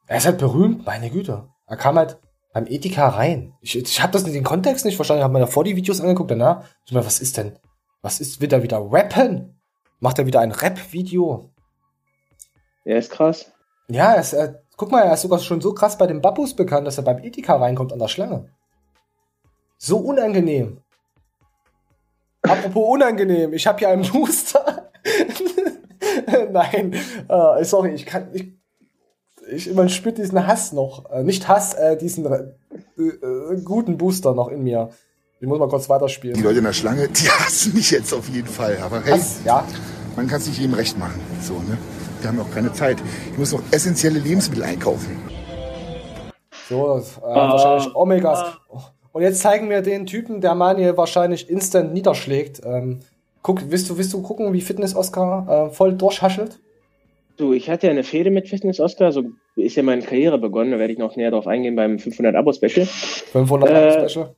Er 0.07 0.17
ist 0.19 0.25
halt 0.25 0.37
berühmt, 0.37 0.85
meine 0.85 1.09
Güte. 1.09 1.49
Er 1.67 1.75
kam 1.75 1.97
halt 1.97 2.17
beim 2.53 2.65
Ethika 2.67 3.09
rein. 3.09 3.53
Ich, 3.61 3.77
ich 3.77 4.01
habe 4.01 4.13
das 4.13 4.23
in 4.23 4.33
den 4.33 4.43
Kontext 4.43 4.85
nicht 4.85 4.95
verstanden. 4.95 5.21
Ich 5.21 5.23
habe 5.23 5.33
mir 5.33 5.39
davor 5.39 5.63
die 5.63 5.75
Videos 5.75 6.01
angeguckt, 6.01 6.31
danach. 6.31 6.65
Ich 6.85 6.91
meine, 6.91 7.05
was 7.05 7.19
ist 7.19 7.37
denn? 7.37 7.57
Was 8.01 8.19
ist, 8.19 8.41
wird 8.41 8.53
er 8.53 8.63
wieder 8.63 8.79
rappen? 8.79 9.59
Macht 9.99 10.19
er 10.19 10.25
wieder 10.25 10.39
ein 10.39 10.51
Rap-Video? 10.51 11.49
Ja, 12.85 12.97
ist 12.97 13.11
krass. 13.11 13.51
Ja, 13.89 14.13
er 14.13 14.21
ist, 14.21 14.33
äh, 14.33 14.53
guck 14.77 14.91
mal, 14.91 15.01
er 15.01 15.13
ist 15.13 15.21
sogar 15.21 15.39
schon 15.39 15.61
so 15.61 15.73
krass 15.73 15.97
bei 15.97 16.07
den 16.07 16.21
Babus 16.21 16.55
bekannt, 16.55 16.87
dass 16.87 16.97
er 16.97 17.03
beim 17.03 17.23
Ethika 17.23 17.55
reinkommt 17.57 17.91
an 17.91 17.99
der 17.99 18.07
Schlange. 18.07 18.49
So 19.77 19.97
unangenehm. 19.97 20.81
Apropos 22.41 22.89
unangenehm, 22.89 23.53
ich 23.53 23.67
habe 23.67 23.79
hier 23.79 23.89
einen 23.89 24.09
Booster. 24.09 24.91
Nein, 26.51 26.93
äh, 27.27 27.63
sorry, 27.63 27.93
ich 27.93 28.05
kann, 28.05 28.29
ich, 28.33 28.58
ich 29.51 29.73
man 29.73 29.89
spürt 29.89 30.17
diesen 30.17 30.47
Hass 30.47 30.71
noch, 30.73 31.11
äh, 31.11 31.23
nicht 31.23 31.47
Hass, 31.47 31.73
äh, 31.73 31.97
diesen 31.97 32.25
äh, 32.25 32.37
äh, 33.01 33.61
guten 33.63 33.97
Booster 33.97 34.33
noch 34.33 34.49
in 34.49 34.63
mir. 34.63 34.89
Ich 35.39 35.47
muss 35.47 35.59
mal 35.59 35.69
kurz 35.69 35.85
die 35.85 35.89
weiterspielen. 35.89 36.41
Leute 36.43 36.59
in 36.59 36.65
der 36.65 36.73
Schlange, 36.73 37.07
die 37.07 37.29
hassen 37.29 37.73
mich 37.73 37.91
jetzt 37.91 38.13
auf 38.13 38.27
jeden 38.29 38.47
Fall. 38.47 38.77
Aber 38.83 39.01
hey, 39.01 39.13
Hass, 39.13 39.39
ja, 39.45 39.65
man 40.15 40.27
kann 40.27 40.41
es 40.41 40.47
nicht 40.47 40.59
jedem 40.59 40.73
recht 40.73 40.97
machen. 40.97 41.19
So, 41.41 41.53
ne? 41.53 41.77
Wir 42.21 42.29
haben 42.29 42.39
auch 42.39 42.51
keine 42.51 42.73
Zeit. 42.73 42.97
Ich 43.31 43.37
muss 43.37 43.53
noch 43.53 43.61
essentielle 43.71 44.19
Lebensmittel 44.19 44.63
einkaufen. 44.63 45.17
So, 46.67 46.97
äh, 46.97 47.01
wahrscheinlich 47.23 47.95
Omegas. 47.95 48.57
Und 49.11 49.21
jetzt 49.23 49.39
zeigen 49.39 49.69
wir 49.69 49.81
den 49.81 50.05
Typen, 50.05 50.41
der 50.41 50.55
Manuel 50.55 50.97
wahrscheinlich 50.97 51.49
instant 51.49 51.93
niederschlägt. 51.93 52.61
Ähm, 52.63 52.99
guck, 53.41 53.71
willst 53.71 53.89
du, 53.89 53.97
willst 53.97 54.13
du 54.13 54.21
gucken, 54.21 54.53
wie 54.53 54.61
Fitness 54.61 54.95
Oscar 54.95 55.69
äh, 55.69 55.73
voll 55.73 55.93
durchhaschelt? 55.93 56.59
Du, 57.39 57.53
ich 57.53 57.69
hatte 57.69 57.87
ja 57.87 57.91
eine 57.91 58.03
Fehde 58.03 58.31
mit 58.31 58.49
Fitness 58.49 58.81
Oscar, 58.81 59.13
so 59.13 59.23
ist 59.55 59.77
ja 59.77 59.81
meine 59.81 60.01
Karriere 60.01 60.37
begonnen, 60.37 60.71
da 60.71 60.77
werde 60.77 60.91
ich 60.91 60.99
noch 60.99 61.15
näher 61.15 61.31
drauf 61.31 61.47
eingehen 61.47 61.73
beim 61.73 61.97
500 61.97 62.35
Abo 62.35 62.51
Special. 62.51 62.85
500 62.85 63.69
Äh, 63.69 64.09
Special. 64.09 64.35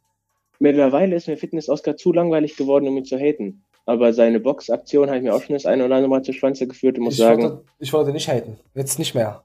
Mittlerweile 0.60 1.16
ist 1.16 1.28
mir 1.28 1.36
Fitness 1.36 1.68
Oscar 1.68 1.98
zu 1.98 2.14
langweilig 2.14 2.56
geworden, 2.58 2.88
um 2.88 2.96
ihn 2.96 3.06
zu 3.06 3.18
haten. 3.18 3.64
Aber 3.88 4.14
seine 4.14 4.40
Boxaktion 4.40 5.08
habe 5.08 5.18
ich 5.18 5.24
mir 5.24 5.34
auch 5.34 5.42
schon 5.42 5.54
das 5.56 5.66
eine 5.66 5.84
oder 5.84 5.96
andere 5.96 6.10
Mal 6.12 6.22
zu 6.22 6.32
Schwanze 6.32 6.68
geführt 6.68 7.00
und 7.00 7.06
muss 7.06 7.16
Ich 7.16 7.20
sagen, 7.22 7.42
würde, 7.42 7.64
ich 7.80 7.92
würde 7.92 8.12
nicht 8.12 8.30
haten. 8.30 8.60
Jetzt 8.76 9.00
nicht 9.00 9.16
mehr. 9.16 9.44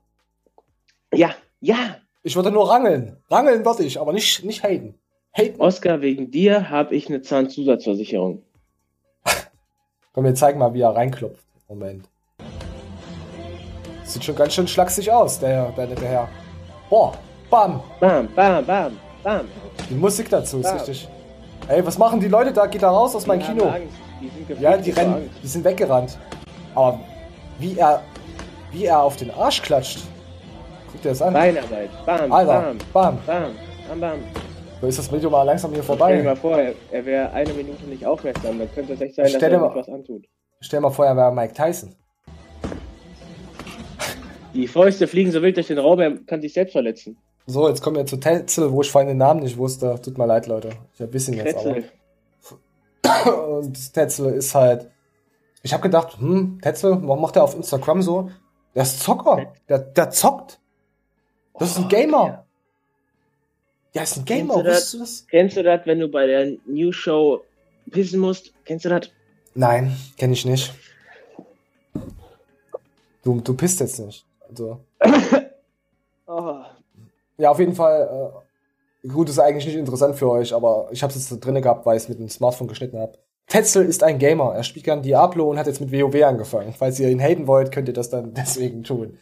ja, 1.15 1.35
ja, 1.63 1.97
Ich 2.25 2.37
würde 2.37 2.51
nur 2.51 2.69
rangeln. 2.71 3.17
Rangeln 3.31 3.65
würde 3.65 3.85
ich, 3.85 3.99
aber 3.99 4.13
nicht, 4.13 4.45
nicht 4.45 4.63
haten. 4.65 4.97
Haten. 5.33 5.59
Oscar, 5.59 6.03
wegen 6.03 6.31
dir 6.31 6.69
habe 6.69 6.95
ich 6.95 7.09
eine 7.09 7.23
Zahnzusatzversicherung. 7.23 8.43
Komm, 10.13 10.25
wir 10.25 10.35
zeigen 10.35 10.59
mal, 10.59 10.75
wie 10.75 10.83
er 10.83 10.91
reinklopft. 10.91 11.43
Moment. 11.69 12.07
Sieht 14.07 14.25
schon 14.25 14.37
ganz 14.37 14.55
schön 14.55 14.69
schlaksig 14.69 15.11
aus, 15.11 15.39
der, 15.41 15.71
der 15.73 15.87
nette 15.89 16.07
Herr. 16.07 16.29
Boah, 16.89 17.13
bam. 17.51 17.81
Bam, 18.01 18.29
bam, 18.35 18.65
bam, 18.65 18.93
bam. 19.23 19.41
Die 19.91 19.95
Musik 19.95 20.31
dazu 20.31 20.59
ist 20.61 20.65
Bam. 20.67 20.77
richtig. 20.77 21.09
Ey, 21.69 21.85
was 21.85 21.99
machen 21.99 22.21
die 22.21 22.29
Leute 22.29 22.53
da? 22.53 22.67
Geht 22.67 22.83
da 22.83 22.91
raus 22.91 23.15
aus 23.17 23.27
meinem 23.27 23.41
Die 23.41 23.47
Kino. 23.47 23.65
Angst. 23.65 23.89
Die 24.21 24.29
sind 24.47 24.61
Ja, 24.61 24.77
die 24.77 24.91
rennen, 24.93 25.15
Angst. 25.15 25.31
die 25.43 25.47
sind 25.49 25.65
weggerannt. 25.65 26.17
Aber 26.75 27.01
wie 27.59 27.77
er, 27.77 28.03
wie 28.71 28.85
er 28.85 29.03
auf 29.03 29.17
den 29.17 29.31
Arsch 29.33 29.61
klatscht. 29.63 30.01
Guck 30.93 31.03
dir 31.03 31.09
das 31.09 31.21
an. 31.23 31.35
Beinarbeit. 31.35 31.91
Bam, 32.07 32.33
Alter, 32.33 32.61
bam, 32.63 32.79
bam. 32.93 33.19
bam, 33.27 33.43
bam, 33.89 34.01
bam. 34.01 34.19
So 34.81 34.87
ist 34.87 34.99
das 34.99 35.11
Video 35.11 35.31
mal 35.31 35.43
langsam 35.43 35.73
hier 35.73 35.83
Stell 35.83 35.97
dir 35.97 36.23
mal 36.23 36.37
vorbei. 36.37 36.37
vor, 36.37 36.59
er, 36.59 36.75
er 36.99 37.07
wäre 37.07 37.31
eine 37.33 37.53
Minute 37.55 37.83
nicht 37.87 38.07
aufmerksam, 38.07 38.59
dann 38.59 38.73
könnte 38.75 38.93
es 38.93 39.01
echt 39.01 39.15
sein, 39.17 39.25
dass 39.25 39.33
Stell 39.33 39.53
er 39.53 39.59
dir 39.59 39.65
mal- 39.67 39.75
was 39.75 39.89
antut. 39.89 40.25
Stell 40.61 40.81
mal 40.81 40.91
vor, 40.91 41.07
er 41.07 41.17
wäre 41.17 41.33
Mike 41.33 41.55
Tyson. 41.55 41.97
Die 44.57 44.69
Fäuste 44.69 45.07
fliegen 45.07 45.31
so 45.33 45.43
wild 45.43 45.57
durch 45.57 45.67
den 45.67 45.79
Raum, 45.79 46.01
er 46.01 46.17
kann 46.25 46.41
sich 46.41 46.55
selbst 46.55 46.73
verletzen. 46.73 47.19
So, 47.47 47.69
jetzt 47.69 47.83
kommen 47.83 47.97
wir 47.97 48.07
zu 48.07 48.17
Tetzel, 48.17 48.73
wo 48.73 48.81
ich 48.81 48.91
vorhin 48.91 49.09
den 49.09 49.19
Namen 49.19 49.41
nicht 49.41 49.59
wusste. 49.59 50.01
Tut 50.03 50.17
mir 50.17 50.27
leid, 50.27 50.47
Leute. 50.47 50.71
Ich 50.95 51.01
hab 51.01 51.13
wissen 51.13 51.35
jetzt 51.35 51.59
Kretzel. 51.59 51.85
aber. 53.05 53.59
Und 53.59 53.93
Tetzel 53.95 54.33
ist 54.33 54.55
halt. 54.55 54.91
Ich 55.63 55.73
habe 55.73 55.83
gedacht, 55.83 56.19
hm, 56.19 56.59
Tetzel, 56.63 56.99
warum 57.03 57.21
macht 57.21 57.37
er 57.37 57.45
auf 57.45 57.55
Instagram 57.55 58.01
so? 58.01 58.31
Der 58.75 58.83
ist 58.83 59.01
Zocker. 59.01 59.53
Der, 59.69 59.79
der 59.79 60.11
zockt. 60.11 60.59
Das 61.59 61.71
ist 61.71 61.79
ein 61.79 61.89
Gamer. 61.89 62.47
Ja, 63.95 64.03
ist 64.03 64.17
ein 64.17 64.25
Gamer. 64.25 64.55
Kennst 64.55 64.67
du 64.67 64.71
das? 64.71 64.91
Du 64.93 64.99
das? 64.99 65.27
Kennst 65.29 65.57
du 65.57 65.63
das, 65.63 65.81
wenn 65.85 66.01
du 66.01 66.09
bei 66.09 66.27
der 66.27 66.57
New 66.67 66.93
Show 66.93 67.43
pissen 67.91 68.21
musst? 68.21 68.53
Kennst 68.65 68.85
du 68.85 68.89
das? 68.89 69.11
Nein, 69.55 69.97
kenne 70.19 70.33
ich 70.33 70.45
nicht. 70.45 70.75
Du, 73.23 73.41
du 73.41 73.55
pisst 73.55 73.81
jetzt 73.81 73.99
nicht. 74.01 74.25
Also. 74.49 74.85
Oh, 76.27 76.63
Ja, 77.39 77.51
auf 77.51 77.59
jeden 77.59 77.75
Fall. 77.75 78.33
Äh, 79.05 79.09
gut, 79.09 79.29
ist 79.29 79.39
eigentlich 79.39 79.67
nicht 79.67 79.77
interessant 79.77 80.17
für 80.17 80.31
euch, 80.31 80.55
aber 80.55 80.89
ich 80.91 81.03
habe 81.03 81.13
es 81.13 81.19
jetzt 81.19 81.33
da 81.33 81.37
drinne 81.37 81.61
gehabt, 81.61 81.87
weil 81.87 81.97
ich 81.97 82.05
es 82.05 82.09
mit 82.09 82.19
dem 82.19 82.29
Smartphone 82.29 82.69
geschnitten 82.69 82.99
habe. 82.99 83.19
Tetzel 83.47 83.87
ist 83.87 84.03
ein 84.03 84.19
Gamer. 84.19 84.55
Er 84.55 84.65
spielt 84.65 84.85
gern 84.85 85.03
Diablo 85.03 85.49
und 85.49 85.59
hat 85.59 85.67
jetzt 85.67 85.81
mit 85.81 85.93
WoW 85.93 86.25
angefangen. 86.25 86.75
Falls 86.77 86.99
ihr 86.99 87.09
ihn 87.09 87.21
haten 87.21 87.47
wollt, 87.47 87.71
könnt 87.71 87.89
ihr 87.89 87.95
das 87.95 88.11
dann 88.11 88.35
deswegen 88.37 88.83
tun. 88.83 89.19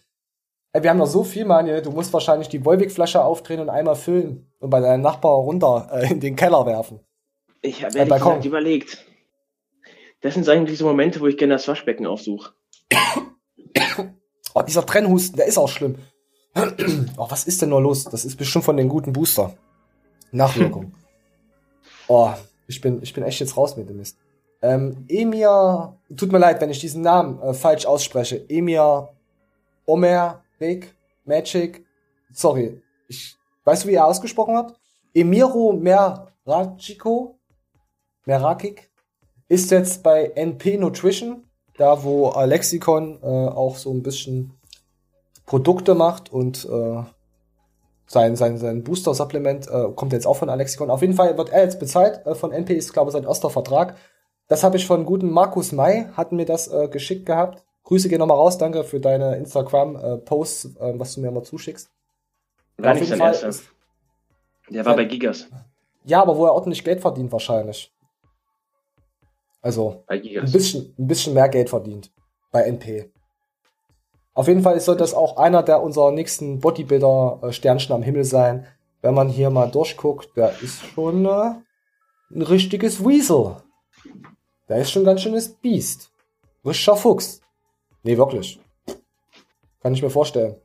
Ey, 0.73 0.83
wir 0.83 0.91
haben 0.91 0.99
noch 0.99 1.07
so 1.07 1.23
viel, 1.23 1.45
Manje. 1.45 1.83
Du 1.83 1.91
musst 1.91 2.13
wahrscheinlich 2.13 2.49
die 2.49 2.65
Wolwig-Flasche 2.65 3.23
aufdrehen 3.23 3.61
und 3.61 3.69
einmal 3.69 3.95
füllen 3.95 4.51
und 4.59 4.71
bei 4.71 4.81
deinem 4.81 5.03
Nachbar 5.03 5.35
runter 5.35 5.89
äh, 5.93 6.11
in 6.11 6.21
den 6.21 6.37
Keller 6.37 6.67
werfen. 6.67 7.01
ich 7.63 7.85
habe 7.85 7.95
Ein 7.95 8.09
ehrlich 8.09 8.15
gesagt 8.15 8.45
überlegt. 8.45 9.05
Das 10.21 10.35
sind 10.35 10.49
eigentlich 10.49 10.79
so 10.79 10.87
Momente, 10.87 11.21
wo 11.21 11.27
ich 11.27 11.37
gerne 11.37 11.55
das 11.55 11.69
Waschbecken 11.69 12.07
aufsuche. 12.07 12.55
Oh, 14.55 14.63
dieser 14.63 14.87
Trennhusten, 14.87 15.37
der 15.37 15.47
ist 15.47 15.59
auch 15.59 15.69
schlimm. 15.69 15.97
oh, 17.17 17.27
was 17.29 17.45
ist 17.45 17.61
denn 17.61 17.71
nur 17.71 17.83
los? 17.83 18.05
Das 18.05 18.25
ist 18.25 18.37
bestimmt 18.37 18.65
von 18.65 18.77
den 18.77 18.89
guten 18.89 19.13
Booster. 19.13 19.53
Nachwirkung. 20.31 20.95
oh, 22.09 22.33
ich 22.69 22.81
bin, 22.81 23.03
ich 23.03 23.13
bin 23.13 23.25
echt 23.25 23.41
jetzt 23.41 23.57
raus 23.57 23.77
mit 23.77 23.89
dem 23.89 23.97
Mist. 23.99 24.17
Ähm, 24.63 25.05
Emir, 25.09 25.97
tut 26.17 26.33
mir 26.33 26.39
leid, 26.39 26.61
wenn 26.61 26.71
ich 26.71 26.79
diesen 26.79 27.03
Namen 27.03 27.43
äh, 27.43 27.53
falsch 27.53 27.85
ausspreche. 27.85 28.49
Emir 28.49 29.11
Omer 29.87 30.43
Reg 30.61 30.95
Magic. 31.25 31.85
Sorry. 32.33 32.81
Ich, 33.09 33.37
weißt 33.65 33.85
du, 33.85 33.89
wie 33.89 33.95
er 33.95 34.07
ausgesprochen 34.07 34.57
hat? 34.57 34.75
Emiro 35.13 35.73
Merachiko 35.73 37.39
Merakik 38.25 38.91
ist 39.49 39.71
jetzt 39.71 40.03
bei 40.03 40.33
NP 40.35 40.79
Nutrition, 40.79 41.44
da 41.77 42.03
wo 42.05 42.29
Alexicon 42.29 43.19
äh, 43.23 43.27
auch 43.27 43.77
so 43.77 43.93
ein 43.93 44.03
bisschen 44.03 44.53
Produkte 45.47 45.95
macht 45.95 46.33
und 46.33 46.65
äh, 46.65 47.03
sein, 48.07 48.37
sein, 48.37 48.59
sein 48.59 48.85
Booster-Supplement 48.85 49.69
äh, 49.69 49.93
kommt 49.95 50.13
jetzt 50.13 50.27
auch 50.27 50.37
von 50.37 50.49
Alexicon. 50.49 50.91
Auf 50.91 51.01
jeden 51.01 51.15
Fall 51.15 51.37
wird 51.37 51.51
er 51.51 51.63
jetzt 51.63 51.81
bezahlt 51.81 52.25
äh, 52.27 52.35
von 52.35 52.53
NP, 52.53 52.75
ist 52.75 52.93
glaube 52.93 53.11
ich 53.11 53.13
sein 53.13 53.25
erster 53.25 53.51
Vertrag. 53.51 53.97
Das 54.49 54.63
habe 54.63 54.77
ich 54.77 54.87
von 54.87 55.05
guten 55.05 55.31
Markus 55.31 55.73
May, 55.73 56.07
hatten 56.17 56.37
mir 56.37 56.47
das 56.47 56.69
äh, 56.69 56.89
geschickt 56.89 57.27
gehabt. 57.27 57.65
Grüße 57.85 58.09
gehen 58.09 58.19
nochmal 58.19 58.37
raus, 58.37 58.59
danke 58.59 58.85
für 58.85 59.01
deine 59.01 59.37
Instagram-Posts, 59.37 60.77
äh, 60.77 60.99
was 60.99 61.15
du 61.15 61.21
mir 61.21 61.29
immer 61.29 61.43
zuschickst. 61.43 61.91
War 62.79 62.95
nicht 62.95 63.09
sein 63.09 63.21
erster. 63.21 63.51
Der 64.69 64.85
war 64.85 64.97
bei 64.97 65.05
Gigas. 65.05 65.49
Ja, 66.05 66.23
aber 66.23 66.37
wo 66.37 66.47
er 66.47 66.55
ordentlich 66.55 66.85
Geld 66.85 67.01
verdient 67.01 67.33
wahrscheinlich. 67.33 67.94
Also 69.65 70.05
ein 70.09 70.21
bisschen, 70.53 70.95
ein 70.99 71.07
bisschen 71.07 71.33
mehr 71.33 71.49
Geld 71.49 71.71
verdient 71.71 72.13
bei 72.53 72.65
NP. 72.65 73.11
Auf 74.35 74.47
jeden 74.47 74.61
Fall 74.61 74.79
soll 74.79 74.97
das 74.97 75.15
auch 75.15 75.39
einer 75.39 75.63
der 75.63 75.83
unserer 75.83 76.11
nächsten 76.11 76.61
Bodybuilder-Sternchen 76.61 77.95
am 77.95 78.03
Himmel 78.03 78.25
sein. 78.25 78.67
Wenn 79.01 79.15
man 79.15 79.31
hier 79.31 79.49
mal 79.49 79.71
durchguckt, 79.71 80.37
der 80.37 80.51
ist 80.61 80.85
schon 80.85 81.25
äh, 81.25 81.55
ein 82.31 82.43
richtiges 82.43 83.03
Weasel. 83.03 83.57
Der 84.69 84.77
ist 84.79 84.91
schon 84.91 85.03
ein 85.03 85.07
ganz 85.07 85.23
schönes 85.23 85.49
Biest. 85.49 86.13
Richtiger 86.63 86.97
Fuchs. 86.97 87.41
Nee, 88.03 88.19
wirklich. 88.19 88.61
Kann 89.81 89.95
ich 89.95 90.03
mir 90.03 90.11
vorstellen. 90.11 90.57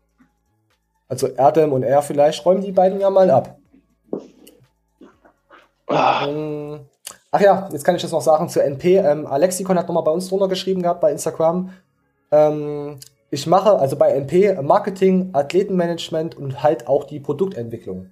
Also 1.07 1.27
Erdem 1.27 1.71
und 1.71 1.83
er 1.83 2.01
vielleicht 2.01 2.45
räumen 2.45 2.61
die 2.61 2.73
beiden 2.73 2.99
ja 2.99 3.09
mal 3.09 3.31
ab. 3.31 3.57
Ähm, 5.87 6.81
Ach 7.31 7.41
ja, 7.41 7.69
jetzt 7.71 7.83
kann 7.83 7.95
ich 7.95 8.01
das 8.01 8.11
noch 8.11 8.21
sagen 8.21 8.49
zu 8.49 8.61
NP. 8.61 8.97
Ähm, 8.97 9.27
Alexikon 9.27 9.77
hat 9.77 9.87
nochmal 9.87 10.03
bei 10.03 10.11
uns 10.11 10.29
drunter 10.29 10.47
geschrieben 10.47 10.81
gehabt 10.81 11.01
bei 11.01 11.11
Instagram. 11.11 11.71
Ähm, 12.31 12.97
ich 13.29 13.45
mache 13.45 13.77
also 13.77 13.95
bei 13.95 14.11
NP 14.11 14.59
Marketing, 14.63 15.29
Athletenmanagement 15.33 16.35
und 16.35 16.63
halt 16.63 16.87
auch 16.87 17.03
die 17.03 17.19
Produktentwicklung. 17.19 18.09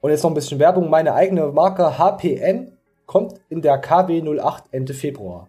Und 0.00 0.10
jetzt 0.10 0.22
noch 0.22 0.30
ein 0.30 0.34
bisschen 0.34 0.60
Werbung. 0.60 0.88
Meine 0.88 1.14
eigene 1.14 1.48
Marke 1.48 1.98
HPN 1.98 2.72
kommt 3.06 3.40
in 3.48 3.60
der 3.62 3.82
KW08 3.82 4.62
Ende 4.70 4.94
Februar. 4.94 5.48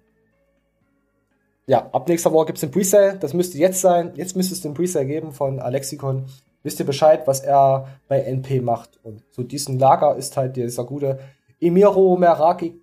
Ja, 1.68 1.88
ab 1.92 2.10
nächster 2.10 2.34
Woche 2.34 2.48
gibt's 2.48 2.62
den 2.62 2.72
Presale. 2.72 3.18
Das 3.18 3.36
müsste 3.36 3.60
jetzt 3.60 3.82
sein. 3.82 4.14
Jetzt 4.16 4.36
müsste 4.36 4.56
es 4.56 4.62
den 4.62 4.74
Presale 4.74 5.06
geben 5.06 5.32
von 5.32 5.60
Alexikon. 5.60 6.26
Wisst 6.64 6.80
ihr 6.80 6.86
Bescheid, 6.86 7.28
was 7.28 7.42
er 7.42 7.88
bei 8.08 8.20
NP 8.22 8.62
macht. 8.62 9.00
Und 9.04 9.24
zu 9.32 9.44
diesem 9.44 9.78
Lager 9.78 10.16
ist 10.16 10.36
halt 10.36 10.56
dieser 10.56 10.84
gute 10.84 11.20
Emiro 11.62 12.18
Meraki. 12.18 12.82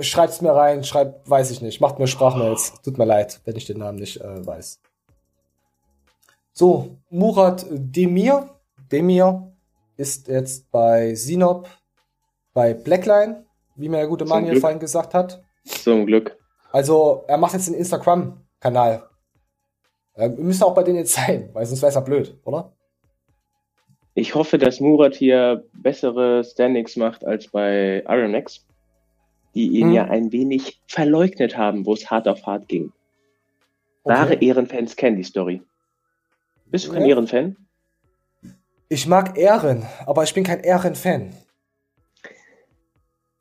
Schreibt's 0.00 0.40
mir 0.40 0.52
rein, 0.52 0.82
schreibt, 0.82 1.30
weiß 1.30 1.52
ich 1.52 1.62
nicht. 1.62 1.80
Macht 1.80 1.98
mir 1.98 2.08
Sprachmails. 2.08 2.74
Tut 2.82 2.98
mir 2.98 3.04
leid, 3.04 3.40
wenn 3.44 3.56
ich 3.56 3.64
den 3.64 3.78
Namen 3.78 3.98
nicht 3.98 4.20
äh, 4.20 4.44
weiß. 4.46 4.80
So, 6.52 6.98
Murat 7.10 7.64
Demir. 7.70 8.50
Demir 8.90 9.52
ist 9.96 10.26
jetzt 10.26 10.70
bei 10.72 11.14
Sinop, 11.14 11.68
bei 12.52 12.74
Blackline, 12.74 13.46
wie 13.76 13.88
mir 13.88 13.98
der 13.98 14.08
gute 14.08 14.24
Zum 14.24 14.30
Mann 14.30 14.44
hier 14.44 14.60
vorhin 14.60 14.80
gesagt 14.80 15.14
hat. 15.14 15.42
Zum 15.64 16.06
Glück. 16.06 16.36
Also, 16.72 17.24
er 17.28 17.38
macht 17.38 17.52
jetzt 17.52 17.68
einen 17.68 17.76
Instagram-Kanal. 17.76 19.08
Äh, 20.14 20.28
müsste 20.30 20.66
auch 20.66 20.74
bei 20.74 20.82
denen 20.82 20.98
jetzt 20.98 21.14
sein, 21.14 21.50
weil 21.52 21.64
sonst 21.66 21.80
wäre 21.80 21.90
es 21.90 21.94
ja 21.94 22.00
blöd, 22.00 22.40
oder? 22.44 22.72
Ich 24.18 24.34
hoffe, 24.34 24.58
dass 24.58 24.80
Murat 24.80 25.14
hier 25.14 25.64
bessere 25.74 26.42
Standings 26.42 26.96
macht 26.96 27.24
als 27.24 27.46
bei 27.48 28.02
Iron 28.08 28.32
Max, 28.32 28.66
die 29.54 29.68
ihn 29.68 29.88
Hm. 29.88 29.94
ja 29.94 30.04
ein 30.06 30.32
wenig 30.32 30.80
verleugnet 30.88 31.56
haben, 31.56 31.86
wo 31.86 31.92
es 31.94 32.10
hart 32.10 32.26
auf 32.26 32.44
hart 32.44 32.66
ging. 32.68 32.92
Wahre 34.02 34.34
Okay. 34.34 34.46
Ehrenfans 34.46 34.96
kennen 34.96 35.16
die 35.18 35.22
Story. 35.24 35.62
Bist 36.66 36.86
du 36.88 36.92
kein 36.92 37.02
Ja. 37.02 37.08
Ehrenfan? 37.10 37.56
Ich 38.88 39.06
mag 39.06 39.38
Ehren, 39.38 39.86
aber 40.06 40.24
ich 40.24 40.34
bin 40.34 40.42
kein 40.44 40.60
Ehren-Fan. 40.60 41.32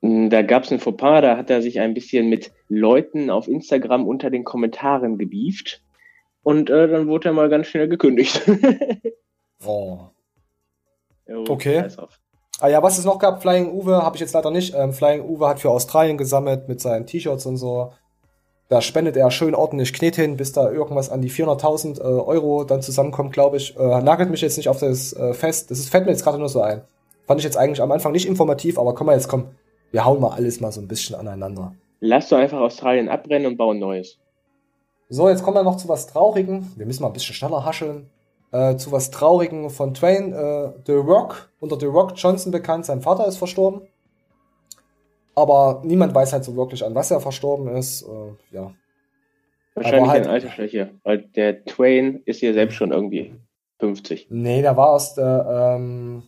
Mm, 0.02 0.30
Da 0.30 0.42
gab 0.44 0.64
es 0.64 0.72
ein 0.72 0.80
Fauxpas, 0.80 1.22
da 1.22 1.38
hat 1.38 1.50
er 1.50 1.62
sich 1.64 1.80
ein 1.80 1.94
bisschen 1.96 2.30
mit 2.30 2.52
Leuten 2.70 3.30
auf 3.32 3.48
Instagram 3.48 4.06
unter 4.08 4.30
den 4.30 4.44
Kommentaren 4.44 5.18
gebieft. 5.18 5.82
Und 6.44 6.70
äh, 6.70 6.88
dann 6.88 7.08
wurde 7.08 7.30
er 7.30 7.34
mal 7.34 7.50
ganz 7.50 7.66
schnell 7.68 7.88
gekündigt. 7.88 8.42
Oh. 9.66 10.12
Jo, 11.28 11.44
Okay. 11.50 11.86
Ah 12.60 12.70
ja, 12.70 12.82
was 12.82 12.98
es 12.98 13.06
noch 13.06 13.20
gab, 13.20 13.44
Flying 13.44 13.72
Uwe, 13.72 14.02
habe 14.04 14.16
ich 14.16 14.22
jetzt 14.22 14.34
leider 14.34 14.50
nicht. 14.50 14.74
Ähm, 14.76 14.92
Flying 14.92 15.24
Uwe 15.24 15.48
hat 15.48 15.60
für 15.60 15.70
Australien 15.70 16.18
gesammelt 16.18 16.68
mit 16.68 16.82
seinen 16.82 17.06
T-Shirts 17.06 17.46
und 17.46 17.58
so. 17.58 17.92
Da 18.70 18.82
spendet 18.82 19.16
er 19.16 19.30
schön 19.30 19.54
ordentlich 19.54 19.94
Knet 19.94 20.16
hin, 20.16 20.38
bis 20.38 20.54
da 20.54 20.70
irgendwas 20.70 21.10
an 21.10 21.22
die 21.22 21.30
400.000 21.30 22.00
äh, 22.00 22.04
Euro 22.04 22.64
dann 22.64 22.82
zusammenkommt, 22.82 23.32
glaube 23.32 23.58
ich. 23.58 23.78
Äh, 23.78 24.02
nagelt 24.02 24.32
mich 24.32 24.42
jetzt 24.42 24.58
nicht 24.58 24.70
auf 24.70 24.80
das 24.80 25.14
äh, 25.14 25.34
fest. 25.34 25.70
Das 25.70 25.78
ist, 25.78 25.90
fällt 25.90 26.06
mir 26.06 26.12
jetzt 26.12 26.24
gerade 26.24 26.40
nur 26.40 26.50
so 26.50 26.62
ein. 26.62 26.82
Fand 27.28 27.40
ich 27.40 27.46
jetzt 27.46 27.58
eigentlich 27.58 27.82
am 27.82 27.92
Anfang 27.92 28.12
nicht 28.12 28.28
informativ, 28.28 28.80
aber 28.80 28.96
komm 28.96 29.08
mal 29.08 29.14
jetzt, 29.14 29.28
komm. 29.28 29.50
Wir 29.92 30.04
hauen 30.04 30.20
mal 30.20 30.32
alles 30.32 30.60
mal 30.60 30.72
so 30.72 30.82
ein 30.82 30.88
bisschen 30.88 31.16
aneinander. 31.16 31.76
Lass 32.00 32.28
doch 32.30 32.38
einfach 32.38 32.60
Australien 32.60 33.08
abbrennen 33.08 33.48
und 33.48 33.58
bauen 33.58 33.80
Neues. 33.80 34.18
So, 35.10 35.30
jetzt 35.30 35.44
kommen 35.44 35.56
wir 35.56 35.64
noch 35.64 35.78
zu 35.78 35.88
was 35.88 36.08
Traurigen. 36.08 36.74
Wir 36.76 36.86
müssen 36.86 37.04
mal 37.04 37.08
ein 37.10 37.14
bisschen 37.14 37.36
schneller 37.36 37.64
hascheln. 37.64 38.10
Äh, 38.52 38.78
zu 38.78 38.92
was 38.92 39.12
Traurigen 39.12 39.70
von 39.70 39.94
Twain. 39.94 40.34
Äh, 40.34 40.72
The 40.86 40.94
Rock, 40.94 41.50
unter 41.60 41.80
The 41.80 41.86
Rock 41.88 42.14
Johnson 42.16 42.52
bekannt, 42.52 42.86
sein 42.86 43.02
Vater 43.02 43.28
ist 43.28 43.38
verstorben. 43.38 43.82
Aber 45.36 45.82
niemand 45.86 46.16
weiß 46.16 46.34
halt 46.34 46.44
so 46.44 46.56
wirklich, 46.56 46.84
an 46.84 46.96
was 46.96 47.12
er 47.12 47.20
verstorben 47.20 47.68
ist. 47.76 48.04
Äh, 48.04 48.56
ja. 48.56 48.72
Wahrscheinlich 49.76 50.10
halt- 50.10 50.26
ein 50.26 50.32
Altersschwäche, 50.32 50.92
weil 51.04 51.20
der 51.20 51.64
Twain 51.66 52.22
ist 52.26 52.42
ja 52.42 52.54
selbst 52.54 52.76
schon 52.76 52.92
irgendwie 52.92 53.36
50. 53.80 54.28
Nee, 54.32 54.64
der 54.64 54.76
war 54.76 54.90
aus 54.92 55.14
der, 55.14 55.76
ähm, 55.78 56.24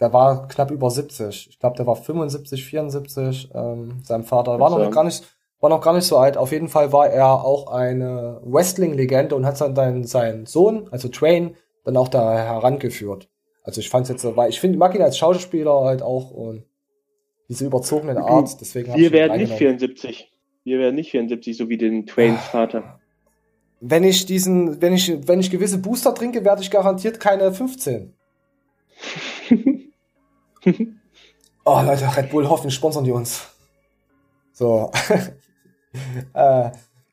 der 0.00 0.12
war 0.14 0.48
knapp 0.48 0.70
über 0.70 0.88
70. 0.90 1.48
Ich 1.50 1.58
glaube, 1.58 1.76
der 1.76 1.86
war 1.86 1.96
75, 1.96 2.64
74. 2.64 3.50
Ähm, 3.54 4.00
sein 4.02 4.22
Vater 4.22 4.58
war 4.58 4.70
noch 4.70 4.90
gar 4.90 5.04
nicht, 5.04 5.35
war 5.60 5.70
noch 5.70 5.80
gar 5.80 5.94
nicht 5.94 6.04
so 6.06 6.18
alt. 6.18 6.36
Auf 6.36 6.52
jeden 6.52 6.68
Fall 6.68 6.92
war 6.92 7.08
er 7.08 7.44
auch 7.44 7.72
eine 7.72 8.40
Wrestling-Legende 8.44 9.34
und 9.34 9.46
hat 9.46 9.60
dann 9.60 9.74
seinen, 9.74 10.04
seinen 10.04 10.46
Sohn, 10.46 10.88
also 10.90 11.08
Train, 11.08 11.56
dann 11.84 11.96
auch 11.96 12.08
da 12.08 12.34
herangeführt. 12.36 13.28
Also 13.62 13.80
ich 13.80 13.88
fand's 13.88 14.08
jetzt, 14.08 14.22
so- 14.22 14.36
weil 14.36 14.50
ich 14.50 14.60
finde, 14.60 14.78
mag 14.78 14.94
ihn 14.94 15.02
als 15.02 15.18
Schauspieler 15.18 15.80
halt 15.84 16.02
auch 16.02 16.30
und 16.30 16.64
diese 17.48 17.64
überzogene 17.66 18.16
Art. 18.22 18.60
Deswegen 18.60 18.94
Wir 18.94 19.12
werden 19.12 19.38
nicht 19.38 19.50
reingenommen. 19.52 19.78
74. 19.78 20.32
Wir 20.64 20.78
werden 20.80 20.96
nicht 20.96 21.10
74, 21.12 21.56
so 21.56 21.68
wie 21.68 21.78
den 21.78 22.06
Twains 22.06 22.40
Vater. 22.42 22.98
Wenn 23.80 24.04
ich 24.04 24.26
diesen, 24.26 24.80
wenn 24.82 24.92
ich, 24.94 25.28
wenn 25.28 25.38
ich 25.40 25.50
gewisse 25.50 25.78
Booster 25.78 26.14
trinke, 26.14 26.44
werde 26.44 26.62
ich 26.62 26.70
garantiert 26.70 27.20
keine 27.20 27.52
15. 27.52 28.12
Oh, 31.64 31.80
Leute, 31.84 32.08
Red 32.16 32.30
Bull, 32.30 32.48
hoffentlich 32.48 32.74
sponsern 32.74 33.04
die 33.04 33.12
uns. 33.12 33.48
So. 34.52 34.90
äh, 36.34 36.70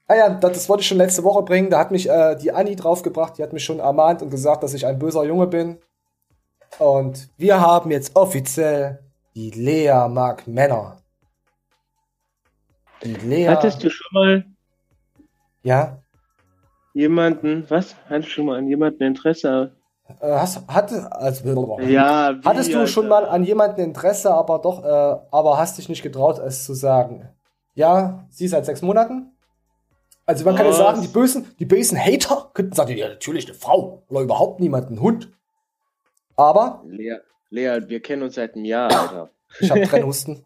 ah 0.08 0.16
ja, 0.16 0.30
das, 0.30 0.70
wollte 0.70 0.82
ich 0.82 0.88
schon 0.88 0.98
letzte 0.98 1.24
Woche 1.24 1.44
bringen. 1.44 1.70
Da 1.70 1.80
hat 1.80 1.92
mich 1.92 2.10
äh, 2.10 2.36
die 2.36 2.52
Anni 2.52 2.76
draufgebracht. 2.76 3.38
Die 3.38 3.44
hat 3.44 3.54
mich 3.54 3.64
schon 3.64 3.80
ermahnt 3.80 4.22
und 4.22 4.30
gesagt, 4.30 4.64
dass 4.64 4.74
ich 4.74 4.86
ein 4.86 5.00
böser 5.00 5.24
Junge 5.24 5.48
bin. 5.48 5.78
Und 6.80 7.30
wir 7.38 7.62
haben 7.62 7.92
jetzt 7.92 8.16
offiziell 8.16 9.00
die 9.36 9.50
Lea 9.52 10.08
mag 10.10 10.48
Männer. 10.48 10.98
Die 13.04 13.16
Lea. 13.16 13.48
Hattest 13.48 13.84
du 13.84 13.90
schon 13.90 14.08
mal 14.14 14.46
Ja. 15.64 15.98
jemanden, 16.94 17.66
was? 17.70 17.96
Hattest 18.10 18.28
du 18.30 18.32
schon 18.32 18.46
mal 18.46 18.58
an 18.58 18.68
jemanden 18.68 19.04
Interesse? 19.04 19.76
Äh, 20.20 20.32
hast, 20.34 20.68
hatte, 20.68 21.12
also, 21.12 21.78
Ja, 21.82 22.36
Hattest 22.46 22.74
du 22.74 22.86
schon 22.88 23.08
mal 23.08 23.26
an 23.26 23.44
jemanden 23.44 23.82
Interesse, 23.82 24.34
aber 24.34 24.60
doch, 24.60 24.84
äh, 24.84 25.28
aber 25.32 25.58
hast 25.58 25.78
dich 25.78 25.90
nicht 25.90 26.04
getraut, 26.04 26.40
es 26.40 26.66
zu 26.66 26.74
sagen? 26.74 27.30
Ja, 27.76 28.28
sie 28.30 28.48
seit 28.48 28.66
sechs 28.66 28.82
Monaten. 28.82 29.32
Also 30.26 30.46
man 30.46 30.56
kann 30.56 30.66
ja 30.66 30.74
sagen, 30.74 31.02
die 31.02 31.08
bösen, 31.08 31.48
die 31.60 31.66
bösen 31.66 31.98
Hater 32.00 32.52
könnten 32.54 32.74
sagen, 32.74 32.96
ja 32.96 33.10
natürlich 33.10 33.46
eine 33.48 33.56
Frau 33.56 34.04
oder 34.10 34.22
überhaupt 34.22 34.60
niemanden, 34.60 34.96
ein 34.96 35.02
Hund. 35.02 35.30
Aber 36.38 36.82
Lea, 36.88 37.18
Lea, 37.50 37.80
wir 37.88 38.00
kennen 38.02 38.24
uns 38.24 38.36
seit 38.36 38.56
einem 38.56 38.66
Jahr, 38.66 38.90
Alter. 38.92 39.30
ich 39.60 39.70
habe 39.70 39.82
Trennhusten. 39.82 40.46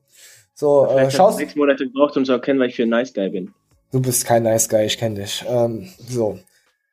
So, 0.55 0.87
äh, 0.87 1.01
hast 1.05 1.13
du 1.13 1.17
schaust, 1.17 1.37
sechs 1.37 1.55
Monate 1.55 1.85
gebraucht, 1.85 2.17
um 2.17 2.25
zu 2.25 2.31
erkennen, 2.31 2.59
weil 2.59 2.69
ich 2.69 2.75
für 2.75 2.83
ein 2.83 2.89
Nice 2.89 3.13
Guy 3.13 3.29
bin. 3.29 3.53
du 3.91 4.01
bist 4.01 4.25
kein 4.25 4.41
Nice 4.43 4.67
Guy, 4.67 4.85
ich 4.85 4.97
kenne 4.97 5.21
dich. 5.21 5.45
Ähm, 5.47 5.87
so, 5.99 6.39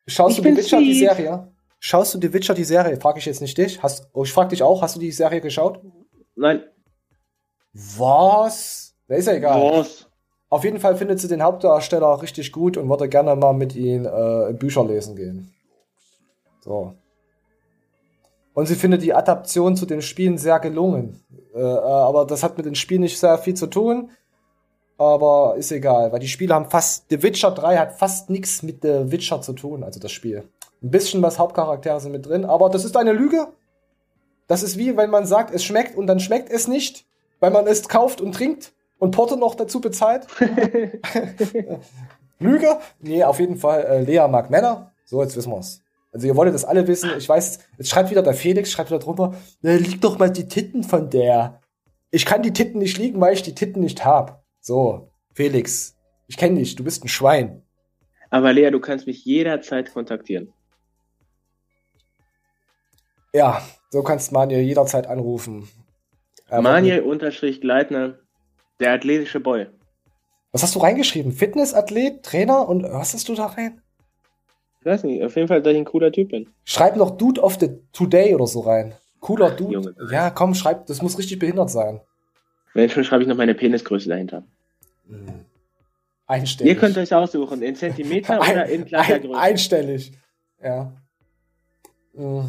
schaust 0.07 0.32
Ich 0.32 0.37
du 0.37 0.43
die 0.43 0.49
bin 0.51 0.57
Witcher 0.59 0.78
die. 0.80 0.99
Serie? 0.99 1.49
Schaust 1.80 2.12
du 2.14 2.18
die 2.18 2.32
Witcher 2.32 2.55
die 2.55 2.64
Serie? 2.64 2.99
Frag 3.01 3.16
ich 3.16 3.24
jetzt 3.24 3.41
nicht 3.41 3.57
dich. 3.57 3.82
Hast, 3.82 4.09
oh, 4.12 4.24
ich 4.24 4.32
frag 4.32 4.51
dich 4.51 4.62
auch. 4.62 4.82
Hast 4.82 4.97
du 4.97 5.01
die 5.01 5.11
Serie 5.12 5.41
geschaut? 5.41 5.80
Nein, 6.37 6.62
Was? 7.72 8.95
Na, 9.09 9.16
ist 9.16 9.26
ja 9.26 9.35
egal. 9.35 9.61
was? 9.61 10.07
Auf 10.51 10.64
jeden 10.64 10.78
Fall 10.78 10.97
findet 10.97 11.20
sie 11.20 11.28
den 11.28 11.42
Hauptdarsteller 11.42 12.22
richtig 12.22 12.53
gut 12.53 12.76
und 12.76 12.88
würde 12.88 13.09
gerne 13.09 13.34
mal 13.34 13.55
mit 13.55 13.74
ihm 13.74 14.07
äh, 14.07 14.53
Bücher 14.53 14.84
lesen 14.84 15.16
gehen. 15.16 15.53
So. 16.61 16.95
Und 18.55 18.66
sie 18.66 18.76
findet 18.76 19.03
die 19.03 19.14
Adaption 19.14 19.76
zu 19.76 19.84
den 19.84 20.01
Spielen 20.01 20.38
sehr 20.38 20.61
gelungen. 20.61 21.20
Äh, 21.55 21.61
äh, 21.61 21.62
aber 21.62 22.24
das 22.24 22.42
hat 22.42 22.57
mit 22.57 22.66
den 22.66 22.76
Spielen 22.76 23.03
nicht 23.03 23.18
sehr 23.18 23.36
viel 23.38 23.55
zu 23.55 23.66
tun. 23.66 24.11
Aber 24.97 25.57
ist 25.57 25.72
egal, 25.72 26.12
weil 26.12 26.20
die 26.20 26.28
Spiele 26.28 26.55
haben 26.55 26.70
fast. 26.70 27.07
The 27.11 27.20
Witcher 27.22 27.51
3 27.51 27.76
hat 27.78 27.99
fast 27.99 28.30
nichts 28.30 28.62
mit 28.62 28.82
The 28.82 29.11
Witcher 29.11 29.42
zu 29.42 29.55
tun, 29.55 29.82
also 29.82 29.99
das 29.99 30.12
Spiel. 30.12 30.49
Ein 30.82 30.90
bisschen 30.90 31.20
was 31.20 31.38
Hauptcharaktere 31.38 31.99
sind 31.99 32.12
mit 32.12 32.26
drin, 32.26 32.45
aber 32.45 32.70
das 32.70 32.84
ist 32.84 32.97
eine 32.97 33.12
Lüge. 33.12 33.49
Das 34.47 34.62
ist 34.62 34.78
wie, 34.78 34.97
wenn 34.97 35.11
man 35.11 35.26
sagt, 35.26 35.53
es 35.53 35.64
schmeckt 35.64 35.97
und 35.97 36.07
dann 36.07 36.20
schmeckt 36.20 36.49
es 36.51 36.68
nicht, 36.68 37.07
weil 37.40 37.51
man 37.51 37.66
es 37.66 37.88
kauft 37.88 38.20
und 38.20 38.34
trinkt 38.34 38.74
und 39.05 39.11
Porto 39.11 39.37
noch 39.37 39.55
dazu 39.55 39.81
bezahlt. 39.81 40.27
Lüge? 42.39 42.79
Nee, 43.01 43.23
auf 43.23 43.39
jeden 43.39 43.59
Fall, 43.59 43.85
äh, 43.85 44.03
Lea 44.03 44.27
mag 44.29 44.51
Männer. 44.51 44.93
So, 45.05 45.23
jetzt 45.23 45.37
wissen 45.37 45.53
wir's. 45.53 45.83
Also 46.11 46.27
ihr 46.27 46.37
wolltet 46.37 46.55
das 46.55 46.65
alle 46.65 46.87
wissen. 46.87 47.11
Ich 47.19 47.29
weiß, 47.29 47.59
jetzt 47.77 47.91
schreibt 47.91 48.11
wieder 48.11 48.23
der 48.23 48.33
Felix, 48.33 48.71
schreibt 48.71 48.91
wieder 48.91 49.01
drunter, 49.01 49.35
äh, 49.63 49.77
lieg 49.77 50.01
doch 50.01 50.19
mal 50.19 50.31
die 50.31 50.49
Titten 50.49 50.85
von 50.85 51.11
der. 51.11 51.61
Ich 52.11 52.25
kann 52.25 52.43
die 52.43 52.53
Titten 52.55 52.79
nicht 52.79 52.97
liegen, 52.97 53.21
weil 53.21 53.35
ich 53.35 53.43
die 53.43 53.55
Titten 53.55 53.83
nicht 53.83 54.07
hab. 54.07 54.43
So, 54.61 55.11
Felix, 55.35 55.97
ich 56.27 56.39
kenne 56.39 56.59
dich, 56.59 56.75
du 56.75 56.85
bist 56.85 57.05
ein 57.05 57.09
Schwein. 57.09 57.63
Aber 58.31 58.55
Lea, 58.55 58.71
du 58.71 58.81
kannst 58.81 59.07
mich 59.07 59.25
jederzeit 59.27 59.93
kontaktieren. 59.93 60.51
Ja, 63.35 63.63
so 63.91 64.03
kannst 64.03 64.33
Manuel 64.33 64.63
jederzeit 64.63 65.07
anrufen. 65.09 65.69
Er 66.49 66.63
der 68.81 68.93
athletische 68.93 69.41
Boy. 69.41 69.66
Was 70.53 70.62
hast 70.62 70.75
du 70.75 70.79
reingeschrieben? 70.79 71.33
Fitnessathlet, 71.33 72.22
Trainer 72.22 72.68
und 72.68 72.85
was 72.85 73.14
hast 73.14 73.29
du 73.29 73.35
da 73.35 73.47
rein? 73.47 73.83
Ich 74.81 74.87
weiß 74.87 75.05
nicht, 75.05 75.25
auf 75.25 75.35
jeden 75.35 75.49
Fall, 75.49 75.62
dass 75.62 75.72
ich 75.72 75.79
ein 75.79 75.85
cooler 75.85 76.12
Typ 76.12 76.31
bin. 76.31 76.49
Schreib 76.64 76.97
noch 76.97 77.12
Dude 77.12 77.41
of 77.41 77.57
the 77.59 77.70
Today 77.93 78.35
oder 78.35 78.47
so 78.47 78.61
rein. 78.61 78.95
Cooler 79.20 79.51
Dude. 79.51 79.72
Junge. 79.72 79.95
Ja, 80.11 80.31
komm, 80.31 80.55
schreib, 80.55 80.87
das 80.87 81.01
muss 81.01 81.18
richtig 81.18 81.39
behindert 81.39 81.70
sein. 81.70 82.01
Wenn 82.75 82.91
schon, 82.91 83.05
schreibe 83.05 83.22
ich 83.22 83.29
noch 83.29 83.37
meine 83.37 83.55
Penisgröße 83.55 84.09
dahinter. 84.09 84.45
Einstellig. 86.27 86.75
Ihr 86.75 86.79
könnt 86.79 86.99
euch 86.99 87.14
aussuchen, 87.14 87.62
in 87.62 87.75
Zentimeter 87.77 88.41
oder 88.41 88.66
in 88.66 88.83
ein, 88.83 88.87
Kleidergröße. 88.87 89.41
einstellig. 89.41 90.12
Ja. 90.62 90.93
Mm. 92.12 92.43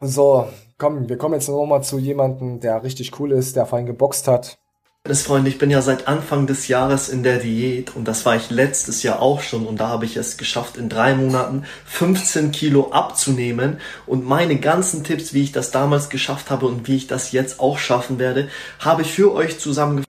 So, 0.00 0.48
komm, 0.78 1.08
wir 1.08 1.18
kommen 1.18 1.34
jetzt 1.34 1.48
nochmal 1.48 1.82
zu 1.82 1.98
jemandem, 1.98 2.60
der 2.60 2.82
richtig 2.82 3.18
cool 3.20 3.32
ist, 3.32 3.56
der 3.56 3.66
vorhin 3.66 3.86
geboxt 3.86 4.28
hat. 4.28 4.58
Freunde, 5.06 5.48
ich 5.48 5.58
bin 5.58 5.70
ja 5.70 5.80
seit 5.80 6.08
Anfang 6.08 6.46
des 6.46 6.68
Jahres 6.68 7.08
in 7.08 7.22
der 7.22 7.38
Diät 7.38 7.96
und 7.96 8.06
das 8.06 8.26
war 8.26 8.36
ich 8.36 8.50
letztes 8.50 9.02
Jahr 9.02 9.20
auch 9.20 9.40
schon 9.40 9.66
und 9.66 9.80
da 9.80 9.88
habe 9.88 10.04
ich 10.04 10.16
es 10.16 10.36
geschafft, 10.36 10.76
in 10.76 10.88
drei 10.88 11.14
Monaten 11.14 11.64
15 11.86 12.52
Kilo 12.52 12.92
abzunehmen 12.92 13.80
und 14.06 14.24
meine 14.24 14.56
ganzen 14.60 15.02
Tipps, 15.02 15.34
wie 15.34 15.42
ich 15.42 15.52
das 15.52 15.70
damals 15.70 16.10
geschafft 16.10 16.50
habe 16.50 16.66
und 16.66 16.86
wie 16.86 16.96
ich 16.96 17.06
das 17.06 17.32
jetzt 17.32 17.60
auch 17.60 17.78
schaffen 17.78 18.18
werde, 18.18 18.48
habe 18.78 19.02
ich 19.02 19.12
für 19.12 19.32
euch 19.34 19.58
zusammengefasst. 19.58 20.06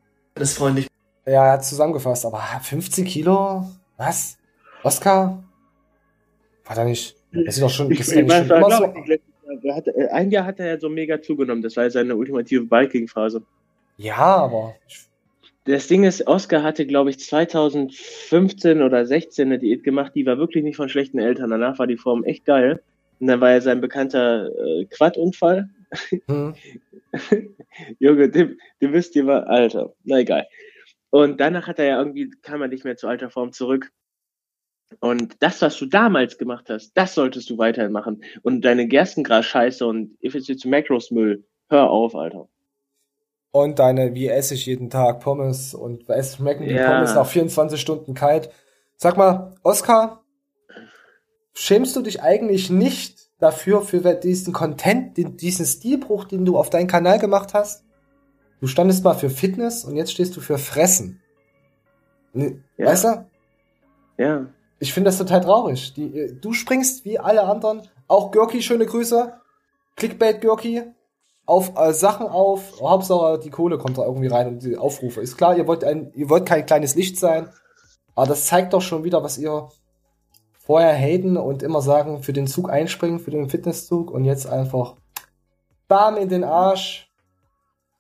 Freunde, 0.56 0.82
ich 0.82 0.88
Ja, 1.26 1.48
er 1.48 1.52
hat 1.54 1.66
zusammengefasst, 1.66 2.26
aber 2.26 2.44
15 2.62 3.06
Kilo? 3.06 3.66
Was? 3.98 4.38
Oscar? 4.84 5.44
War 6.66 6.76
da 6.76 6.84
nicht. 6.84 7.16
Das 7.32 7.56
ist 7.56 7.62
doch 7.62 7.70
schon, 7.70 7.90
das 7.90 8.00
ist 8.00 8.08
Ich 8.10 8.14
schon 8.14 8.28
immer 8.28 8.78
so. 8.78 8.94
Ein 10.12 10.32
Jahr 10.32 10.46
hat 10.46 10.60
er 10.60 10.68
ja 10.68 10.80
so 10.80 10.90
mega 10.90 11.22
zugenommen. 11.22 11.62
Das 11.62 11.76
war 11.76 11.86
ja 11.86 11.90
seine 11.90 12.16
ultimative 12.16 12.66
Biking-Phase. 12.66 13.42
Ja, 14.02 14.18
aber. 14.18 14.76
Das 15.66 15.88
Ding 15.88 16.04
ist, 16.04 16.26
Oscar 16.26 16.64
hatte, 16.64 16.88
glaube 16.88 17.12
ich, 17.12 17.20
2015 17.20 18.82
oder 18.82 19.06
16 19.06 19.48
eine 19.48 19.60
Diät 19.60 19.84
gemacht, 19.84 20.14
die 20.16 20.26
war 20.26 20.40
wirklich 20.40 20.64
nicht 20.64 20.76
von 20.76 20.90
schlechten 20.90 21.20
Eltern. 21.20 21.52
Danach 21.52 21.78
war 21.78 21.86
die 21.86 21.98
Form 21.98 22.24
echt 22.24 22.46
geil. 22.46 22.82
Und 23.20 23.28
dann 23.28 23.42
war 23.42 23.52
ja 23.52 23.62
sein 23.62 23.80
bekannter 23.80 24.50
äh, 24.58 24.86
Quad-Unfall. 24.86 25.70
Hm. 26.26 26.56
Junge, 28.00 28.30
dem, 28.30 28.58
dem 28.82 28.94
wisst 28.94 29.16
ihr 29.16 29.24
mal, 29.24 29.44
Alter. 29.44 29.94
Na 30.04 30.18
egal. 30.18 30.48
Und 31.12 31.40
danach 31.40 31.68
hat 31.68 31.78
er 31.78 31.86
ja 31.86 32.00
irgendwie, 32.00 32.32
kam 32.42 32.64
er 32.64 32.70
nicht 32.70 32.86
mehr 32.86 32.98
zu 32.98 33.08
alter 33.08 33.30
Form 33.30 33.52
zurück. 33.52 33.92
Und 35.00 35.36
das, 35.44 35.62
was 35.62 35.78
du 35.78 35.86
damals 35.86 36.40
gemacht 36.40 36.72
hast, 36.72 36.94
das 36.96 37.14
solltest 37.14 37.52
du 37.52 37.60
weiterhin 37.60 37.92
machen. 37.92 38.24
Und 38.42 38.66
deine 38.66 38.88
Gerstengras-Scheiße 38.88 39.86
und 39.86 40.18
Effizienz 40.22 40.66
Macros-Müll, 40.66 41.44
hör 41.70 41.92
auf, 41.92 42.16
Alter. 42.16 42.50
Und 43.52 43.80
deine, 43.80 44.14
wie 44.16 44.28
esse 44.30 44.54
ich 44.54 44.66
jeden 44.66 44.90
Tag 44.90 45.20
Pommes 45.20 45.74
und 45.74 46.10
es 46.10 46.36
schmecken 46.38 46.64
die 46.66 46.74
Ja. 46.74 46.90
Pommes 46.90 47.14
nach 47.16 47.26
24 47.26 47.80
Stunden 47.80 48.14
kalt. 48.14 48.50
Sag 48.96 49.18
mal, 49.18 49.56
Oscar, 49.64 50.22
schämst 51.54 51.96
du 51.96 52.02
dich 52.02 52.22
eigentlich 52.22 52.70
nicht 52.70 53.30
dafür, 53.40 53.82
für 53.82 54.00
diesen 54.16 54.54
Content, 54.54 55.18
diesen 55.18 55.66
Stilbruch, 55.66 56.26
den 56.26 56.46
du 56.46 56.58
auf 56.58 56.70
deinen 56.70 56.88
Kanal 56.88 57.20
gemacht 57.20 57.54
hast? 57.54 57.84
Du 58.62 58.68
standest 58.68 59.04
mal 59.04 59.16
für 59.16 59.30
Fitness 59.30 59.84
und 59.84 59.96
jetzt 59.96 60.12
stehst 60.14 60.36
du 60.38 60.42
für 60.42 60.58
Fressen. 60.58 61.20
Ne, 62.34 62.62
Ja. 62.78 62.86
Weißt 62.88 63.04
du? 63.04 63.26
Ja. 64.18 64.46
Ich 64.80 64.94
finde 64.94 65.10
das 65.10 65.18
total 65.18 65.42
traurig. 65.42 65.94
Die, 65.94 66.18
äh, 66.18 66.34
du 66.34 66.54
springst 66.54 67.04
wie 67.04 67.20
alle 67.20 67.44
anderen, 67.44 67.82
auch 68.08 68.32
Görki, 68.32 68.62
schöne 68.62 68.86
Grüße. 68.86 69.34
Clickbait 69.96 70.40
Görki, 70.42 70.84
auf 71.52 71.74
äh, 71.78 71.94
Sachen 71.94 72.28
auf. 72.28 72.82
Hauptsache 72.82 73.38
die 73.40 73.50
Kohle 73.50 73.78
kommt 73.78 73.98
da 73.98 74.06
irgendwie 74.06 74.28
rein 74.28 74.48
und 74.48 74.64
die 74.64 74.78
Aufrufe. 74.78 75.20
Ist 75.22 75.38
klar, 75.38 75.58
ihr 75.58 75.68
wollt 75.68 75.84
ein, 75.84 76.12
ihr 76.16 76.30
wollt 76.30 76.46
kein 76.46 76.66
kleines 76.66 76.96
Licht 76.96 77.20
sein, 77.20 77.50
aber 78.16 78.28
das 78.28 78.48
zeigt 78.48 78.74
doch 78.74 78.82
schon 78.82 79.04
wieder, 79.04 79.22
was 79.22 79.38
ihr 79.38 79.68
vorher 80.58 80.96
haten 80.96 81.36
und 81.36 81.62
immer 81.62 81.82
sagen, 81.82 82.24
für 82.24 82.32
den 82.32 82.48
Zug 82.48 82.70
einspringen, 82.70 83.20
für 83.20 83.32
den 83.32 83.50
Fitnesszug 83.50 84.12
und 84.12 84.24
jetzt 84.24 84.48
einfach 84.48 84.96
Bam 85.90 86.16
in 86.16 86.30
den 86.30 86.46
Arsch. 86.46 87.10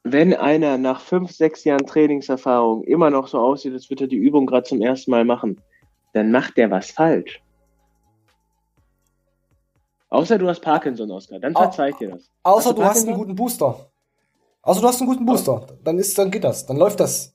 Wenn 0.03 0.33
einer 0.33 0.77
nach 0.77 1.01
fünf, 1.01 1.31
sechs 1.31 1.65
Jahren 1.65 1.85
Trainingserfahrung 1.85 2.83
immer 2.85 3.09
noch 3.09 3.27
so 3.27 3.37
aussieht, 3.37 3.73
als 3.73 3.89
würde 3.89 4.05
er 4.05 4.07
die 4.07 4.15
Übung 4.15 4.45
gerade 4.45 4.63
zum 4.63 4.81
ersten 4.81 5.11
Mal 5.11 5.25
machen, 5.25 5.61
dann 6.13 6.31
macht 6.31 6.57
der 6.57 6.71
was 6.71 6.89
falsch. 6.89 7.41
Außer 10.11 10.37
du 10.37 10.47
hast 10.49 10.59
Parkinson, 10.59 11.09
Oscar. 11.09 11.39
Dann 11.39 11.53
verzeih 11.53 11.89
ich 11.89 11.95
dir 11.95 12.09
das. 12.11 12.29
Außer 12.43 12.69
Hast 12.69 12.77
du 12.77 12.81
du 12.81 12.83
hast 12.85 13.07
einen 13.07 13.17
guten 13.17 13.33
Booster. 13.33 13.89
Außer 14.61 14.81
du 14.81 14.87
hast 14.87 14.99
einen 14.99 15.09
guten 15.09 15.25
Booster. 15.25 15.65
Dann 15.85 15.97
ist, 15.97 16.17
dann 16.17 16.29
geht 16.29 16.43
das. 16.43 16.65
Dann 16.65 16.75
läuft 16.75 16.99
das. 16.99 17.33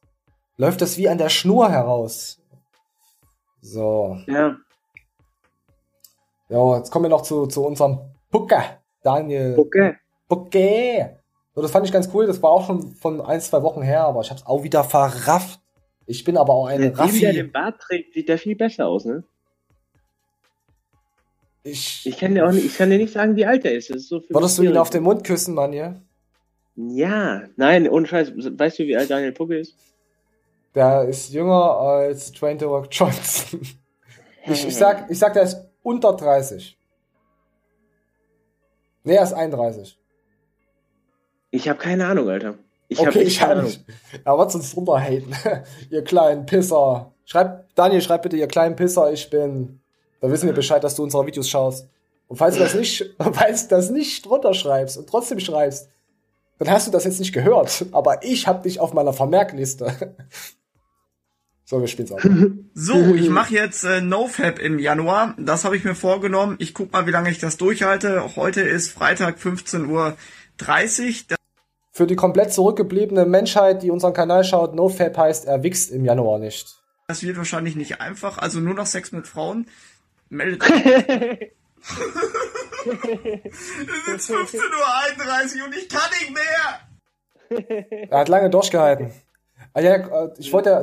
Läuft 0.58 0.82
das 0.82 0.98
wie 0.98 1.08
an 1.08 1.16
der 1.16 1.30
Schnur 1.30 1.70
heraus. 1.70 2.38
So. 3.62 4.18
Ja. 4.26 4.56
Ja, 6.50 6.76
jetzt 6.76 6.90
kommen 6.90 7.06
wir 7.06 7.08
noch 7.08 7.22
zu, 7.22 7.46
zu 7.46 7.64
unserem 7.64 7.98
Pucke. 8.30 8.62
Daniel. 9.02 9.56
Okay. 9.58 9.96
Pucke. 10.28 11.18
So, 11.54 11.62
das 11.62 11.70
fand 11.70 11.86
ich 11.86 11.92
ganz 11.92 12.10
cool. 12.12 12.26
Das 12.26 12.42
war 12.42 12.50
auch 12.50 12.66
schon 12.66 12.94
von 12.96 13.22
ein, 13.22 13.40
zwei 13.40 13.62
Wochen 13.62 13.80
her, 13.80 14.04
aber 14.04 14.20
ich 14.20 14.30
hab's 14.30 14.44
auch 14.44 14.62
wieder 14.62 14.84
verrafft. 14.84 15.60
Ich 16.04 16.24
bin 16.24 16.36
aber 16.36 16.52
auch 16.52 16.66
eine 16.66 16.94
Seitdem 16.94 17.20
der 17.20 17.28
Raffi. 17.28 17.32
den 17.32 17.52
Bart 17.52 17.80
trägt, 17.80 18.12
sieht 18.12 18.28
der 18.28 18.36
viel 18.36 18.54
besser 18.54 18.86
aus, 18.86 19.06
ne? 19.06 19.24
Ich, 21.66 22.06
Ich 22.06 22.16
kann 22.16 22.34
dir 22.34 22.46
auch 22.46 22.52
nicht, 22.52 22.64
ich 22.64 22.76
kann 22.76 22.90
dir 22.90 22.98
nicht 22.98 23.12
sagen, 23.12 23.34
wie 23.34 23.44
alt 23.44 23.64
er 23.64 23.74
ist. 23.74 23.90
Ist 23.90 24.08
so 24.08 24.22
würdest 24.28 24.58
du 24.58 24.62
ihn 24.62 24.76
auf 24.76 24.90
den 24.90 25.02
Mund 25.02 25.24
küssen, 25.24 25.54
Manje? 25.54 26.00
Ja, 26.76 27.42
nein, 27.56 27.88
ohne 27.88 28.06
Scheiß. 28.06 28.32
Weißt 28.36 28.78
du, 28.78 28.84
wie 28.84 28.96
alt 28.96 29.10
Daniel 29.10 29.32
Pucke 29.32 29.58
ist? 29.58 29.74
Der 30.74 31.08
ist 31.08 31.32
jünger 31.32 31.78
als 31.78 32.30
Dwayne 32.32 32.60
The 32.60 32.66
Rock 32.66 32.88
Johnson. 32.90 33.60
Ich, 34.44 34.64
ich, 34.64 34.76
sag, 34.76 35.10
ich 35.10 35.18
sag, 35.18 35.32
der 35.32 35.42
ist 35.42 35.58
unter 35.82 36.12
30. 36.12 36.78
Nee, 39.02 39.14
er 39.14 39.24
ist 39.24 39.32
31. 39.32 39.98
Ich 41.50 41.68
habe 41.68 41.78
keine 41.80 42.06
Ahnung, 42.06 42.28
Alter. 42.28 42.54
Ich 42.86 43.00
hab 43.00 43.08
okay, 43.08 43.20
echt 43.20 43.28
ich 43.28 43.38
keine 43.40 43.56
hab 43.56 43.64
nicht. 43.64 43.84
Er 44.24 44.38
wird 44.38 44.54
uns 44.54 44.72
drunter 44.72 45.00
haten. 45.00 45.32
ihr 45.90 46.04
kleinen 46.04 46.46
Pisser. 46.46 47.12
Schreib, 47.24 47.74
Daniel, 47.74 48.02
schreib 48.02 48.22
bitte, 48.22 48.36
ihr 48.36 48.46
kleinen 48.46 48.76
Pisser, 48.76 49.12
ich 49.12 49.28
bin. 49.30 49.80
Da 50.26 50.32
wissen 50.32 50.46
wir 50.46 50.54
Bescheid, 50.54 50.82
dass 50.82 50.96
du 50.96 51.04
unsere 51.04 51.24
Videos 51.24 51.48
schaust. 51.48 51.88
Und 52.26 52.36
falls 52.36 52.56
du 52.56 52.60
das 52.60 52.74
nicht, 52.74 53.14
falls 53.32 53.68
du 53.68 53.76
das 53.76 53.90
nicht 53.90 54.26
drunter 54.26 54.54
schreibst 54.54 54.98
und 54.98 55.08
trotzdem 55.08 55.38
schreibst, 55.38 55.88
dann 56.58 56.68
hast 56.68 56.88
du 56.88 56.90
das 56.90 57.04
jetzt 57.04 57.20
nicht 57.20 57.32
gehört. 57.32 57.86
Aber 57.92 58.24
ich 58.24 58.48
hab 58.48 58.64
dich 58.64 58.80
auf 58.80 58.92
meiner 58.92 59.12
Vermerkliste. 59.12 60.16
so, 61.64 61.80
wir 61.80 61.86
spielen's 61.86 62.10
ab. 62.10 62.28
So, 62.74 63.14
ich 63.14 63.30
mache 63.30 63.54
jetzt 63.54 63.84
äh, 63.84 64.00
NoFap 64.00 64.58
im 64.58 64.80
Januar. 64.80 65.36
Das 65.38 65.64
habe 65.64 65.76
ich 65.76 65.84
mir 65.84 65.94
vorgenommen. 65.94 66.56
Ich 66.58 66.74
guck 66.74 66.92
mal, 66.92 67.06
wie 67.06 67.12
lange 67.12 67.30
ich 67.30 67.38
das 67.38 67.56
durchhalte. 67.56 68.34
Heute 68.34 68.62
ist 68.62 68.90
Freitag 68.90 69.38
15.30 69.38 69.86
Uhr. 69.88 70.16
Für 71.92 72.08
die 72.08 72.16
komplett 72.16 72.52
zurückgebliebene 72.52 73.26
Menschheit, 73.26 73.84
die 73.84 73.92
unseren 73.92 74.12
Kanal 74.12 74.42
schaut, 74.42 74.74
NoFap 74.74 75.16
heißt, 75.16 75.44
er 75.44 75.62
wächst 75.62 75.92
im 75.92 76.04
Januar 76.04 76.40
nicht. 76.40 76.82
Das 77.06 77.22
wird 77.22 77.36
wahrscheinlich 77.36 77.76
nicht 77.76 78.00
einfach. 78.00 78.38
Also 78.38 78.58
nur 78.58 78.74
noch 78.74 78.86
Sex 78.86 79.12
mit 79.12 79.28
Frauen. 79.28 79.68
Meldet 80.28 80.62
euch. 80.70 81.50
es 83.44 84.28
ist 84.28 84.30
15.31 84.30 85.60
Uhr 85.60 85.66
und 85.66 85.76
ich 85.76 85.88
kann 85.88 86.10
nicht 86.20 86.32
mehr. 86.34 86.80
Er 88.10 88.18
hat 88.18 88.28
lange 88.28 88.50
durchgehalten. 88.50 89.12
Ah, 89.72 89.80
ja, 89.80 89.94
äh, 89.94 90.30
ich 90.38 90.52
wollte 90.52 90.70
ja, 90.70 90.80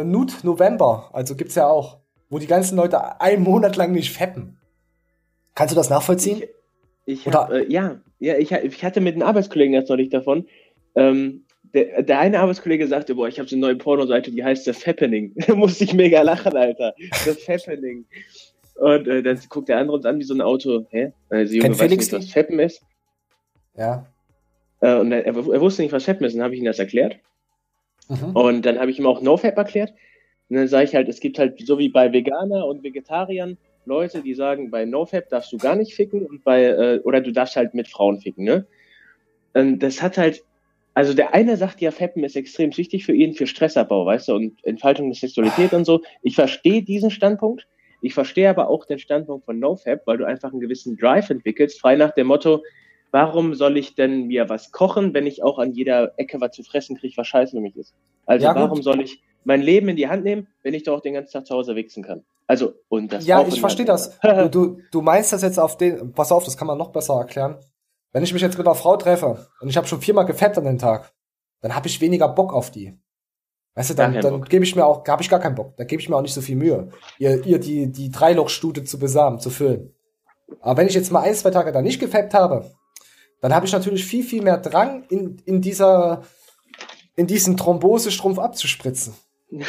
äh, 0.00 0.04
Nude 0.04 0.32
November, 0.42 1.10
also 1.12 1.36
gibt's 1.36 1.54
ja 1.54 1.66
auch, 1.66 1.98
wo 2.30 2.38
die 2.38 2.46
ganzen 2.46 2.76
Leute 2.76 3.20
einen 3.20 3.42
Monat 3.42 3.76
lang 3.76 3.92
nicht 3.92 4.10
feppen. 4.12 4.58
Kannst 5.54 5.72
du 5.72 5.76
das 5.76 5.90
nachvollziehen? 5.90 6.44
Ich 7.04 7.26
Oder- 7.26 7.40
hab, 7.40 7.52
äh, 7.52 7.70
ja, 7.70 8.00
ja 8.20 8.38
ich, 8.38 8.52
ich 8.52 8.84
hatte 8.84 9.00
mit 9.02 9.14
einem 9.14 9.24
Arbeitskollegen 9.24 9.74
jetzt 9.74 9.90
neulich 9.90 10.08
davon. 10.08 10.46
Ähm, 10.94 11.44
der, 11.74 12.02
der 12.02 12.18
eine 12.20 12.40
Arbeitskollege 12.40 12.86
sagte, 12.86 13.14
boah, 13.14 13.28
ich 13.28 13.38
habe 13.38 13.48
so 13.48 13.56
eine 13.56 13.60
neue 13.60 13.76
Pornoseite, 13.76 14.30
die 14.30 14.44
heißt 14.44 14.64
The 14.64 14.72
Fappening. 14.72 15.32
da 15.46 15.54
musste 15.54 15.84
ich 15.84 15.94
mega 15.94 16.22
lachen, 16.22 16.56
Alter. 16.56 16.94
The 17.24 17.32
Fappening. 17.32 18.06
Und 18.74 19.06
äh, 19.06 19.22
dann 19.22 19.38
guckt 19.48 19.68
der 19.68 19.78
andere 19.78 19.96
uns 19.96 20.06
an 20.06 20.18
wie 20.18 20.24
so 20.24 20.34
ein 20.34 20.40
Auto. 20.40 20.86
Hä? 20.90 21.12
Also, 21.28 21.54
Junge, 21.54 21.64
Kennt 21.64 21.76
Felix 21.76 22.10
nicht, 22.10 22.22
was 22.22 22.32
Fappen 22.32 22.58
ist? 22.58 22.82
Ja. 23.76 24.06
Äh, 24.80 24.96
und 24.96 25.12
er, 25.12 25.24
er 25.26 25.60
wusste 25.60 25.82
nicht, 25.82 25.92
was 25.92 26.04
Fappen 26.04 26.26
ist. 26.26 26.34
Dann 26.34 26.42
habe 26.42 26.54
ich 26.54 26.60
ihm 26.60 26.66
das 26.66 26.78
erklärt. 26.78 27.16
Mhm. 28.08 28.36
Und 28.36 28.66
dann 28.66 28.78
habe 28.78 28.90
ich 28.90 28.98
ihm 28.98 29.06
auch 29.06 29.20
NoFap 29.20 29.56
erklärt. 29.56 29.92
Und 30.48 30.56
dann 30.56 30.68
sage 30.68 30.84
ich 30.84 30.94
halt, 30.94 31.08
es 31.08 31.20
gibt 31.20 31.38
halt 31.38 31.64
so 31.64 31.78
wie 31.78 31.88
bei 31.88 32.12
Veganer 32.12 32.66
und 32.66 32.82
Vegetariern 32.82 33.56
Leute, 33.84 34.22
die 34.22 34.34
sagen, 34.34 34.70
bei 34.70 34.84
NoFap 34.84 35.28
darfst 35.28 35.52
du 35.52 35.58
gar 35.58 35.76
nicht 35.76 35.94
ficken 35.94 36.24
und 36.26 36.44
bei, 36.44 36.64
äh, 36.64 37.00
oder 37.04 37.20
du 37.20 37.32
darfst 37.32 37.56
halt 37.56 37.74
mit 37.74 37.88
Frauen 37.88 38.20
ficken, 38.20 38.44
ne? 38.44 38.66
Und 39.54 39.80
das 39.80 40.00
hat 40.00 40.18
halt, 40.18 40.44
also 40.94 41.14
der 41.14 41.34
eine 41.34 41.56
sagt 41.56 41.80
ja, 41.80 41.90
Fappen 41.90 42.24
ist 42.24 42.36
extrem 42.36 42.76
wichtig 42.76 43.04
für 43.04 43.12
ihn, 43.12 43.34
für 43.34 43.46
Stressabbau, 43.46 44.06
weißt 44.06 44.28
du, 44.28 44.34
und 44.34 44.64
Entfaltung 44.64 45.08
der 45.08 45.16
Sexualität 45.16 45.72
und 45.72 45.84
so. 45.84 46.02
Ich 46.22 46.34
verstehe 46.34 46.82
diesen 46.82 47.10
Standpunkt. 47.10 47.66
Ich 48.02 48.14
verstehe 48.14 48.50
aber 48.50 48.68
auch 48.68 48.84
den 48.84 48.98
Standpunkt 48.98 49.46
von 49.46 49.58
NoFap, 49.58 50.06
weil 50.06 50.18
du 50.18 50.26
einfach 50.26 50.50
einen 50.50 50.60
gewissen 50.60 50.96
Drive 50.96 51.30
entwickelst, 51.30 51.80
frei 51.80 51.96
nach 51.96 52.12
dem 52.12 52.26
Motto, 52.26 52.62
warum 53.12 53.54
soll 53.54 53.78
ich 53.78 53.94
denn 53.94 54.26
mir 54.26 54.48
was 54.48 54.72
kochen, 54.72 55.14
wenn 55.14 55.26
ich 55.26 55.42
auch 55.42 55.58
an 55.58 55.72
jeder 55.72 56.12
Ecke 56.18 56.40
was 56.40 56.50
zu 56.50 56.64
fressen 56.64 56.96
kriege, 56.96 57.16
was 57.16 57.28
scheiße 57.28 57.52
für 57.52 57.62
mich 57.62 57.76
ist? 57.76 57.94
Also 58.26 58.44
Ja, 58.44 58.52
gut. 58.52 58.62
warum 58.62 58.82
soll 58.82 59.00
ich 59.00 59.22
mein 59.44 59.62
Leben 59.62 59.88
in 59.88 59.96
die 59.96 60.08
Hand 60.08 60.24
nehmen, 60.24 60.48
wenn 60.62 60.74
ich 60.74 60.82
doch 60.82 60.96
auch 60.98 61.00
den 61.00 61.14
ganzen 61.14 61.32
Tag 61.32 61.46
zu 61.46 61.54
Hause 61.54 61.76
wichsen 61.76 62.02
kann? 62.02 62.24
Also, 62.48 62.74
und 62.88 63.12
das 63.12 63.24
Ja, 63.24 63.38
auch 63.38 63.48
ich 63.48 63.60
verstehe 63.60 63.86
das. 63.86 64.18
Du, 64.50 64.80
du, 64.90 65.00
meinst 65.00 65.32
das 65.32 65.42
jetzt 65.42 65.58
auf 65.58 65.76
den. 65.76 66.12
Pass 66.12 66.32
auf, 66.32 66.44
das 66.44 66.56
kann 66.56 66.66
man 66.66 66.76
noch 66.76 66.90
besser 66.90 67.14
erklären. 67.14 67.56
Wenn 68.12 68.24
ich 68.24 68.32
mich 68.32 68.42
jetzt 68.42 68.58
mit 68.58 68.66
einer 68.66 68.74
Frau 68.74 68.96
treffe 68.96 69.46
und 69.60 69.68
ich 69.68 69.76
habe 69.76 69.86
schon 69.86 70.00
viermal 70.00 70.26
gefappt 70.26 70.58
an 70.58 70.64
den 70.64 70.78
Tag, 70.78 71.12
dann 71.60 71.74
habe 71.74 71.86
ich 71.86 72.00
weniger 72.00 72.28
Bock 72.28 72.52
auf 72.52 72.70
die. 72.70 72.98
Weißt 73.74 73.90
du, 73.90 73.94
dann, 73.94 74.20
dann 74.20 74.42
gebe 74.44 74.64
ich 74.64 74.76
mir 74.76 74.84
auch, 74.84 75.06
habe 75.06 75.22
ich 75.22 75.30
gar 75.30 75.40
keinen 75.40 75.54
Bock. 75.54 75.76
Da 75.76 75.84
gebe 75.84 76.02
ich 76.02 76.08
mir 76.08 76.16
auch 76.16 76.22
nicht 76.22 76.34
so 76.34 76.42
viel 76.42 76.56
Mühe, 76.56 76.88
ihr, 77.18 77.44
ihr 77.46 77.58
die, 77.58 77.90
die 77.90 78.10
Dreilochstute 78.10 78.84
zu 78.84 78.98
besamen, 78.98 79.40
zu 79.40 79.48
füllen. 79.48 79.94
Aber 80.60 80.76
wenn 80.78 80.88
ich 80.88 80.94
jetzt 80.94 81.10
mal 81.10 81.20
ein, 81.20 81.34
zwei 81.34 81.50
Tage 81.50 81.72
da 81.72 81.80
nicht 81.80 81.98
gefappt 81.98 82.34
habe, 82.34 82.70
dann 83.40 83.54
habe 83.54 83.64
ich 83.66 83.72
natürlich 83.72 84.04
viel, 84.04 84.22
viel 84.22 84.42
mehr 84.42 84.58
Drang, 84.58 85.04
in, 85.08 85.38
in 85.46 85.62
dieser, 85.62 86.22
in 87.16 87.26
diesen 87.26 87.56
Thrombosestrumpf 87.56 88.38
abzuspritzen. 88.38 89.14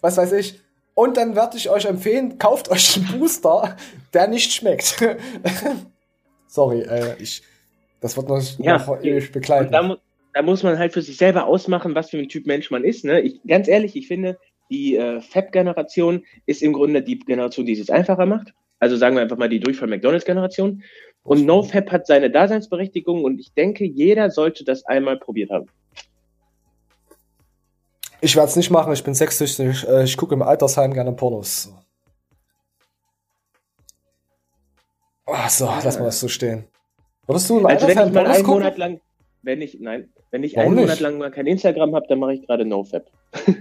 Was 0.00 0.16
weiß 0.16 0.32
ich. 0.32 0.60
Und 0.94 1.16
dann 1.16 1.36
würde 1.36 1.56
ich 1.56 1.70
euch 1.70 1.84
empfehlen, 1.84 2.38
kauft 2.38 2.70
euch 2.70 2.96
einen 2.96 3.18
Booster, 3.18 3.76
der 4.12 4.26
nicht 4.26 4.52
schmeckt. 4.52 5.02
Sorry, 6.46 6.82
äh, 6.82 7.16
ich, 7.18 7.42
das 8.00 8.16
wird 8.16 8.28
noch, 8.28 8.42
Ja, 8.58 8.78
noch 8.78 9.02
ewig 9.02 9.32
begleiten. 9.32 9.72
Da, 10.32 10.40
mu- 10.40 10.46
da 10.46 10.52
muss 10.52 10.62
man 10.62 10.78
halt 10.78 10.92
für 10.92 11.02
sich 11.02 11.16
selber 11.16 11.46
ausmachen, 11.46 11.94
was 11.94 12.10
für 12.10 12.18
ein 12.18 12.28
Typ 12.28 12.46
Mensch 12.46 12.70
man 12.70 12.84
ist. 12.84 13.04
Ne? 13.04 13.20
Ich, 13.20 13.40
ganz 13.46 13.68
ehrlich, 13.68 13.96
ich 13.96 14.08
finde, 14.08 14.38
die 14.70 14.96
äh, 14.96 15.20
Fab-Generation 15.20 16.24
ist 16.46 16.62
im 16.62 16.72
Grunde 16.72 17.02
die 17.02 17.18
Generation, 17.18 17.66
die 17.66 17.72
es 17.72 17.78
jetzt 17.78 17.90
einfacher 17.90 18.26
macht. 18.26 18.54
Also 18.78 18.96
sagen 18.96 19.14
wir 19.16 19.22
einfach 19.22 19.36
mal 19.36 19.48
die 19.48 19.60
Durchfall-McDonalds-Generation. 19.60 20.82
Und 21.24 21.44
NoFap 21.46 21.90
hat 21.92 22.06
seine 22.06 22.30
Daseinsberechtigung 22.30 23.22
und 23.24 23.38
ich 23.38 23.52
denke, 23.52 23.84
jeder 23.84 24.30
sollte 24.30 24.64
das 24.64 24.84
einmal 24.86 25.18
probiert 25.18 25.50
haben. 25.50 25.66
Ich 28.20 28.34
werde 28.36 28.48
es 28.48 28.56
nicht 28.56 28.70
machen, 28.70 28.92
ich 28.92 29.04
bin 29.04 29.14
sexsüchtig. 29.14 29.86
Äh, 29.86 30.04
ich 30.04 30.16
gucke 30.16 30.34
im 30.34 30.42
Altersheim 30.42 30.94
gerne 30.94 31.12
Pornos. 31.12 31.72
Oh, 35.26 35.34
so, 35.48 35.66
lass 35.66 35.98
mal 35.98 36.06
das 36.06 36.20
so 36.20 36.28
stehen. 36.28 36.64
Würdest 37.26 37.48
du 37.50 37.58
im 37.58 37.66
Also 37.66 37.86
wenn 37.86 37.98
Altersheim 37.98 38.08
ich 38.08 38.14
mal 38.14 38.20
Pornos 38.22 38.36
einen 38.36 38.44
gucken? 38.44 38.60
Monat 38.62 38.78
lang, 38.78 39.00
wenn 39.42 39.62
ich, 39.62 39.78
nein, 39.80 40.11
wenn 40.32 40.42
ich 40.42 40.56
Warum 40.56 40.68
einen 40.68 40.76
nicht? 40.76 40.84
Monat 40.86 41.00
lang 41.00 41.18
mal 41.18 41.30
kein 41.30 41.46
Instagram 41.46 41.94
habe, 41.94 42.06
dann 42.08 42.18
mache 42.18 42.34
ich 42.34 42.46
gerade 42.46 42.64
NoFap. 42.64 43.06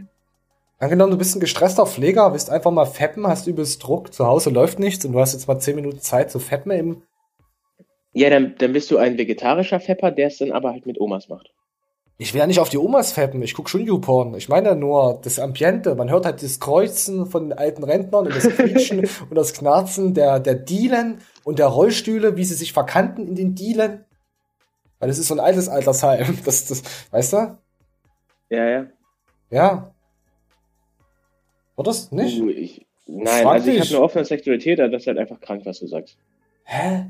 Angenommen, 0.80 1.12
du 1.12 1.18
bist 1.18 1.36
ein 1.36 1.40
gestresster 1.40 1.86
Pfleger, 1.86 2.34
willst 2.34 2.50
einfach 2.50 2.72
mal 2.72 2.86
feppen, 2.86 3.28
hast 3.28 3.46
übelst 3.46 3.84
Druck, 3.84 4.12
zu 4.12 4.26
Hause 4.26 4.50
läuft 4.50 4.80
nichts 4.80 5.06
und 5.06 5.12
du 5.12 5.20
hast 5.20 5.34
jetzt 5.34 5.48
mal 5.48 5.60
10 5.60 5.76
Minuten 5.76 6.00
Zeit 6.00 6.32
zu 6.32 6.40
feppen 6.40 6.72
im. 6.72 7.04
Ja, 8.14 8.32
dann, 8.32 8.56
dann 8.58 8.74
bist 8.74 8.90
du 8.90 8.98
ein 8.98 9.18
vegetarischer 9.18 9.80
Fapper, 9.80 10.10
der 10.10 10.28
es 10.28 10.40
dann 10.40 10.52
aber 10.52 10.72
halt 10.72 10.88
mit 10.88 11.00
Omas 11.00 11.30
macht. 11.30 11.52
Ich 12.18 12.34
will 12.34 12.40
ja 12.40 12.48
nicht 12.48 12.60
auf 12.60 12.70
die 12.70 12.78
Omas 12.78 13.14
feppen, 13.14 13.42
ich 13.44 13.54
guck 13.54 13.70
schon 13.70 13.86
YouPorn. 13.86 14.34
Ich 14.36 14.50
meine 14.50 14.70
ja 14.70 14.76
nur 14.76 15.20
das 15.24 15.40
Ambiente. 15.40 15.94
Man 15.96 16.10
hört 16.10 16.26
halt 16.26 16.42
das 16.42 16.60
Kreuzen 16.60 17.26
von 17.26 17.50
den 17.50 17.58
alten 17.58 17.84
Rentnern 17.84 18.26
und 18.28 18.36
das 18.36 18.48
Quietschen 18.56 19.00
und 19.02 19.36
das 19.36 19.54
Knarzen 19.54 20.14
der, 20.14 20.40
der 20.40 20.56
Dielen 20.56 21.20
und 21.44 21.60
der 21.60 21.68
Rollstühle, 21.68 22.38
wie 22.38 22.44
sie 22.44 22.56
sich 22.56 22.74
verkanten 22.74 23.28
in 23.28 23.36
den 23.36 23.56
Dielen. 23.56 24.06
Weil 25.02 25.10
das 25.10 25.18
ist 25.18 25.28
so 25.28 25.34
ein 25.34 25.40
altes 25.40 25.68
Altersheim. 25.68 26.38
Das, 26.46 26.68
das, 26.68 26.84
weißt 27.10 27.34
du? 27.34 27.58
Ja, 28.50 28.70
ja. 28.70 28.86
Ja. 29.50 29.94
Oder 31.76 31.90
das 31.90 32.12
nicht? 32.12 32.40
Uh, 32.40 32.50
ich, 32.50 32.86
nein, 33.08 33.44
Frag 33.44 33.54
also 33.54 33.72
ich 33.72 33.80
habe 33.80 33.90
eine 33.90 34.02
offene 34.02 34.26
Sexualität, 34.26 34.80
aber 34.80 34.90
das 34.90 35.02
ist 35.02 35.08
halt 35.08 35.18
einfach 35.18 35.42
krank, 35.42 35.66
was 35.66 35.80
du 35.80 35.88
sagst. 35.88 36.18
Hä? 36.64 37.08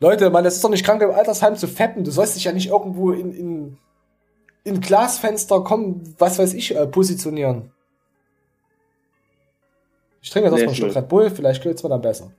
Leute, 0.00 0.28
man, 0.30 0.44
das 0.44 0.56
ist 0.56 0.64
doch 0.64 0.68
nicht 0.70 0.84
krank 0.84 1.00
im 1.02 1.10
Altersheim 1.10 1.56
zu 1.56 1.66
feppen. 1.66 2.04
Du 2.04 2.10
sollst 2.10 2.36
dich 2.36 2.44
ja 2.44 2.52
nicht 2.52 2.68
irgendwo 2.68 3.12
in, 3.12 3.32
in, 3.32 3.78
in 4.64 4.80
Glasfenster 4.80 5.64
kommen, 5.64 6.14
was 6.18 6.38
weiß 6.38 6.52
ich, 6.52 6.76
äh, 6.76 6.86
positionieren. 6.86 7.72
Ich 10.20 10.28
trinke 10.28 10.50
jetzt 10.50 10.58
erstmal 10.58 10.74
Schluck 10.74 10.90
ist 10.90 10.96
Red 10.96 11.08
Bull, 11.08 11.30
vielleicht 11.30 11.62
geht's 11.62 11.82
mir 11.82 11.88
dann 11.88 12.02
besser. 12.02 12.30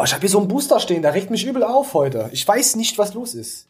Oh, 0.00 0.04
ich 0.04 0.14
habe 0.14 0.20
hier 0.22 0.30
so 0.30 0.38
einen 0.38 0.48
Booster 0.48 0.80
stehen, 0.80 1.02
der 1.02 1.12
regt 1.12 1.28
mich 1.30 1.44
übel 1.44 1.62
auf 1.62 1.92
heute. 1.92 2.30
Ich 2.32 2.48
weiß 2.48 2.76
nicht, 2.76 2.96
was 2.96 3.12
los 3.12 3.34
ist. 3.34 3.68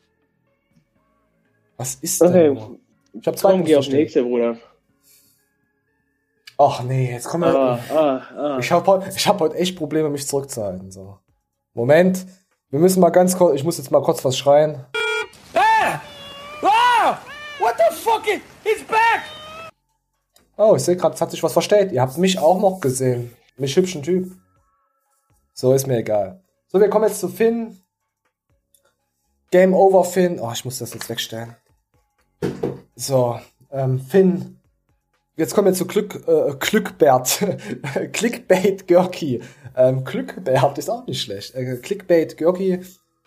Was 1.76 1.96
ist 1.96 2.22
Okay. 2.22 2.32
denn? 2.44 2.54
nur? 2.54 2.78
Ich 3.14 3.26
habe 3.26 3.36
zwei 3.36 3.50
Komm, 3.50 3.64
Booster 3.64 3.82
stehen. 3.82 3.96
nächste, 3.96 4.22
Bruder. 4.22 4.56
Ach 6.56 6.84
nee, 6.84 7.10
jetzt 7.10 7.26
kommen 7.26 7.52
wir. 7.52 7.58
Ah, 7.58 7.80
ah, 7.90 8.22
ah. 8.36 8.58
Ich 8.60 8.70
habe 8.70 8.86
heute, 8.86 9.10
ich 9.16 9.26
hab 9.26 9.40
heute 9.40 9.56
echt 9.56 9.76
Probleme, 9.76 10.08
mich 10.08 10.24
zurückzuhalten. 10.24 10.92
So. 10.92 11.18
Moment, 11.74 12.24
wir 12.68 12.78
müssen 12.78 13.00
mal 13.00 13.10
ganz 13.10 13.36
kurz, 13.36 13.56
ich 13.56 13.64
muss 13.64 13.78
jetzt 13.78 13.90
mal 13.90 14.02
kurz 14.02 14.24
was 14.24 14.38
schreien. 14.38 14.84
What 17.58 17.74
the 17.76 17.94
fuck? 17.96 18.22
It? 18.28 18.40
He's 18.62 18.84
back! 18.86 19.22
Oh, 20.56 20.76
ich 20.76 20.82
sehe 20.84 20.96
gerade, 20.96 21.14
es 21.16 21.20
hat 21.20 21.32
sich 21.32 21.42
was 21.42 21.52
verstellt. 21.52 21.90
Ihr 21.90 22.00
habt 22.00 22.16
mich 22.18 22.38
auch 22.38 22.60
noch 22.60 22.80
gesehen. 22.80 23.34
Mich 23.56 23.74
hübschen 23.74 24.02
Typ. 24.04 24.30
So, 25.61 25.74
ist 25.74 25.86
mir 25.86 25.98
egal. 25.98 26.40
So, 26.68 26.80
wir 26.80 26.88
kommen 26.88 27.06
jetzt 27.06 27.20
zu 27.20 27.28
Finn. 27.28 27.76
Game 29.50 29.74
over, 29.74 30.04
Finn. 30.04 30.40
Oh, 30.40 30.50
ich 30.54 30.64
muss 30.64 30.78
das 30.78 30.94
jetzt 30.94 31.11
wegstellen. 31.11 31.54
So, 32.96 33.38
ähm, 33.70 34.00
Finn. 34.00 34.58
Jetzt 35.36 35.54
kommen 35.54 35.66
wir 35.66 35.74
zu 35.74 35.86
Glück, 35.86 36.26
äh, 36.26 36.54
Glückbert. 36.58 37.44
Clickbait 38.12 38.88
Görki. 38.88 39.42
Ähm, 39.76 40.02
Glückbert 40.02 40.78
ist 40.78 40.88
auch 40.88 41.06
nicht 41.06 41.20
schlecht. 41.20 41.54
Äh, 41.54 41.76
Clickbait 41.76 42.38
Görki. 42.38 42.80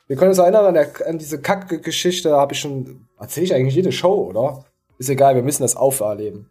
Wir 0.07 0.15
können 0.15 0.29
uns 0.29 0.39
erinnern 0.39 0.65
an, 0.65 0.73
der, 0.73 0.91
an 1.05 1.19
diese 1.19 1.39
Kackgeschichte, 1.39 2.31
habe 2.31 2.53
ich 2.53 2.59
schon, 2.59 3.07
erzähle 3.19 3.45
ich 3.45 3.53
eigentlich 3.53 3.75
jede 3.75 3.91
Show, 3.91 4.27
oder? 4.29 4.65
Ist 4.97 5.09
egal, 5.09 5.35
wir 5.35 5.43
müssen 5.43 5.61
das 5.61 5.75
auferleben. 5.75 6.49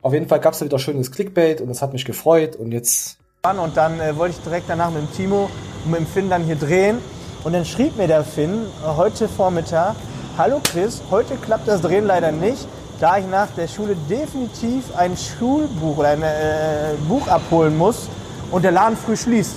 Auf 0.00 0.14
jeden 0.14 0.26
Fall 0.26 0.40
gab's 0.40 0.58
da 0.58 0.64
wieder 0.64 0.80
schönes 0.80 1.12
Clickbait 1.12 1.60
und 1.60 1.68
das 1.68 1.80
hat 1.80 1.92
mich 1.92 2.04
gefreut 2.04 2.56
und 2.56 2.72
jetzt 2.72 3.21
und 3.44 3.76
dann 3.76 3.98
äh, 3.98 4.16
wollte 4.16 4.36
ich 4.36 4.44
direkt 4.44 4.68
danach 4.68 4.92
mit 4.92 5.02
dem 5.02 5.12
Timo 5.12 5.50
und 5.84 5.90
mit 5.90 5.98
dem 5.98 6.06
Finn 6.06 6.30
dann 6.30 6.44
hier 6.44 6.54
drehen. 6.54 6.98
Und 7.42 7.54
dann 7.54 7.64
schrieb 7.64 7.96
mir 7.96 8.06
der 8.06 8.22
Finn 8.22 8.66
äh, 8.84 8.96
heute 8.96 9.28
Vormittag, 9.28 9.96
Hallo 10.38 10.60
Chris, 10.62 11.02
heute 11.10 11.34
klappt 11.34 11.66
das 11.66 11.80
Drehen 11.80 12.04
leider 12.04 12.30
nicht, 12.30 12.68
da 13.00 13.18
ich 13.18 13.26
nach 13.26 13.50
der 13.50 13.66
Schule 13.66 13.96
definitiv 14.08 14.94
ein 14.94 15.16
Schulbuch 15.16 15.98
oder 15.98 16.10
ein 16.10 16.22
äh, 16.22 16.94
Buch 17.08 17.26
abholen 17.26 17.76
muss 17.76 18.08
und 18.52 18.62
der 18.62 18.70
Laden 18.70 18.96
früh 18.96 19.16
schließt. 19.16 19.56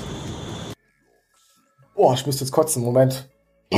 Oh, 1.94 2.12
ich 2.12 2.26
müsste 2.26 2.44
jetzt 2.44 2.52
kotzen, 2.52 2.84
Moment. 2.84 3.30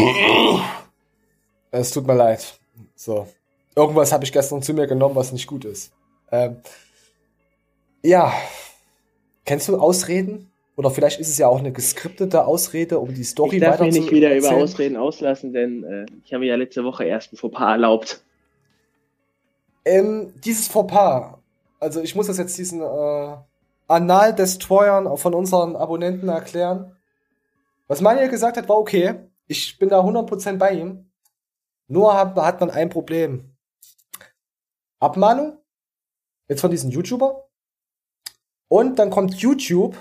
Es 1.69 1.91
tut 1.91 2.07
mir 2.07 2.15
leid. 2.15 2.57
So. 2.95 3.27
Irgendwas 3.75 4.13
habe 4.13 4.23
ich 4.23 4.31
gestern 4.31 4.61
zu 4.61 4.73
mir 4.73 4.87
genommen, 4.87 5.17
was 5.17 5.33
nicht 5.33 5.47
gut 5.47 5.65
ist. 5.65 5.91
Ähm, 6.31 6.61
ja. 8.01 8.31
Kennst 9.47 9.69
du 9.69 9.77
Ausreden? 9.77 10.51
Oder 10.75 10.91
vielleicht 10.91 11.21
ist 11.21 11.29
es 11.29 11.37
ja 11.37 11.47
auch 11.47 11.57
eine 11.57 11.71
geskriptete 11.71 12.45
Ausrede, 12.45 12.99
um 12.99 13.13
die 13.13 13.23
Story 13.23 13.55
Ich 13.55 13.61
darf 13.61 13.75
weiter 13.75 13.85
mich 13.85 13.95
zu 13.95 14.01
nicht 14.01 14.11
wieder 14.11 14.27
über 14.35 14.47
erzählen. 14.47 14.61
Ausreden 14.61 14.97
auslassen, 14.97 15.53
denn 15.53 15.83
äh, 15.85 16.05
ich 16.23 16.33
habe 16.33 16.41
mir 16.41 16.47
ja 16.47 16.55
letzte 16.55 16.83
Woche 16.83 17.05
erst 17.05 17.33
ein 17.33 17.37
Fauxpas 17.37 17.71
erlaubt. 17.71 18.21
Ähm, 19.85 20.33
dieses 20.43 20.67
Fauxpas. 20.67 21.39
Also 21.79 22.01
ich 22.01 22.13
muss 22.13 22.27
das 22.27 22.37
jetzt 22.37 22.57
diesen 22.57 22.81
äh, 22.81 23.35
Anal-Destroyern 23.87 25.17
von 25.17 25.33
unseren 25.33 25.77
Abonnenten 25.77 26.27
erklären. 26.27 26.97
Was 27.87 28.01
Manuel 28.01 28.29
gesagt 28.29 28.57
hat, 28.57 28.67
war 28.67 28.77
okay. 28.77 29.15
Ich 29.47 29.79
bin 29.79 29.87
da 29.87 30.01
100% 30.01 30.57
bei 30.57 30.73
ihm. 30.73 31.09
Nur 31.87 32.13
hat, 32.13 32.35
hat 32.35 32.59
man 32.59 32.69
ein 32.69 32.89
Problem. 32.89 33.55
Abmahnung. 34.99 35.57
Jetzt 36.49 36.61
von 36.61 36.71
diesem 36.71 36.91
YouTuber. 36.91 37.46
Und 38.67 38.99
dann 38.99 39.09
kommt 39.09 39.35
YouTube. 39.35 39.95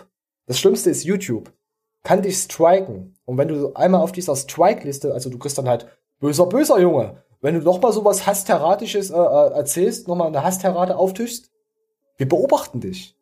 Das 0.47 0.59
Schlimmste 0.59 0.91
ist 0.91 1.05
YouTube. 1.05 1.53
Kann 2.03 2.23
dich 2.23 2.39
striken. 2.39 3.14
Und 3.25 3.39
wenn 3.39 3.49
du 3.49 3.75
einmal 3.75 4.01
auf 4.01 4.12
dieser 4.12 4.37
Strike-Liste, 4.37 5.12
also 5.12 5.31
du 5.31 5.39
kriegst 5.39 5.59
dann 5.59 5.69
halt 5.69 5.87
böser, 6.21 6.47
böser 6.47 6.79
Junge. 6.79 7.23
Wenn 7.41 7.55
du 7.55 7.61
nochmal 7.61 7.93
sowas 7.93 8.27
Hassteratisches 8.27 9.11
äh, 9.11 9.17
äh, 9.17 9.53
erzählst, 9.53 10.09
nochmal 10.09 10.29
eine 10.29 10.43
Hassterate 10.43 10.97
auftischst, 10.97 11.51
wir 12.17 12.29
beobachten 12.29 12.81
dich. 12.81 13.14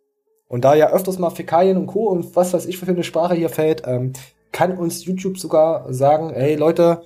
Und 0.48 0.64
da 0.64 0.74
ja 0.74 0.90
öfters 0.90 1.18
mal 1.18 1.30
Fäkalien 1.30 1.76
und 1.76 1.86
Co. 1.86 2.08
und 2.08 2.36
was 2.36 2.52
weiß 2.52 2.66
ich 2.66 2.78
für 2.78 2.86
eine 2.86 3.02
Sprache 3.02 3.34
hier 3.34 3.48
fällt, 3.48 3.82
ähm, 3.86 4.12
kann 4.52 4.78
uns 4.78 5.04
YouTube 5.04 5.38
sogar 5.38 5.92
sagen, 5.92 6.30
hey 6.32 6.54
Leute, 6.54 7.02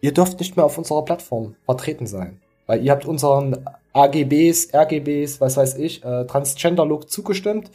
ihr 0.00 0.12
dürft 0.12 0.38
nicht 0.38 0.56
mehr 0.56 0.66
auf 0.66 0.76
unserer 0.76 1.04
Plattform 1.04 1.56
vertreten 1.64 2.06
sein. 2.06 2.40
Weil 2.66 2.82
ihr 2.84 2.92
habt 2.92 3.06
unseren 3.06 3.64
AGBs, 3.96 4.74
RGBs, 4.74 5.40
was 5.40 5.56
weiß 5.56 5.76
ich, 5.76 6.04
äh, 6.04 6.26
Transgender-Look 6.26 7.10
zugestimmt. 7.10 7.70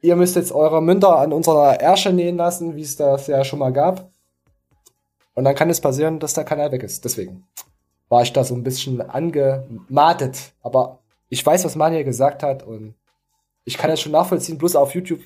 Ihr 0.00 0.16
müsst 0.16 0.36
jetzt 0.36 0.52
eure 0.52 0.82
Münder 0.82 1.18
an 1.18 1.32
unserer 1.32 1.80
Ärsche 1.80 2.12
nähen 2.12 2.36
lassen, 2.36 2.76
wie 2.76 2.82
es 2.82 2.96
das 2.96 3.26
ja 3.26 3.44
schon 3.44 3.58
mal 3.58 3.72
gab. 3.72 4.10
Und 5.34 5.44
dann 5.44 5.54
kann 5.54 5.68
es 5.68 5.80
passieren, 5.80 6.18
dass 6.18 6.34
der 6.34 6.44
Kanal 6.44 6.72
weg 6.72 6.82
ist. 6.82 7.04
Deswegen 7.04 7.46
war 8.08 8.22
ich 8.22 8.32
da 8.32 8.44
so 8.44 8.54
ein 8.54 8.62
bisschen 8.62 9.00
angematet. 9.02 10.54
Aber 10.62 11.00
ich 11.28 11.44
weiß, 11.44 11.64
was 11.64 11.76
Manja 11.76 12.02
gesagt 12.02 12.42
hat 12.42 12.62
und 12.62 12.94
ich 13.64 13.76
kann 13.76 13.90
das 13.90 14.00
schon 14.00 14.12
nachvollziehen, 14.12 14.58
bloß 14.58 14.76
auf 14.76 14.94
YouTube. 14.94 15.20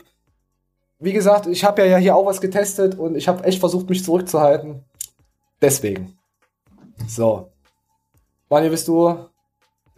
Wie 0.99 1.13
gesagt, 1.13 1.47
ich 1.47 1.65
habe 1.65 1.87
ja 1.87 1.97
hier 1.99 2.17
auch 2.17 2.27
was 2.27 2.41
getestet 2.41 2.99
und 2.99 3.17
ich 3.17 3.29
habe 3.29 3.45
echt 3.45 3.61
versucht, 3.61 3.89
mich 3.89 4.05
zurückzuhalten. 4.05 4.85
Deswegen. 5.61 6.19
So. 7.07 7.51
Manja, 8.49 8.71
willst 8.71 8.89
du 8.89 9.29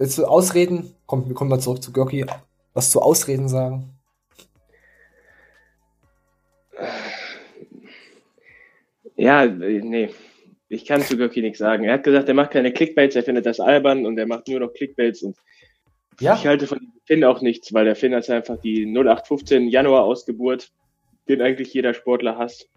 jetzt 0.01 0.15
zu 0.17 0.27
Ausreden? 0.27 0.95
Komm, 1.07 1.29
wir 1.29 1.35
kommen 1.35 1.51
mal 1.51 1.61
zurück 1.61 1.83
zu 1.83 1.93
Görki. 1.93 2.27
Was 2.75 2.91
zu 2.91 3.01
Ausreden 3.03 3.49
sagen? 3.49 3.95
Ja, 9.17 9.45
äh, 9.45 9.81
nee. 9.83 10.11
Ich 10.69 10.85
kann 10.87 11.01
zu 11.03 11.17
Görki 11.17 11.43
nichts 11.43 11.59
sagen. 11.59 11.85
Er 11.85 11.95
hat 11.95 12.05
gesagt, 12.05 12.29
er 12.29 12.35
macht 12.35 12.53
keine 12.53 12.73
Clickbaits, 12.73 13.17
er 13.17 13.25
findet 13.25 13.45
das 13.45 13.59
albern 13.61 14.07
und 14.07 14.17
er 14.19 14.27
macht 14.27 14.49
nur 14.49 14.61
noch 14.61 14.73
Clickbaits 14.73 15.23
und 15.23 15.37
Ja. 16.21 16.35
ich 16.35 16.47
halte 16.47 16.67
von 16.67 16.79
Finn 17.07 17.25
auch 17.25 17.41
nichts, 17.41 17.73
weil 17.75 17.85
der 17.87 17.97
Finn 17.97 18.13
ist 18.13 18.31
einfach 18.31 18.57
die 18.61 18.87
0815 18.87 19.69
Januar 19.69 20.05
Ausgeburt, 20.05 20.71
den 21.29 21.43
eigentlich 21.43 21.75
jeder 21.75 21.93
Sportler 21.93 22.39
hasst. 22.39 22.69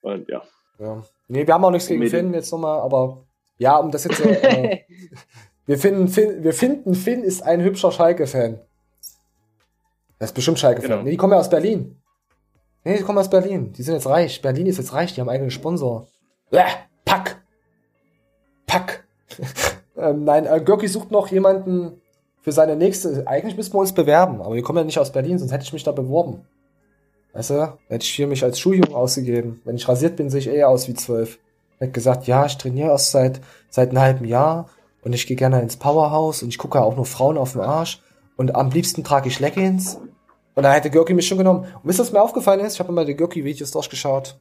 Und 0.00 0.28
ja. 0.28 0.42
Ja. 0.78 1.04
Nee, 1.28 1.46
wir 1.46 1.54
haben 1.54 1.64
auch 1.64 1.70
nichts 1.70 1.86
gegen 1.86 2.06
Finn 2.08 2.34
jetzt 2.34 2.50
nochmal, 2.50 2.80
aber 2.80 3.24
ja, 3.58 3.76
um 3.76 3.90
das 3.90 4.04
jetzt. 4.04 4.20
Äh, 4.20 4.80
wir, 5.66 5.78
finden 5.78 6.08
Finn, 6.08 6.42
wir 6.42 6.52
finden, 6.52 6.94
Finn 6.94 7.22
ist 7.22 7.42
ein 7.42 7.62
hübscher 7.62 7.92
Schalke-Fan. 7.92 8.60
Das 10.18 10.30
ist 10.30 10.34
bestimmt 10.34 10.58
Schalke-Fan. 10.58 10.90
Genau. 10.90 11.02
Nee, 11.02 11.12
die 11.12 11.16
kommen 11.16 11.32
ja 11.32 11.38
aus 11.38 11.50
Berlin. 11.50 11.96
Nee, 12.84 12.98
die 12.98 13.04
kommen 13.04 13.18
aus 13.18 13.30
Berlin. 13.30 13.72
Die 13.72 13.82
sind 13.82 13.94
jetzt 13.94 14.06
reich. 14.06 14.42
Berlin 14.42 14.66
ist 14.66 14.78
jetzt 14.78 14.92
reich, 14.92 15.14
die 15.14 15.20
haben 15.20 15.28
eigenen 15.28 15.50
Sponsor. 15.50 16.08
Bäh, 16.50 16.62
Pack! 17.04 17.42
Pack! 18.66 19.04
ähm, 19.96 20.24
nein, 20.24 20.46
äh, 20.46 20.60
Görki 20.60 20.88
sucht 20.88 21.10
noch 21.10 21.28
jemanden 21.28 22.00
für 22.40 22.52
seine 22.52 22.76
nächste. 22.76 23.26
Eigentlich 23.26 23.56
müssen 23.56 23.72
wir 23.74 23.80
uns 23.80 23.92
bewerben, 23.92 24.40
aber 24.40 24.54
wir 24.54 24.62
kommen 24.62 24.78
ja 24.78 24.84
nicht 24.84 24.98
aus 24.98 25.12
Berlin, 25.12 25.38
sonst 25.38 25.52
hätte 25.52 25.64
ich 25.64 25.72
mich 25.72 25.84
da 25.84 25.92
beworben. 25.92 26.44
Weißt 27.32 27.50
du, 27.50 27.78
hätte 27.88 28.04
ich 28.04 28.10
hier 28.10 28.26
mich 28.26 28.44
als 28.44 28.58
Schuljung 28.58 28.94
ausgegeben. 28.94 29.62
Wenn 29.64 29.76
ich 29.76 29.88
rasiert 29.88 30.16
bin, 30.16 30.28
sehe 30.28 30.40
ich 30.40 30.48
eher 30.48 30.68
aus 30.68 30.88
wie 30.88 30.94
zwölf. 30.94 31.38
Hätte 31.78 31.92
gesagt, 31.92 32.26
ja, 32.26 32.44
ich 32.44 32.58
trainiere 32.58 32.90
erst 32.90 33.12
seit, 33.12 33.40
seit 33.70 33.90
einem 33.90 34.00
halben 34.00 34.24
Jahr 34.26 34.68
und 35.02 35.12
ich 35.12 35.26
gehe 35.26 35.36
gerne 35.36 35.60
ins 35.60 35.76
Powerhouse 35.76 36.42
und 36.42 36.48
ich 36.48 36.58
gucke 36.58 36.80
auch 36.80 36.96
nur 36.96 37.06
Frauen 37.06 37.36
auf 37.38 37.52
den 37.52 37.60
Arsch 37.60 38.00
und 38.36 38.54
am 38.54 38.70
liebsten 38.70 39.04
trage 39.04 39.28
ich 39.28 39.40
Leggings. 39.40 39.98
Und 40.54 40.64
da 40.64 40.72
hätte 40.72 40.90
Görki 40.90 41.14
mich 41.14 41.26
schon 41.26 41.38
genommen. 41.38 41.60
Und 41.60 41.84
wisst 41.84 41.98
ihr, 41.98 42.02
was 42.02 42.12
mir 42.12 42.20
aufgefallen 42.22 42.60
ist? 42.60 42.74
Ich 42.74 42.80
habe 42.80 42.92
mal 42.92 43.06
die 43.06 43.16
Görki-Videos 43.16 43.70
durchgeschaut. 43.70 44.38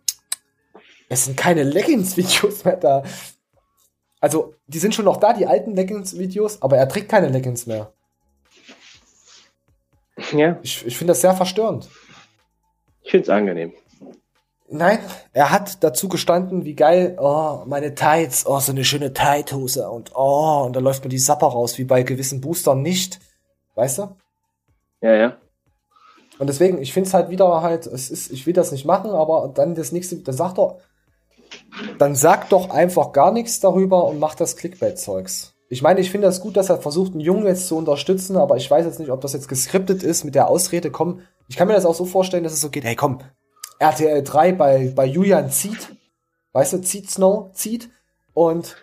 Es 1.08 1.26
sind 1.26 1.38
keine 1.38 1.64
Leggings-Videos 1.64 2.66
mehr 2.66 2.76
da. 2.76 3.04
Also, 4.20 4.56
die 4.68 4.80
sind 4.80 4.94
schon 4.94 5.06
noch 5.06 5.18
da, 5.18 5.34
die 5.34 5.48
alten 5.48 5.74
Leggings-Videos, 5.74 6.62
aber 6.62 6.78
er 6.78 6.90
trägt 6.90 7.10
keine 7.10 7.30
Leggings 7.30 7.66
mehr. 7.66 7.94
Ja, 10.34 10.60
Ich, 10.62 10.86
ich 10.86 10.98
finde 10.98 11.12
das 11.12 11.22
sehr 11.22 11.34
verstörend. 11.34 11.90
ich 13.04 13.12
finde 13.12 13.24
es 13.24 13.30
angenehm. 13.30 13.74
Nein, 14.74 15.00
er 15.34 15.52
hat 15.52 15.84
dazu 15.84 16.08
gestanden, 16.08 16.64
wie 16.64 16.76
geil, 16.76 17.18
oh, 17.20 17.64
meine 17.66 17.94
Tights, 17.94 18.46
oh, 18.48 18.58
so 18.62 18.72
eine 18.72 18.86
schöne 18.86 19.12
Tighthose 19.12 19.90
und 19.90 20.16
oh, 20.16 20.64
und 20.66 20.74
da 20.74 20.80
läuft 20.80 21.04
mir 21.04 21.10
die 21.10 21.20
Sapper 21.20 21.48
raus, 21.48 21.78
wie 21.78 21.84
bei 21.84 22.04
gewissen 22.04 22.40
Boostern 22.40 22.82
nicht. 22.82 23.20
Weißt 23.76 23.98
du? 23.98 24.16
Ja, 25.02 25.14
ja. 25.14 25.38
Und 26.40 26.48
deswegen, 26.48 26.82
ich 26.82 26.94
finde 26.94 27.10
es 27.10 27.14
halt 27.14 27.30
wieder 27.30 27.62
halt, 27.62 27.86
es 27.86 28.10
ist, 28.10 28.32
ich 28.32 28.48
will 28.48 28.54
das 28.54 28.72
nicht 28.72 28.86
machen, 28.86 29.12
aber 29.12 29.52
dann 29.54 29.76
das 29.76 29.92
nächste, 29.92 30.16
dann 30.18 30.36
sagt 30.36 30.58
doch, 30.58 30.80
dann 32.00 32.16
sag 32.16 32.48
doch 32.48 32.70
einfach 32.70 33.12
gar 33.12 33.34
nichts 33.34 33.60
darüber 33.60 34.06
und 34.06 34.20
mach 34.20 34.36
das 34.36 34.56
Clickbait-Zeugs. 34.56 35.54
Ich 35.68 35.82
meine, 35.82 36.00
ich 36.00 36.12
finde 36.12 36.28
das 36.28 36.40
gut, 36.40 36.56
dass 36.56 36.70
er 36.70 36.78
versucht, 36.78 37.12
einen 37.12 37.20
Jungen 37.20 37.46
jetzt 37.46 37.68
zu 37.68 37.76
unterstützen, 37.76 38.38
aber 38.38 38.56
ich 38.56 38.72
weiß 38.72 38.86
jetzt 38.86 39.00
nicht, 39.00 39.12
ob 39.12 39.20
das 39.20 39.34
jetzt 39.34 39.50
geskriptet 39.50 40.02
ist 40.02 40.24
mit 40.24 40.34
der 40.34 40.48
Ausrede, 40.48 40.92
komm, 40.92 41.20
ich 41.50 41.58
kann 41.58 41.68
mir 41.68 41.74
das 41.74 41.86
auch 41.86 41.96
so 41.96 42.06
vorstellen, 42.06 42.46
dass 42.46 42.54
es 42.54 42.62
so 42.62 42.70
geht, 42.70 42.86
hey 42.86 42.96
komm, 42.96 43.20
RTL 43.82 44.24
3 44.24 44.52
bei, 44.54 44.92
bei 44.96 45.06
Julian 45.06 45.50
zieht, 45.50 45.96
weißt 46.54 46.74
du, 46.74 46.82
zieht 46.82 47.10
Snow, 47.10 47.52
zieht 47.54 47.90
und 48.34 48.76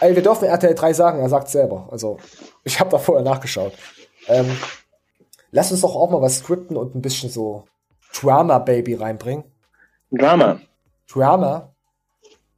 ey, 0.00 0.14
wir 0.16 0.22
dürfen 0.22 0.46
RTL 0.48 0.74
3 0.74 0.92
sagen, 0.94 1.20
er 1.20 1.28
sagt 1.28 1.48
selber. 1.48 1.88
Also, 1.90 2.18
ich 2.64 2.80
habe 2.80 2.90
da 2.90 2.98
vorher 2.98 3.22
nachgeschaut. 3.24 3.74
Ähm, 4.28 4.56
lass 5.50 5.70
uns 5.70 5.82
doch 5.82 5.94
auch 5.94 6.10
mal 6.10 6.22
was 6.22 6.38
scripten 6.38 6.76
und 6.76 6.94
ein 6.94 7.02
bisschen 7.02 7.28
so 7.28 7.64
Drama 8.18 8.58
Baby 8.58 8.94
reinbringen. 8.94 9.44
Drama. 10.10 10.60
Drama. 11.12 11.70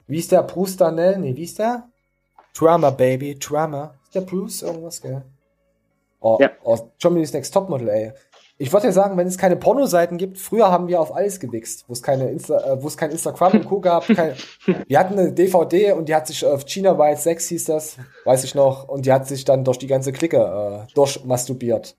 Wie 0.07 0.18
ist 0.18 0.31
der 0.31 0.43
Bruce 0.43 0.77
Darnell? 0.77 1.18
Nee, 1.18 1.35
wie 1.35 1.45
ist 1.45 1.59
der? 1.59 1.89
Drama 2.57 2.91
Baby, 2.91 3.37
Drama. 3.39 3.95
Ist 4.05 4.14
der 4.14 4.20
Bruce 4.20 4.62
irgendwas, 4.62 5.03
gell? 5.03 5.22
Oh, 6.20 6.39
Ja. 6.41 6.51
oh 6.62 6.79
Germany's 6.99 7.33
Next 7.33 7.53
Topmodel, 7.53 7.89
ey. 7.89 8.12
Ich 8.59 8.73
wollte 8.73 8.87
ja 8.87 8.93
sagen, 8.93 9.19
wenn 9.19 9.27
es 9.27 9.37
keine 9.37 9.57
Pornoseiten 9.57 10.17
gibt, 10.17 10.39
früher 10.39 10.71
haben 10.71 10.89
wir 10.89 11.01
auf 11.01 11.15
alles 11.15 11.41
gewichst, 11.41 11.85
wo 11.89 11.93
es 11.93 12.03
keine 12.03 12.31
Insta, 12.31 12.59
äh, 12.59 12.83
wo 12.83 12.87
es 12.89 12.97
kein 12.97 13.11
Instagram 13.11 13.53
und 13.53 13.67
Co. 13.67 13.81
gab. 13.81 14.07
Kein, 14.07 14.35
wir 14.87 14.99
hatten 14.99 15.19
eine 15.19 15.33
DVD 15.33 15.93
und 15.93 16.09
die 16.09 16.15
hat 16.15 16.27
sich 16.27 16.45
auf 16.45 16.65
China 16.65 16.99
White 16.99 17.21
Sex 17.21 17.49
hieß 17.49 17.65
das, 17.65 17.97
weiß 18.25 18.45
ich 18.45 18.55
noch, 18.55 18.89
und 18.89 19.05
die 19.05 19.13
hat 19.13 19.27
sich 19.27 19.45
dann 19.45 19.65
durch 19.65 19.79
die 19.79 19.87
ganze 19.87 20.13
Clique 20.13 20.39
äh, 20.39 20.93
durchmasturbiert. 20.95 21.97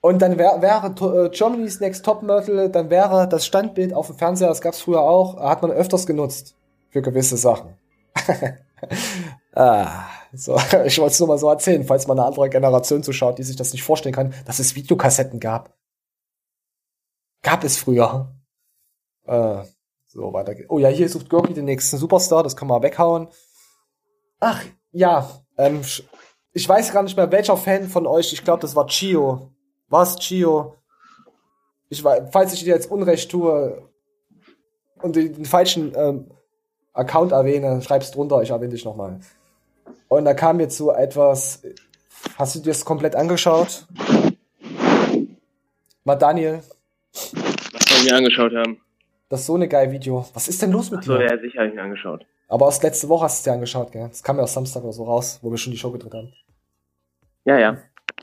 Und 0.00 0.20
dann 0.20 0.38
wär, 0.38 0.60
wäre 0.60 1.26
äh, 1.26 1.30
Germany's 1.30 1.80
Next 1.80 2.04
Topmodel, 2.04 2.68
dann 2.68 2.90
wäre 2.90 3.26
das 3.26 3.46
Standbild 3.46 3.94
auf 3.94 4.08
dem 4.08 4.16
Fernseher, 4.16 4.48
das 4.48 4.60
gab's 4.60 4.82
früher 4.82 5.00
auch, 5.00 5.40
hat 5.40 5.62
man 5.62 5.70
öfters 5.70 6.06
genutzt 6.06 6.54
für 6.90 7.00
gewisse 7.00 7.38
Sachen. 7.38 7.74
ah, 9.54 10.04
so, 10.32 10.56
ich 10.84 10.98
wollte 10.98 11.12
es 11.12 11.18
nur 11.18 11.28
mal 11.28 11.38
so 11.38 11.48
erzählen, 11.48 11.84
falls 11.84 12.06
mal 12.06 12.14
eine 12.14 12.26
andere 12.26 12.48
Generation 12.48 13.02
zuschaut, 13.02 13.38
die 13.38 13.42
sich 13.42 13.56
das 13.56 13.72
nicht 13.72 13.82
vorstellen 13.82 14.14
kann, 14.14 14.34
dass 14.46 14.58
es 14.58 14.74
Videokassetten 14.74 15.40
gab. 15.40 15.74
Gab 17.42 17.64
es 17.64 17.76
früher. 17.76 18.34
Äh, 19.26 19.62
so, 20.06 20.32
weiter 20.32 20.54
geht's. 20.54 20.70
Oh 20.70 20.78
ja, 20.78 20.88
hier 20.88 21.08
sucht 21.08 21.28
Gorki 21.28 21.54
den 21.54 21.66
nächsten 21.66 21.98
Superstar, 21.98 22.42
das 22.42 22.56
kann 22.56 22.68
man 22.68 22.82
weghauen. 22.82 23.28
Ach, 24.40 24.64
ja, 24.92 25.30
ähm, 25.56 25.82
ich 26.52 26.68
weiß 26.68 26.92
gar 26.92 27.02
nicht 27.02 27.16
mehr, 27.16 27.30
welcher 27.30 27.56
Fan 27.56 27.88
von 27.88 28.06
euch, 28.06 28.32
ich 28.32 28.44
glaube, 28.44 28.60
das 28.60 28.74
war 28.74 28.86
Chio. 28.86 29.52
Was, 29.88 30.16
Chio? 30.16 30.76
Ich 31.88 32.02
weiß, 32.02 32.28
falls 32.32 32.52
ich 32.52 32.64
dir 32.64 32.74
jetzt 32.74 32.90
Unrecht 32.90 33.30
tue 33.30 33.88
und 35.02 35.16
den, 35.16 35.34
den 35.34 35.44
falschen 35.44 35.92
ähm, 35.96 36.30
Account 36.92 37.32
erwähne, 37.32 37.80
schreib's 37.82 38.10
drunter, 38.10 38.42
ich 38.42 38.50
erwähne 38.50 38.72
dich 38.72 38.84
nochmal. 38.84 39.20
Und 40.08 40.24
da 40.24 40.34
kam 40.34 40.60
jetzt 40.60 40.76
so 40.76 40.92
etwas. 40.92 41.62
Hast 42.36 42.54
du 42.54 42.60
dir 42.60 42.70
das 42.70 42.84
komplett 42.84 43.14
angeschaut? 43.14 43.86
Mal 46.04 46.16
Daniel, 46.16 46.62
Was 47.12 47.32
wir 48.04 48.10
mir 48.10 48.16
angeschaut 48.16 48.52
haben. 48.54 48.80
das 49.28 49.40
ist 49.40 49.46
so 49.46 49.54
eine 49.54 49.68
geile 49.68 49.92
Video. 49.92 50.26
Was 50.34 50.48
ist 50.48 50.60
denn 50.62 50.72
los 50.72 50.90
mit 50.90 51.04
So, 51.04 51.16
dir? 51.16 51.24
ja, 51.26 51.38
sicher 51.38 51.58
habe 51.60 51.68
ich 51.68 51.74
mir 51.74 51.82
angeschaut. 51.82 52.24
Aber 52.48 52.66
aus 52.66 52.82
letzte 52.82 53.08
Woche 53.10 53.24
hast 53.24 53.36
du 53.36 53.40
es 53.40 53.44
dir 53.44 53.52
angeschaut, 53.52 53.92
gell? 53.92 54.08
Das 54.08 54.22
kam 54.22 54.38
ja 54.38 54.44
aus 54.44 54.54
Samstag 54.54 54.82
oder 54.82 54.92
so 54.92 55.04
raus, 55.04 55.38
wo 55.42 55.50
wir 55.50 55.58
schon 55.58 55.72
die 55.72 55.78
Show 55.78 55.90
gedreht 55.90 56.14
haben. 56.14 56.32
Ja, 57.44 57.58
ja. 57.58 57.76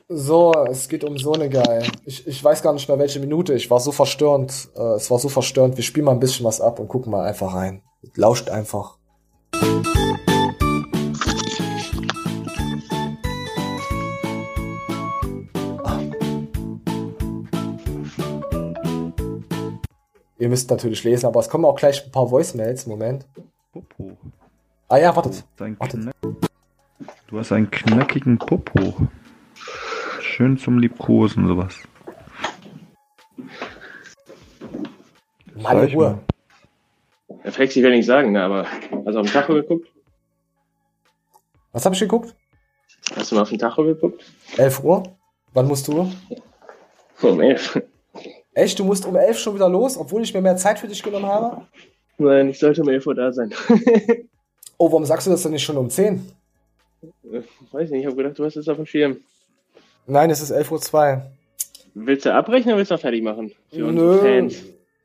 So, 0.08 0.52
es 0.68 0.88
geht 0.88 1.04
um 1.04 1.16
so 1.16 1.32
eine 1.32 1.48
geil. 1.48 1.84
Ich, 2.04 2.26
ich 2.26 2.42
weiß 2.42 2.62
gar 2.62 2.72
nicht 2.72 2.88
mehr 2.88 2.98
welche 2.98 3.20
Minute. 3.20 3.54
Ich 3.54 3.70
war 3.70 3.78
so 3.80 3.92
verstörend. 3.92 4.68
Äh, 4.76 4.94
es 4.94 5.10
war 5.10 5.18
so 5.18 5.28
verstörend. 5.28 5.76
Wir 5.76 5.84
spielen 5.84 6.06
mal 6.06 6.12
ein 6.12 6.20
bisschen 6.20 6.44
was 6.44 6.60
ab 6.60 6.80
und 6.80 6.88
gucken 6.88 7.12
mal 7.12 7.24
einfach 7.24 7.54
rein. 7.54 7.82
Lauscht 8.14 8.50
einfach. 8.50 8.98
Ihr 20.38 20.48
müsst 20.48 20.70
natürlich 20.70 21.02
lesen, 21.04 21.26
aber 21.26 21.40
es 21.40 21.48
kommen 21.48 21.64
auch 21.64 21.76
gleich 21.76 22.04
ein 22.04 22.12
paar 22.12 22.30
Voicemails. 22.30 22.86
Moment. 22.86 23.26
Ah 24.88 24.98
ja, 24.98 25.14
wartet. 25.16 25.44
Dein 25.56 25.78
Wartet. 25.80 26.10
Du 27.28 27.38
hast 27.38 27.52
einen 27.52 27.70
knackigen 27.70 28.38
Popo. 28.38 29.08
Schön 30.20 30.58
zum 30.58 30.78
Liebkosen, 30.78 31.48
sowas. 31.48 31.74
Meine 35.54 35.96
mal. 35.96 36.18
Der 37.42 37.52
Flexi 37.52 37.82
will 37.82 37.90
nicht 37.90 38.06
sagen, 38.06 38.32
ne, 38.32 38.42
aber 38.42 38.66
hast 38.66 39.14
du 39.14 39.20
auf 39.20 39.26
den 39.26 39.32
Tacho 39.32 39.54
geguckt? 39.54 39.88
Was 41.72 41.84
habe 41.84 41.94
ich 41.94 42.00
geguckt? 42.00 42.34
Hast 43.14 43.30
du 43.30 43.36
mal 43.36 43.42
auf 43.42 43.48
den 43.48 43.58
Tacho 43.58 43.82
geguckt? 43.84 44.24
11 44.56 44.84
Uhr. 44.84 45.02
Wann 45.54 45.66
musst 45.66 45.88
du? 45.88 46.12
Um 47.22 47.40
elf. 47.40 47.80
Echt, 48.56 48.78
du 48.78 48.84
musst 48.84 49.04
um 49.04 49.14
11 49.14 49.38
schon 49.38 49.54
wieder 49.54 49.68
los, 49.68 49.98
obwohl 49.98 50.22
ich 50.22 50.32
mir 50.32 50.40
mehr 50.40 50.56
Zeit 50.56 50.78
für 50.78 50.88
dich 50.88 51.02
genommen 51.02 51.26
habe? 51.26 51.60
Nein, 52.16 52.48
ich 52.48 52.58
sollte 52.58 52.80
um 52.80 52.88
11 52.88 53.06
Uhr 53.06 53.14
da 53.14 53.32
sein. 53.32 53.52
Oh, 54.78 54.92
warum 54.92 55.06
sagst 55.06 55.26
du 55.26 55.30
das 55.30 55.42
denn 55.42 55.52
nicht 55.52 55.64
schon 55.64 55.78
um 55.78 55.88
10? 55.88 56.20
Äh, 57.32 57.40
Weiß 57.72 57.88
nicht, 57.88 58.00
ich 58.00 58.06
habe 58.06 58.14
gedacht, 58.14 58.38
du 58.38 58.44
hast 58.44 58.56
es 58.56 58.68
auf 58.68 58.76
dem 58.76 58.84
Schirm. 58.84 59.16
Nein, 60.06 60.28
es 60.28 60.42
ist 60.42 60.52
11.02 60.52 60.92
Uhr. 60.92 61.22
Willst 61.94 62.26
du 62.26 62.34
abbrechen 62.34 62.68
oder 62.68 62.76
willst 62.76 62.90
du 62.90 62.94
noch 62.96 63.00
fertig 63.00 63.22
machen? 63.22 63.52
Für 63.70 63.90
Nö. 63.90 64.18
Fans. 64.18 64.56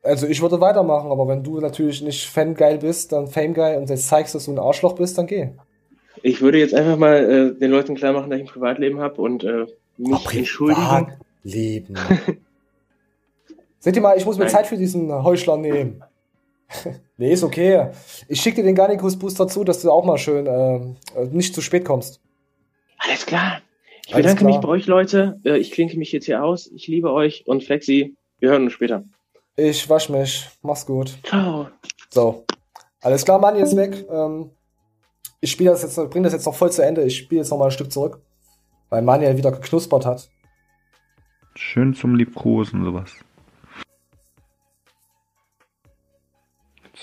Also 0.02 0.26
ich 0.26 0.42
würde 0.42 0.60
weitermachen, 0.60 1.10
aber 1.10 1.26
wenn 1.26 1.42
du 1.42 1.58
natürlich 1.58 2.02
nicht 2.02 2.26
Fangeil 2.28 2.76
bist, 2.76 3.12
dann 3.12 3.28
Famegeil 3.28 3.78
und 3.78 3.88
jetzt 3.88 4.08
zeigst, 4.08 4.34
dass 4.34 4.44
du 4.44 4.52
ein 4.52 4.58
Arschloch 4.58 4.94
bist, 4.94 5.16
dann 5.16 5.26
geh. 5.26 5.48
Ich 6.22 6.42
würde 6.42 6.58
jetzt 6.58 6.74
einfach 6.74 6.98
mal 6.98 7.16
äh, 7.16 7.58
den 7.58 7.70
Leuten 7.70 7.94
klar 7.94 8.12
machen, 8.12 8.28
dass 8.28 8.40
ich 8.40 8.44
ein 8.44 8.52
Privatleben 8.52 9.00
habe 9.00 9.22
und 9.22 9.42
äh, 9.42 9.64
mich 9.96 10.34
entschuldigen. 10.34 11.14
Leben. 11.44 11.96
Seht 13.82 13.96
ihr 13.96 14.02
mal, 14.02 14.16
ich 14.16 14.24
muss 14.24 14.38
mir 14.38 14.44
Nein. 14.44 14.52
Zeit 14.52 14.66
für 14.68 14.76
diesen 14.76 15.12
Heuchler 15.24 15.56
nehmen. 15.56 16.04
nee, 17.16 17.32
ist 17.32 17.42
okay. 17.42 17.88
Ich 18.28 18.40
schicke 18.40 18.58
dir 18.58 18.62
den 18.62 18.76
Garnicus 18.76 19.18
Booster 19.18 19.48
zu, 19.48 19.64
dass 19.64 19.82
du 19.82 19.90
auch 19.90 20.04
mal 20.04 20.18
schön 20.18 20.46
ähm, 20.46 20.96
äh, 21.16 21.24
nicht 21.26 21.52
zu 21.52 21.60
spät 21.60 21.84
kommst. 21.84 22.20
Alles 22.98 23.26
klar. 23.26 23.60
Ich 24.06 24.14
Alles 24.14 24.22
bedanke 24.26 24.44
klar. 24.44 24.52
mich 24.52 24.60
bei 24.60 24.68
euch, 24.68 24.86
Leute. 24.86 25.40
Äh, 25.44 25.56
Ich 25.58 25.72
klinke 25.72 25.98
mich 25.98 26.12
jetzt 26.12 26.26
hier 26.26 26.44
aus. 26.44 26.68
Ich 26.68 26.86
liebe 26.86 27.12
euch 27.12 27.42
und 27.48 27.64
Flexi. 27.64 28.14
Wir 28.38 28.50
hören 28.50 28.62
uns 28.62 28.72
später. 28.74 29.02
Ich 29.56 29.90
wasch 29.90 30.08
mich. 30.08 30.48
Mach's 30.62 30.86
gut. 30.86 31.18
Ciao. 31.24 31.66
So. 32.10 32.44
Alles 33.00 33.24
klar, 33.24 33.40
Manni 33.40 33.62
ist 33.62 33.74
weg. 33.76 34.06
Ähm, 34.08 34.50
ich 35.40 35.50
spiele 35.50 35.70
das 35.70 35.82
jetzt, 35.82 35.96
bring 36.10 36.22
das 36.22 36.32
jetzt 36.32 36.46
noch 36.46 36.54
voll 36.54 36.70
zu 36.70 36.84
Ende. 36.84 37.02
Ich 37.02 37.16
spiele 37.18 37.40
jetzt 37.40 37.50
noch 37.50 37.58
mal 37.58 37.64
ein 37.64 37.70
Stück 37.72 37.90
zurück. 37.90 38.20
Weil 38.90 39.02
Manuel 39.02 39.36
wieder 39.36 39.50
geknuspert 39.50 40.06
hat. 40.06 40.30
Schön 41.56 41.94
zum 41.94 42.14
Liebkosen, 42.14 42.84
sowas. 42.84 43.10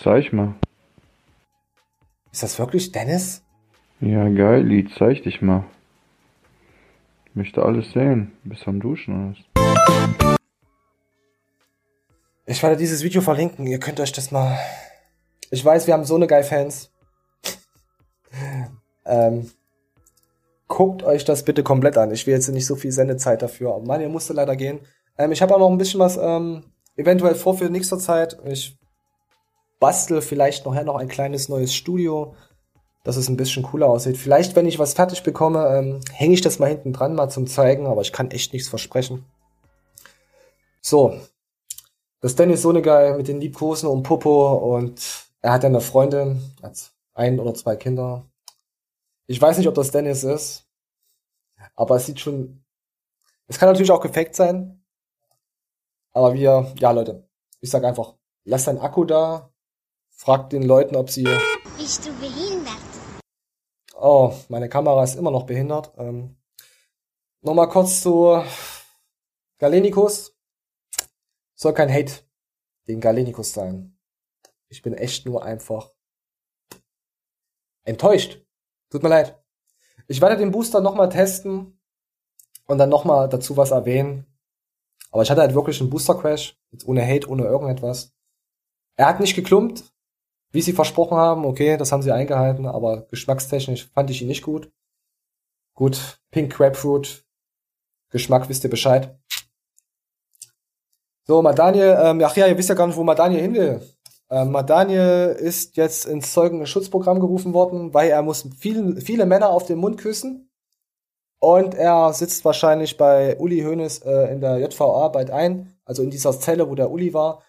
Zeig 0.02 0.32
mal. 0.32 0.56
Ist 2.32 2.44
das 2.44 2.58
wirklich 2.58 2.94
Dennis? 2.94 3.44
Ja, 4.00 4.30
geil, 4.30 4.64
Lied, 4.64 4.92
zeig 4.98 5.24
dich 5.24 5.42
mal. 5.42 5.66
Ich 7.26 7.36
möchte 7.36 7.64
alles 7.64 7.92
sehen. 7.92 8.32
Bis 8.46 8.66
am 8.66 8.80
Duschen 8.80 9.36
alles. 9.56 10.38
Ich 12.46 12.64
werde 12.64 12.78
dieses 12.78 13.04
Video 13.04 13.22
verlinken. 13.22 13.68
Ihr 13.68 13.80
könnt 13.80 14.00
euch 14.00 14.14
das 14.14 14.32
mal. 14.32 14.58
Ich 15.52 15.64
weiß, 15.66 15.86
wir 15.86 15.94
haben 15.94 16.06
so 16.06 16.16
eine 16.16 16.28
geil 16.28 16.44
Fans. 16.44 16.92
ähm, 19.06 19.52
guckt 20.68 21.04
euch 21.04 21.26
das 21.26 21.44
bitte 21.44 21.62
komplett 21.62 21.98
an. 21.98 22.12
Ich 22.12 22.26
will 22.26 22.34
jetzt 22.34 22.48
nicht 22.48 22.66
so 22.66 22.78
viel 22.78 22.94
Sendezeit 22.94 23.42
dafür. 23.42 23.76
Aber 23.76 23.86
Manuel 23.86 24.10
musste 24.10 24.32
leider 24.32 24.56
gehen. 24.56 24.80
Ähm, 25.18 25.34
ich 25.34 25.42
habe 25.42 25.54
auch 25.54 25.60
noch 25.60 25.70
ein 25.70 25.78
bisschen 25.78 26.00
was 26.00 26.18
ähm, 26.18 26.64
eventuell 26.96 27.36
vor 27.36 27.58
für 27.58 27.70
nächste 27.70 27.98
Zeit. 27.98 28.38
Ich 28.46 28.79
bastel 29.80 30.22
vielleicht 30.22 30.66
nachher 30.66 30.84
noch 30.84 30.96
ein 30.96 31.08
kleines 31.08 31.50
neues 31.50 31.74
Studio, 31.74 32.36
dass 33.04 33.18
es 33.18 33.30
ein 33.30 33.38
bisschen 33.38 33.64
cooler 33.64 33.88
aussieht. 33.88 34.18
Vielleicht, 34.18 34.56
wenn 34.56 34.66
ich 34.66 34.80
was 34.80 34.94
fertig 34.94 35.24
bekomme, 35.24 35.66
ähm, 35.68 36.00
hänge 36.12 36.34
ich 36.34 36.42
das 36.42 36.60
mal 36.60 36.68
hinten 36.68 36.94
dran, 36.94 37.16
mal 37.16 37.30
zum 37.30 37.48
Zeigen. 37.48 37.88
Aber 37.88 38.02
ich 38.02 38.12
kann 38.12 38.32
echt 38.32 38.54
nichts 38.54 38.70
versprechen. 38.70 39.26
So, 40.82 41.20
das 42.22 42.36
Dennis 42.36 42.62
so 42.62 42.70
eine 42.70 42.82
geil 42.82 43.16
mit 43.16 43.28
den 43.28 43.40
Liebkosen 43.40 43.90
und 43.90 44.04
Popo 44.04 44.76
und 44.76 45.30
er 45.42 45.54
hat 45.54 45.64
ja 45.64 45.70
eine 45.70 45.82
Freundin, 45.82 46.42
hat 46.62 46.92
ein 47.14 47.40
oder 47.40 47.54
zwei 47.54 47.76
Kinder. 47.76 48.26
Ich 49.28 49.42
weiß 49.42 49.58
nicht, 49.58 49.68
ob 49.68 49.76
das 49.76 49.92
Dennis 49.92 50.24
ist, 50.24 50.66
aber 51.76 51.96
es 51.96 52.06
sieht 52.06 52.20
schon, 52.20 52.64
es 53.48 53.60
kann 53.60 53.70
natürlich 53.70 53.92
auch 53.92 54.02
gefaked 54.02 54.36
sein, 54.36 54.84
aber 56.12 56.34
wir, 56.34 56.74
ja 56.80 56.92
Leute, 56.92 57.28
ich 57.62 57.70
sag 57.70 57.84
einfach, 57.84 58.16
lasst 58.44 58.68
deinen 58.68 58.80
Akku 58.80 59.06
da, 59.06 59.52
fragt 60.20 60.52
den 60.52 60.64
Leuten, 60.64 60.96
ob 60.98 61.10
sie, 61.10 61.24
Bist 61.78 62.06
du 62.06 62.12
behindert? 62.20 62.76
oh, 63.96 64.34
meine 64.50 64.68
Kamera 64.68 65.04
ist 65.04 65.16
immer 65.16 65.32
noch 65.32 65.46
behindert. 65.46 65.94
Ähm, 65.98 66.36
Nochmal 67.42 67.70
kurz 67.70 68.02
zu 68.02 68.44
Galenikus. 69.60 70.36
Soll 71.56 71.74
kein 71.74 71.92
Hate 71.92 72.12
gegen 72.84 73.00
Galenikus 73.00 73.54
sein. 73.54 73.98
Ich 74.68 74.82
bin 74.82 74.94
echt 74.94 75.26
nur 75.26 75.44
einfach 75.44 75.94
enttäuscht. 77.86 78.46
Tut 78.90 79.04
mir 79.04 79.10
leid. 79.10 79.42
Ich 80.08 80.20
werde 80.20 80.36
den 80.36 80.52
Booster 80.52 80.82
nochmal 80.82 81.08
testen 81.08 81.80
und 82.66 82.78
dann 82.78 82.90
nochmal 82.90 83.30
dazu 83.30 83.56
was 83.56 83.72
erwähnen. 83.72 84.26
Aber 85.12 85.24
ich 85.24 85.32
hatte 85.32 85.42
halt 85.42 85.54
wirklich 85.54 85.80
einen 85.80 85.90
Booster-Crash. 85.90 86.60
Jetzt 86.72 86.86
ohne 86.86 87.08
Hate, 87.08 87.30
ohne 87.30 87.46
irgendetwas. 87.46 88.14
Er 88.98 89.08
hat 89.08 89.22
nicht 89.22 89.36
geklumpt, 89.36 89.84
wie 90.52 90.62
sie 90.62 90.74
versprochen 90.74 91.18
haben. 91.18 91.46
Okay, 91.46 91.78
das 91.78 91.92
haben 91.92 92.02
sie 92.02 92.12
eingehalten, 92.12 92.66
aber 92.66 93.08
geschmackstechnisch 93.08 93.90
fand 93.94 94.10
ich 94.10 94.22
ihn 94.22 94.28
nicht 94.28 94.44
gut. 94.44 94.72
Gut, 95.76 96.20
Pink 96.32 96.54
Grapefruit. 96.54 97.26
Geschmack 98.10 98.50
wisst 98.50 98.64
ihr 98.64 98.70
Bescheid. 98.70 99.18
So, 101.26 101.42
Madaniel, 101.42 101.98
ähm, 102.02 102.22
ach 102.24 102.36
ja, 102.36 102.48
ihr 102.48 102.58
wisst 102.58 102.70
ja 102.70 102.76
gar 102.76 102.88
nicht, 102.88 102.98
wo 102.98 103.04
Madaniel 103.04 103.42
hin 103.42 103.54
will. 103.54 103.82
Ähm, 104.32 104.52
Madaniel 104.52 105.36
ist 105.40 105.78
jetzt 105.78 106.06
ins 106.06 106.34
Zeugenschutzprogramm 106.34 107.20
gerufen 107.20 107.54
worden, 107.54 107.94
weil 107.94 108.10
er 108.10 108.22
muss 108.22 108.48
vielen, 108.58 109.00
viele 109.00 109.26
Männer 109.26 109.50
auf 109.50 109.66
den 109.66 109.78
Mund 109.78 109.98
küssen. 109.98 110.50
Und 111.40 111.74
er 111.74 112.12
sitzt 112.14 112.44
wahrscheinlich 112.46 112.98
bei 112.98 113.38
Uli 113.40 113.62
Hoeneß 113.62 114.00
äh, 114.00 114.34
in 114.34 114.42
der 114.42 114.58
JVA 114.58 115.08
bald 115.08 115.32
ein, 115.32 115.74
also 115.86 116.04
in 116.04 116.10
dieser 116.10 116.38
Zelle, 116.38 116.70
wo 116.70 116.76
der 116.76 116.92
Uli 116.92 117.14
war, 117.14 117.44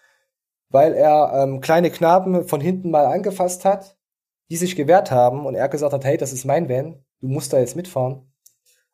weil 0.71 0.93
er 0.93 1.31
ähm, 1.33 1.61
kleine 1.61 1.91
Knaben 1.91 2.47
von 2.47 2.61
hinten 2.61 2.91
mal 2.91 3.05
angefasst 3.05 3.65
hat, 3.65 3.97
die 4.49 4.57
sich 4.57 4.75
gewehrt 4.75 5.11
haben 5.11 5.45
und 5.45 5.55
er 5.55 5.69
gesagt 5.69 5.93
hat, 5.93 6.05
hey, 6.05 6.17
das 6.17 6.33
ist 6.33 6.45
mein 6.45 6.69
Van, 6.69 7.03
du 7.19 7.27
musst 7.27 7.53
da 7.53 7.59
jetzt 7.59 7.75
mitfahren. 7.75 8.31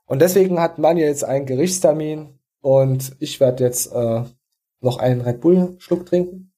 Und 0.05 0.21
deswegen 0.21 0.59
hat 0.59 0.77
Manuel 0.77 1.07
jetzt 1.07 1.23
einen 1.23 1.45
Gerichtstermin 1.45 2.39
und 2.61 3.15
ich 3.19 3.39
werde 3.39 3.63
jetzt 3.63 3.91
äh, 3.93 4.23
noch 4.79 4.97
einen 4.97 5.21
Red 5.21 5.41
Bull 5.41 5.75
Schluck 5.79 6.05
trinken. 6.05 6.53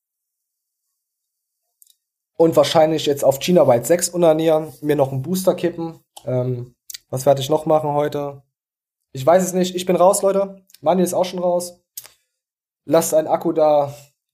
Und 2.38 2.56
wahrscheinlich 2.56 3.06
jetzt 3.06 3.26
auf 3.26 3.40
China 3.40 3.68
White 3.68 3.86
6 3.86 4.10
unanieren, 4.10 4.72
mir 4.82 4.96
noch 4.96 5.12
einen 5.12 5.22
Booster 5.22 5.56
kippen. 5.56 6.00
Ähm, 6.26 6.76
was 7.10 7.26
werde 7.26 7.42
ich 7.42 7.50
noch 7.50 7.66
machen 7.66 7.92
heute? 7.92 8.44
Ich 9.12 9.26
weiß 9.26 9.44
es 9.44 9.54
nicht. 9.54 9.76
Ich 9.76 9.86
bin 9.86 9.96
raus, 9.96 10.22
Leute. 10.22 10.64
Manuel 10.82 11.04
ist 11.04 11.14
auch 11.14 11.26
schon 11.26 11.40
raus. 11.40 11.82
Lasst 12.86 13.14
einen 13.14 13.28
Akku 13.28 13.52
da. 13.52 13.94